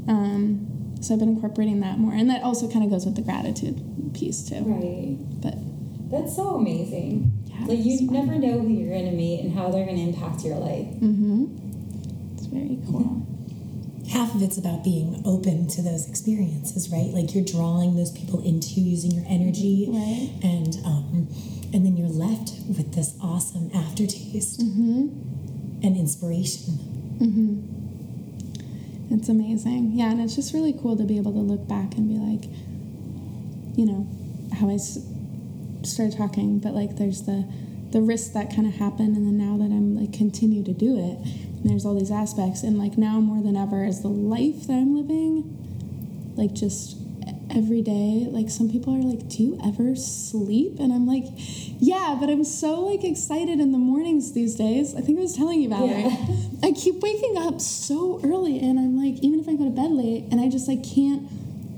Um, 0.09 0.94
so 1.01 1.14
i've 1.14 1.20
been 1.20 1.30
incorporating 1.30 1.80
that 1.80 1.99
more. 1.99 2.12
And 2.12 2.30
that 2.30 2.42
also 2.42 2.68
kind 2.70 2.84
of 2.84 2.90
goes 2.90 3.05
with 3.05 3.16
the 3.16 3.22
gratitude 3.22 3.80
piece 4.14 4.49
too. 4.49 4.62
Right. 4.64 5.16
but 5.40 5.55
That's 6.11 6.34
so 6.36 6.54
amazing. 6.57 7.32
Yeah, 7.46 7.66
like 7.66 7.84
you 7.84 7.98
fun. 8.07 8.12
never 8.12 8.38
know 8.38 8.61
who 8.61 8.68
you're 8.68 8.96
gonna 8.96 9.12
meet 9.12 9.40
and 9.44 9.52
how 9.57 9.70
they're 9.70 9.86
gonna 9.86 9.98
impact 9.98 10.44
your 10.44 10.57
life. 10.57 10.86
mm-hmm. 10.86 11.46
it's 12.36 12.46
very 12.46 12.78
cool 12.90 13.22
half 14.11 14.34
of 14.36 14.40
it's 14.42 14.57
about 14.57 14.84
being 14.84 15.20
open 15.26 15.66
to 15.66 15.82
those 15.82 16.09
experiences, 16.09 16.88
right? 16.90 17.11
Like 17.12 17.34
you're 17.34 17.44
drawing 17.44 17.96
those 17.96 18.12
people 18.12 18.42
into 18.44 18.80
using 18.80 19.11
your 19.11 19.24
energy, 19.28 19.86
Right. 19.90 20.30
and 20.44 20.76
um, 20.86 21.28
and 21.74 21.84
then 21.84 21.96
you're 21.96 22.09
left 22.09 22.52
with 22.68 22.94
this 22.94 23.14
awesome 23.20 23.68
aftertaste 23.74 24.61
and 24.61 25.96
inspiration. 25.96 26.78
It's 29.11 29.28
amazing. 29.28 29.92
Yeah, 29.94 30.11
and 30.12 30.20
it's 30.20 30.36
just 30.36 30.54
really 30.54 30.72
cool 30.72 30.96
to 30.96 31.04
be 31.04 31.16
able 31.16 31.32
to 31.32 31.38
look 31.40 31.66
back 31.68 31.96
and 31.96 32.09
be 32.09 32.16
like, 32.18 32.48
you 33.76 33.86
know, 33.86 34.07
how 34.57 34.70
I 34.70 34.76
started 35.87 36.16
talking, 36.16 36.59
but 36.59 36.74
like 36.74 36.97
there's 36.97 37.22
the 37.22 37.45
the 37.93 38.01
risks 38.03 38.30
that 38.34 38.55
kind 38.55 38.66
of 38.66 38.74
happen, 38.74 39.14
and 39.14 39.26
then 39.26 39.39
now 39.39 39.57
that 39.57 39.72
I'm 39.72 39.97
like 39.97 40.12
continue 40.12 40.62
to 40.64 40.72
do 40.72 40.97
it, 40.99 41.18
and 41.18 41.64
there's 41.64 41.87
all 41.87 41.95
these 41.99 42.11
aspects, 42.11 42.62
and 42.62 42.78
like 42.78 42.99
now 42.99 43.20
more 43.20 43.43
than 43.43 43.57
ever 43.57 43.84
is 43.84 44.03
the 44.03 44.09
life 44.09 44.66
that 44.66 44.74
I'm 44.74 44.97
living, 44.97 46.34
like 46.37 46.53
just 46.53 46.97
every 47.55 47.80
day. 47.80 48.26
Like 48.28 48.51
some 48.51 48.70
people 48.70 48.93
are 48.95 49.03
like, 49.03 49.28
"Do 49.28 49.43
you 49.43 49.61
ever 49.64 49.95
sleep?" 49.97 50.78
And 50.80 50.93
I'm 50.93 51.07
like, 51.07 51.24
"Yeah," 51.78 52.16
but 52.20 52.28
I'm 52.28 52.45
so 52.45 52.80
like 52.80 53.05
excited 53.05 53.61
in 53.61 53.72
the 53.72 53.78
mornings 53.78 54.32
these 54.32 54.57
days. 54.57 54.95
I 54.95 55.01
think 55.01 55.18
I 55.18 55.22
was 55.22 55.34
telling 55.37 55.61
you 55.62 55.68
about 55.68 55.89
Yeah. 55.89 56.09
it. 56.09 56.47
I 56.62 56.72
keep 56.72 57.01
waking 57.01 57.37
up 57.39 57.61
so 57.61 58.20
early, 58.24 58.59
and 58.59 58.78
I'm 58.80 58.97
like, 58.99 59.22
even 59.22 59.39
if 59.41 59.49
I 59.49 59.55
go 59.55 59.64
to 59.64 59.70
bed 59.70 59.93
late, 59.93 60.24
and 60.32 60.41
I 60.41 60.49
just 60.49 60.66
like 60.68 60.82
can't 60.82 61.22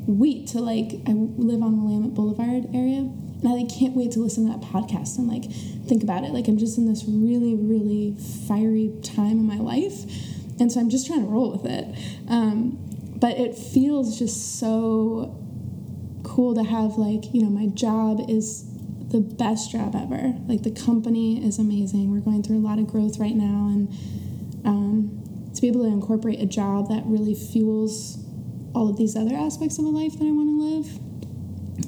wait 0.06 0.46
to 0.48 0.60
like 0.60 1.00
I 1.06 1.12
live 1.12 1.62
on 1.62 1.76
the 1.76 1.82
Willamette 1.84 2.14
Boulevard 2.14 2.66
area, 2.74 3.10
and 3.42 3.48
I 3.48 3.64
can't 3.72 3.94
wait 3.94 4.12
to 4.12 4.20
listen 4.20 4.46
to 4.46 4.58
that 4.58 4.66
podcast 4.66 5.18
and 5.18 5.28
like 5.28 5.50
think 5.86 6.02
about 6.02 6.24
it. 6.24 6.30
Like 6.30 6.48
I'm 6.48 6.58
just 6.58 6.78
in 6.78 6.86
this 6.86 7.04
really 7.06 7.54
really 7.54 8.16
fiery 8.46 8.92
time 9.02 9.38
in 9.38 9.46
my 9.46 9.58
life, 9.58 10.04
and 10.60 10.70
so 10.70 10.80
I'm 10.80 10.90
just 10.90 11.06
trying 11.06 11.22
to 11.22 11.28
roll 11.28 11.52
with 11.52 11.70
it. 11.70 11.96
Um, 12.28 12.78
but 13.16 13.38
it 13.38 13.56
feels 13.56 14.18
just 14.18 14.58
so 14.58 15.34
cool 16.22 16.54
to 16.54 16.62
have 16.62 16.96
like 16.96 17.32
you 17.34 17.42
know 17.42 17.50
my 17.50 17.66
job 17.66 18.28
is 18.28 18.64
the 19.08 19.20
best 19.20 19.72
job 19.72 19.94
ever 19.96 20.34
like 20.46 20.62
the 20.62 20.70
company 20.70 21.44
is 21.44 21.58
amazing 21.58 22.12
we're 22.12 22.20
going 22.20 22.42
through 22.42 22.58
a 22.58 22.60
lot 22.60 22.78
of 22.78 22.86
growth 22.86 23.18
right 23.18 23.34
now 23.34 23.68
and 23.68 23.88
um, 24.64 25.50
to 25.54 25.62
be 25.62 25.68
able 25.68 25.82
to 25.82 25.88
incorporate 25.88 26.40
a 26.40 26.46
job 26.46 26.88
that 26.88 27.02
really 27.06 27.34
fuels 27.34 28.18
all 28.74 28.90
of 28.90 28.98
these 28.98 29.16
other 29.16 29.34
aspects 29.34 29.78
of 29.78 29.84
a 29.84 29.88
life 29.88 30.12
that 30.18 30.26
i 30.26 30.30
want 30.30 30.48
to 30.48 30.62
live 30.62 31.07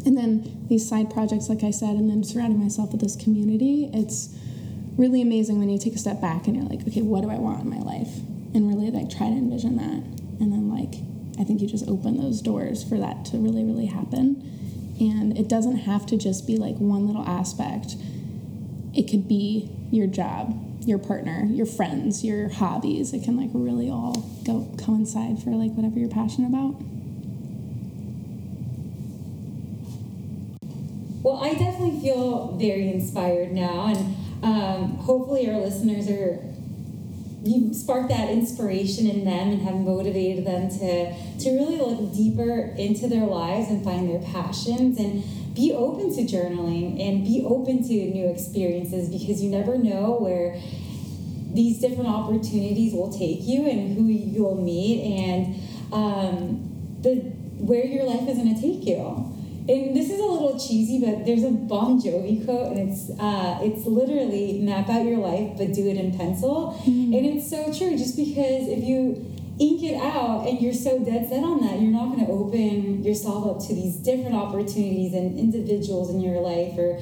and 0.06 0.16
then 0.16 0.66
these 0.68 0.88
side 0.88 1.10
projects 1.10 1.48
like 1.48 1.64
i 1.64 1.70
said 1.70 1.96
and 1.96 2.08
then 2.08 2.22
surrounding 2.22 2.58
myself 2.58 2.92
with 2.92 3.00
this 3.00 3.16
community 3.16 3.90
it's 3.92 4.34
really 4.96 5.22
amazing 5.22 5.58
when 5.58 5.68
you 5.68 5.78
take 5.78 5.94
a 5.94 5.98
step 5.98 6.20
back 6.20 6.46
and 6.46 6.56
you're 6.56 6.66
like 6.66 6.86
okay 6.86 7.02
what 7.02 7.22
do 7.22 7.30
i 7.30 7.36
want 7.36 7.62
in 7.62 7.70
my 7.70 7.78
life? 7.78 8.18
And 8.52 8.68
really 8.68 8.90
like 8.90 9.08
try 9.08 9.28
to 9.28 9.32
envision 9.32 9.76
that. 9.76 10.02
And 10.40 10.52
then 10.52 10.68
like 10.68 11.00
i 11.38 11.44
think 11.44 11.60
you 11.60 11.68
just 11.68 11.86
open 11.88 12.20
those 12.20 12.42
doors 12.42 12.82
for 12.82 12.98
that 12.98 13.24
to 13.26 13.38
really 13.38 13.64
really 13.64 13.86
happen. 13.86 14.46
And 15.00 15.38
it 15.38 15.48
doesn't 15.48 15.78
have 15.78 16.04
to 16.06 16.18
just 16.18 16.46
be 16.46 16.56
like 16.56 16.76
one 16.76 17.06
little 17.06 17.24
aspect. 17.24 17.96
It 18.94 19.08
could 19.08 19.28
be 19.28 19.70
your 19.90 20.06
job 20.06 20.66
your 20.86 20.98
partner 20.98 21.46
your 21.50 21.66
friends 21.66 22.24
your 22.24 22.48
hobbies. 22.48 23.12
It 23.12 23.22
can 23.22 23.36
like 23.36 23.50
really 23.52 23.90
all 23.90 24.14
go 24.44 24.72
coincide 24.78 25.42
for 25.42 25.50
like 25.50 25.72
whatever 25.72 25.98
you're 25.98 26.08
passionate 26.08 26.48
about 26.48 26.80
Well, 31.22 31.36
I 31.36 31.52
definitely 31.52 32.00
feel 32.00 32.56
very 32.56 32.88
inspired 32.88 33.52
now, 33.52 33.88
and 33.88 34.16
um, 34.42 34.96
hopefully, 34.96 35.50
our 35.50 35.58
listeners 35.58 36.08
are 36.08 36.42
you 37.42 37.72
sparked 37.72 38.08
that 38.10 38.28
inspiration 38.28 39.06
in 39.06 39.24
them 39.24 39.48
and 39.48 39.62
have 39.62 39.74
motivated 39.74 40.46
them 40.46 40.68
to 40.68 41.14
to 41.38 41.50
really 41.50 41.78
look 41.78 42.14
deeper 42.14 42.74
into 42.76 43.08
their 43.08 43.26
lives 43.26 43.70
and 43.70 43.82
find 43.82 44.10
their 44.10 44.20
passions 44.30 44.98
and 44.98 45.24
be 45.54 45.72
open 45.72 46.14
to 46.14 46.22
journaling 46.22 47.00
and 47.00 47.24
be 47.24 47.42
open 47.46 47.82
to 47.82 47.92
new 47.92 48.28
experiences 48.28 49.08
because 49.08 49.42
you 49.42 49.50
never 49.50 49.76
know 49.78 50.16
where 50.20 50.60
these 51.52 51.80
different 51.80 52.08
opportunities 52.08 52.92
will 52.92 53.12
take 53.12 53.40
you 53.42 53.68
and 53.68 53.96
who 53.96 54.04
you'll 54.04 54.60
meet 54.60 55.02
and 55.02 55.60
um, 55.92 56.98
the 57.00 57.16
where 57.58 57.84
your 57.84 58.04
life 58.04 58.28
is 58.28 58.36
going 58.38 58.54
to 58.54 58.60
take 58.60 58.86
you. 58.86 59.26
And 59.68 59.94
this 59.94 60.10
is 60.10 60.18
a 60.18 60.24
little 60.24 60.58
cheesy, 60.58 61.00
but 61.04 61.26
there's 61.26 61.44
a 61.44 61.50
Bon 61.50 62.00
Jovi 62.00 62.44
quote, 62.44 62.76
and 62.76 62.90
it's 62.90 63.10
uh, 63.20 63.58
it's 63.62 63.86
literally 63.86 64.58
map 64.60 64.88
out 64.88 65.04
your 65.04 65.18
life, 65.18 65.58
but 65.58 65.72
do 65.72 65.86
it 65.86 65.96
in 65.96 66.16
pencil. 66.16 66.80
And 66.86 67.14
it's 67.14 67.48
so 67.48 67.72
true, 67.72 67.96
just 67.96 68.16
because 68.16 68.68
if 68.68 68.82
you 68.82 69.30
ink 69.60 69.82
it 69.82 69.96
out 69.96 70.48
and 70.48 70.60
you're 70.60 70.72
so 70.72 70.98
dead 71.04 71.28
set 71.28 71.44
on 71.44 71.60
that, 71.60 71.80
you're 71.80 71.92
not 71.92 72.16
going 72.16 72.26
to 72.26 72.32
open 72.32 73.04
yourself 73.04 73.46
up 73.46 73.68
to 73.68 73.74
these 73.74 73.96
different 73.96 74.34
opportunities 74.34 75.12
and 75.12 75.38
individuals 75.38 76.08
in 76.10 76.20
your 76.20 76.40
life 76.40 76.76
or 76.78 76.98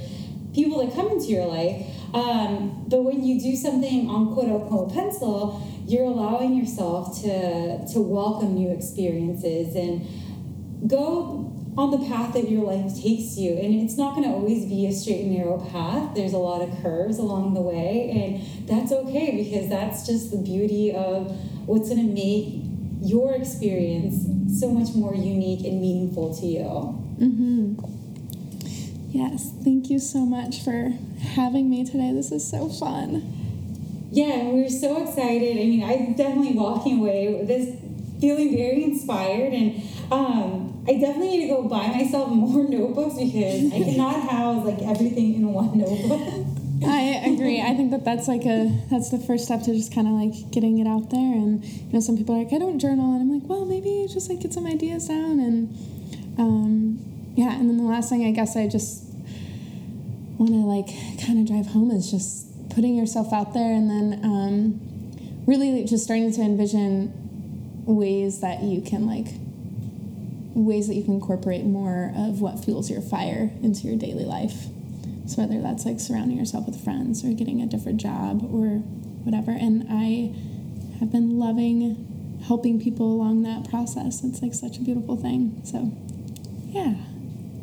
people 0.52 0.84
that 0.84 0.94
come 0.94 1.08
into 1.08 1.26
your 1.26 1.46
life. 1.46 1.86
Um, 2.12 2.84
but 2.88 3.04
when 3.04 3.22
you 3.24 3.40
do 3.40 3.54
something 3.54 4.10
on 4.10 4.34
quote 4.34 4.50
unquote 4.50 4.92
pencil, 4.92 5.62
you're 5.86 6.04
allowing 6.04 6.54
yourself 6.54 7.22
to 7.22 7.86
to 7.92 8.00
welcome 8.00 8.54
new 8.54 8.70
experiences 8.70 9.76
and 9.76 10.88
go 10.88 11.47
on 11.78 11.92
the 11.92 12.06
path 12.08 12.34
that 12.34 12.50
your 12.50 12.64
life 12.64 12.92
takes 13.00 13.38
you. 13.38 13.52
And 13.52 13.72
it's 13.80 13.96
not 13.96 14.16
going 14.16 14.28
to 14.28 14.34
always 14.34 14.66
be 14.66 14.86
a 14.86 14.92
straight 14.92 15.22
and 15.22 15.32
narrow 15.36 15.58
path. 15.70 16.14
There's 16.14 16.32
a 16.32 16.38
lot 16.38 16.60
of 16.60 16.82
curves 16.82 17.18
along 17.18 17.54
the 17.54 17.60
way, 17.62 18.10
and 18.10 18.68
that's 18.68 18.90
okay 18.90 19.36
because 19.42 19.68
that's 19.68 20.04
just 20.04 20.32
the 20.32 20.38
beauty 20.38 20.92
of 20.92 21.30
what's 21.66 21.88
going 21.88 22.04
to 22.04 22.12
make 22.12 22.64
your 23.00 23.32
experience 23.34 24.26
so 24.60 24.70
much 24.72 24.94
more 24.94 25.14
unique 25.14 25.64
and 25.64 25.80
meaningful 25.80 26.34
to 26.34 26.46
you. 26.46 26.64
Mm-hmm. 27.18 27.74
yes 29.10 29.52
thank 29.64 29.90
you 29.90 29.98
so 29.98 30.24
much 30.24 30.62
for 30.62 30.92
having 31.34 31.68
me 31.68 31.84
today 31.84 32.12
this 32.12 32.30
is 32.30 32.48
so 32.48 32.68
fun 32.68 33.34
Yeah, 34.10 34.44
we 34.44 34.62
were 34.62 34.70
so 34.70 35.02
excited. 35.02 35.58
I 35.58 35.64
mean, 35.64 35.82
I'm 35.84 36.14
definitely 36.14 36.52
walking 36.54 37.00
away 37.00 37.34
with 37.34 37.46
this 37.46 37.76
feeling 38.20 38.56
very 38.56 38.84
inspired, 38.84 39.52
and 39.52 39.82
um, 40.10 40.84
I 40.88 40.94
definitely 40.94 41.38
need 41.38 41.48
to 41.48 41.54
go 41.54 41.68
buy 41.68 41.88
myself 41.88 42.28
more 42.30 42.68
notebooks 42.68 43.16
because 43.16 43.72
I 43.72 43.78
cannot 43.78 44.28
house 44.30 44.64
like 44.64 44.82
everything 44.82 45.34
in 45.34 45.52
one 45.52 45.78
notebook. 45.78 46.46
I 46.84 47.22
agree. 47.26 47.60
I 47.60 47.74
think 47.74 47.90
that 47.90 48.04
that's 48.04 48.28
like 48.28 48.44
a 48.44 48.70
that's 48.90 49.10
the 49.10 49.18
first 49.18 49.44
step 49.44 49.62
to 49.62 49.74
just 49.74 49.92
kind 49.92 50.06
of 50.06 50.14
like 50.14 50.50
getting 50.52 50.78
it 50.78 50.86
out 50.86 51.10
there. 51.10 51.20
And 51.34 51.64
you 51.64 51.92
know, 51.92 52.00
some 52.00 52.16
people 52.16 52.36
are 52.36 52.44
like, 52.44 52.52
I 52.52 52.58
don't 52.58 52.78
journal, 52.78 53.14
and 53.14 53.22
I'm 53.22 53.32
like, 53.32 53.48
well, 53.48 53.64
maybe 53.64 54.06
just 54.08 54.30
like 54.30 54.40
get 54.40 54.52
some 54.52 54.66
ideas 54.66 55.08
down. 55.08 55.40
And 55.40 56.38
um, 56.38 57.32
yeah, 57.34 57.52
and 57.58 57.68
then 57.68 57.76
the 57.78 57.84
last 57.84 58.10
thing 58.10 58.24
I 58.26 58.30
guess 58.30 58.56
I 58.56 58.68
just 58.68 59.04
want 60.38 60.52
to 60.52 60.64
like 60.66 60.86
kind 61.26 61.40
of 61.40 61.46
drive 61.46 61.66
home 61.72 61.90
is 61.90 62.10
just 62.10 62.70
putting 62.70 62.94
yourself 62.94 63.32
out 63.32 63.54
there, 63.54 63.72
and 63.72 63.90
then 63.90 64.20
um, 64.24 65.44
really 65.46 65.84
just 65.84 66.04
starting 66.04 66.32
to 66.32 66.40
envision 66.40 67.27
ways 67.94 68.40
that 68.40 68.62
you 68.62 68.80
can 68.80 69.06
like 69.06 69.26
ways 70.54 70.88
that 70.88 70.94
you 70.94 71.04
can 71.04 71.14
incorporate 71.14 71.64
more 71.64 72.12
of 72.16 72.40
what 72.40 72.62
fuels 72.62 72.90
your 72.90 73.00
fire 73.00 73.50
into 73.62 73.86
your 73.86 73.96
daily 73.96 74.24
life. 74.24 74.66
So 75.26 75.42
whether 75.42 75.60
that's 75.60 75.84
like 75.84 76.00
surrounding 76.00 76.36
yourself 76.36 76.66
with 76.66 76.82
friends 76.82 77.24
or 77.24 77.32
getting 77.32 77.60
a 77.62 77.66
different 77.66 78.00
job 78.00 78.42
or 78.42 78.78
whatever. 79.24 79.52
And 79.52 79.86
I 79.88 80.34
have 80.98 81.12
been 81.12 81.38
loving 81.38 82.40
helping 82.46 82.80
people 82.80 83.06
along 83.06 83.42
that 83.42 83.68
process. 83.68 84.24
It's 84.24 84.42
like 84.42 84.54
such 84.54 84.78
a 84.78 84.80
beautiful 84.80 85.16
thing. 85.16 85.60
So 85.64 85.92
yeah. 86.68 86.94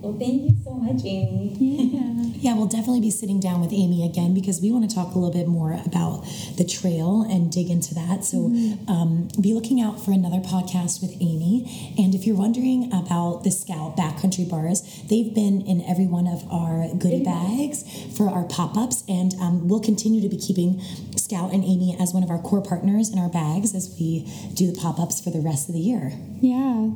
Well, 0.06 0.20
thank 0.20 0.44
you 0.44 0.56
so 0.64 0.76
much, 0.76 1.02
Amy. 1.04 1.58
Yeah. 1.58 2.12
Yeah, 2.38 2.56
we'll 2.56 2.68
definitely 2.68 3.02
be 3.02 3.10
sitting 3.10 3.40
down 3.40 3.60
with 3.60 3.74
Amy 3.74 4.06
again 4.06 4.36
because 4.36 4.62
we 4.62 4.70
want 4.70 4.88
to 4.88 4.96
talk 4.96 5.16
a 5.16 5.18
little 5.18 5.34
bit 5.34 5.48
more 5.48 5.74
about 5.84 6.28
the 6.58 6.64
trail 6.64 7.24
and 7.24 7.52
dig 7.52 7.72
into 7.72 7.96
that. 7.96 8.24
So 8.24 8.54
um, 8.88 9.30
be 9.42 9.56
looking 9.56 9.82
out 9.82 10.06
for 10.06 10.12
another 10.12 10.38
podcast 10.38 11.02
with 11.02 11.14
Amy. 11.20 11.96
And 11.98 12.14
if 12.14 12.28
you're 12.28 12.36
wondering 12.36 12.94
about 12.94 13.44
the 13.44 13.50
Scout 13.50 13.98
Backcountry 13.98 14.48
Bars, 14.48 14.84
they've 15.10 15.34
been 15.34 15.62
in 15.62 15.82
every 15.90 16.06
one 16.06 16.28
of 16.28 16.46
our 16.52 16.88
goodie 16.94 17.24
bags 17.24 17.84
for 18.16 18.30
our 18.30 18.44
pop 18.44 18.78
ups. 18.78 19.04
And 19.10 19.34
um, 19.42 19.68
we'll 19.68 19.82
continue 19.82 20.22
to 20.22 20.30
be 20.30 20.38
keeping 20.38 20.82
Scout 21.18 21.52
and 21.52 21.64
Amy 21.64 21.98
as 22.00 22.14
one 22.14 22.22
of 22.22 22.30
our 22.30 22.38
core 22.38 22.62
partners 22.62 23.10
in 23.10 23.18
our 23.18 23.30
bags 23.30 23.74
as 23.74 23.96
we 24.00 24.32
do 24.54 24.72
the 24.72 24.80
pop 24.80 25.00
ups 25.00 25.20
for 25.20 25.32
the 25.32 25.42
rest 25.42 25.68
of 25.68 25.74
the 25.74 25.82
year. 25.82 26.14
Yeah. 26.42 26.92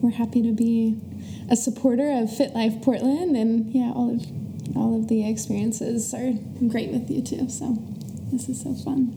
We're 0.00 0.12
happy 0.12 0.40
to 0.42 0.52
be 0.52 1.00
a 1.50 1.56
supporter 1.56 2.10
of 2.10 2.34
Fit 2.34 2.54
Life 2.54 2.82
Portland 2.82 3.36
and 3.36 3.72
yeah, 3.72 3.92
all 3.94 4.14
of 4.14 4.26
all 4.76 4.96
of 4.96 5.08
the 5.08 5.28
experiences 5.28 6.12
are 6.14 6.32
great 6.68 6.90
with 6.90 7.10
you 7.10 7.22
too. 7.22 7.48
So 7.48 7.78
this 8.30 8.48
is 8.48 8.62
so 8.62 8.74
fun. 8.74 9.16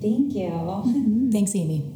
Thank 0.00 0.34
you. 0.34 0.50
Mm-hmm. 0.50 1.30
Thanks, 1.30 1.54
Amy. 1.56 1.95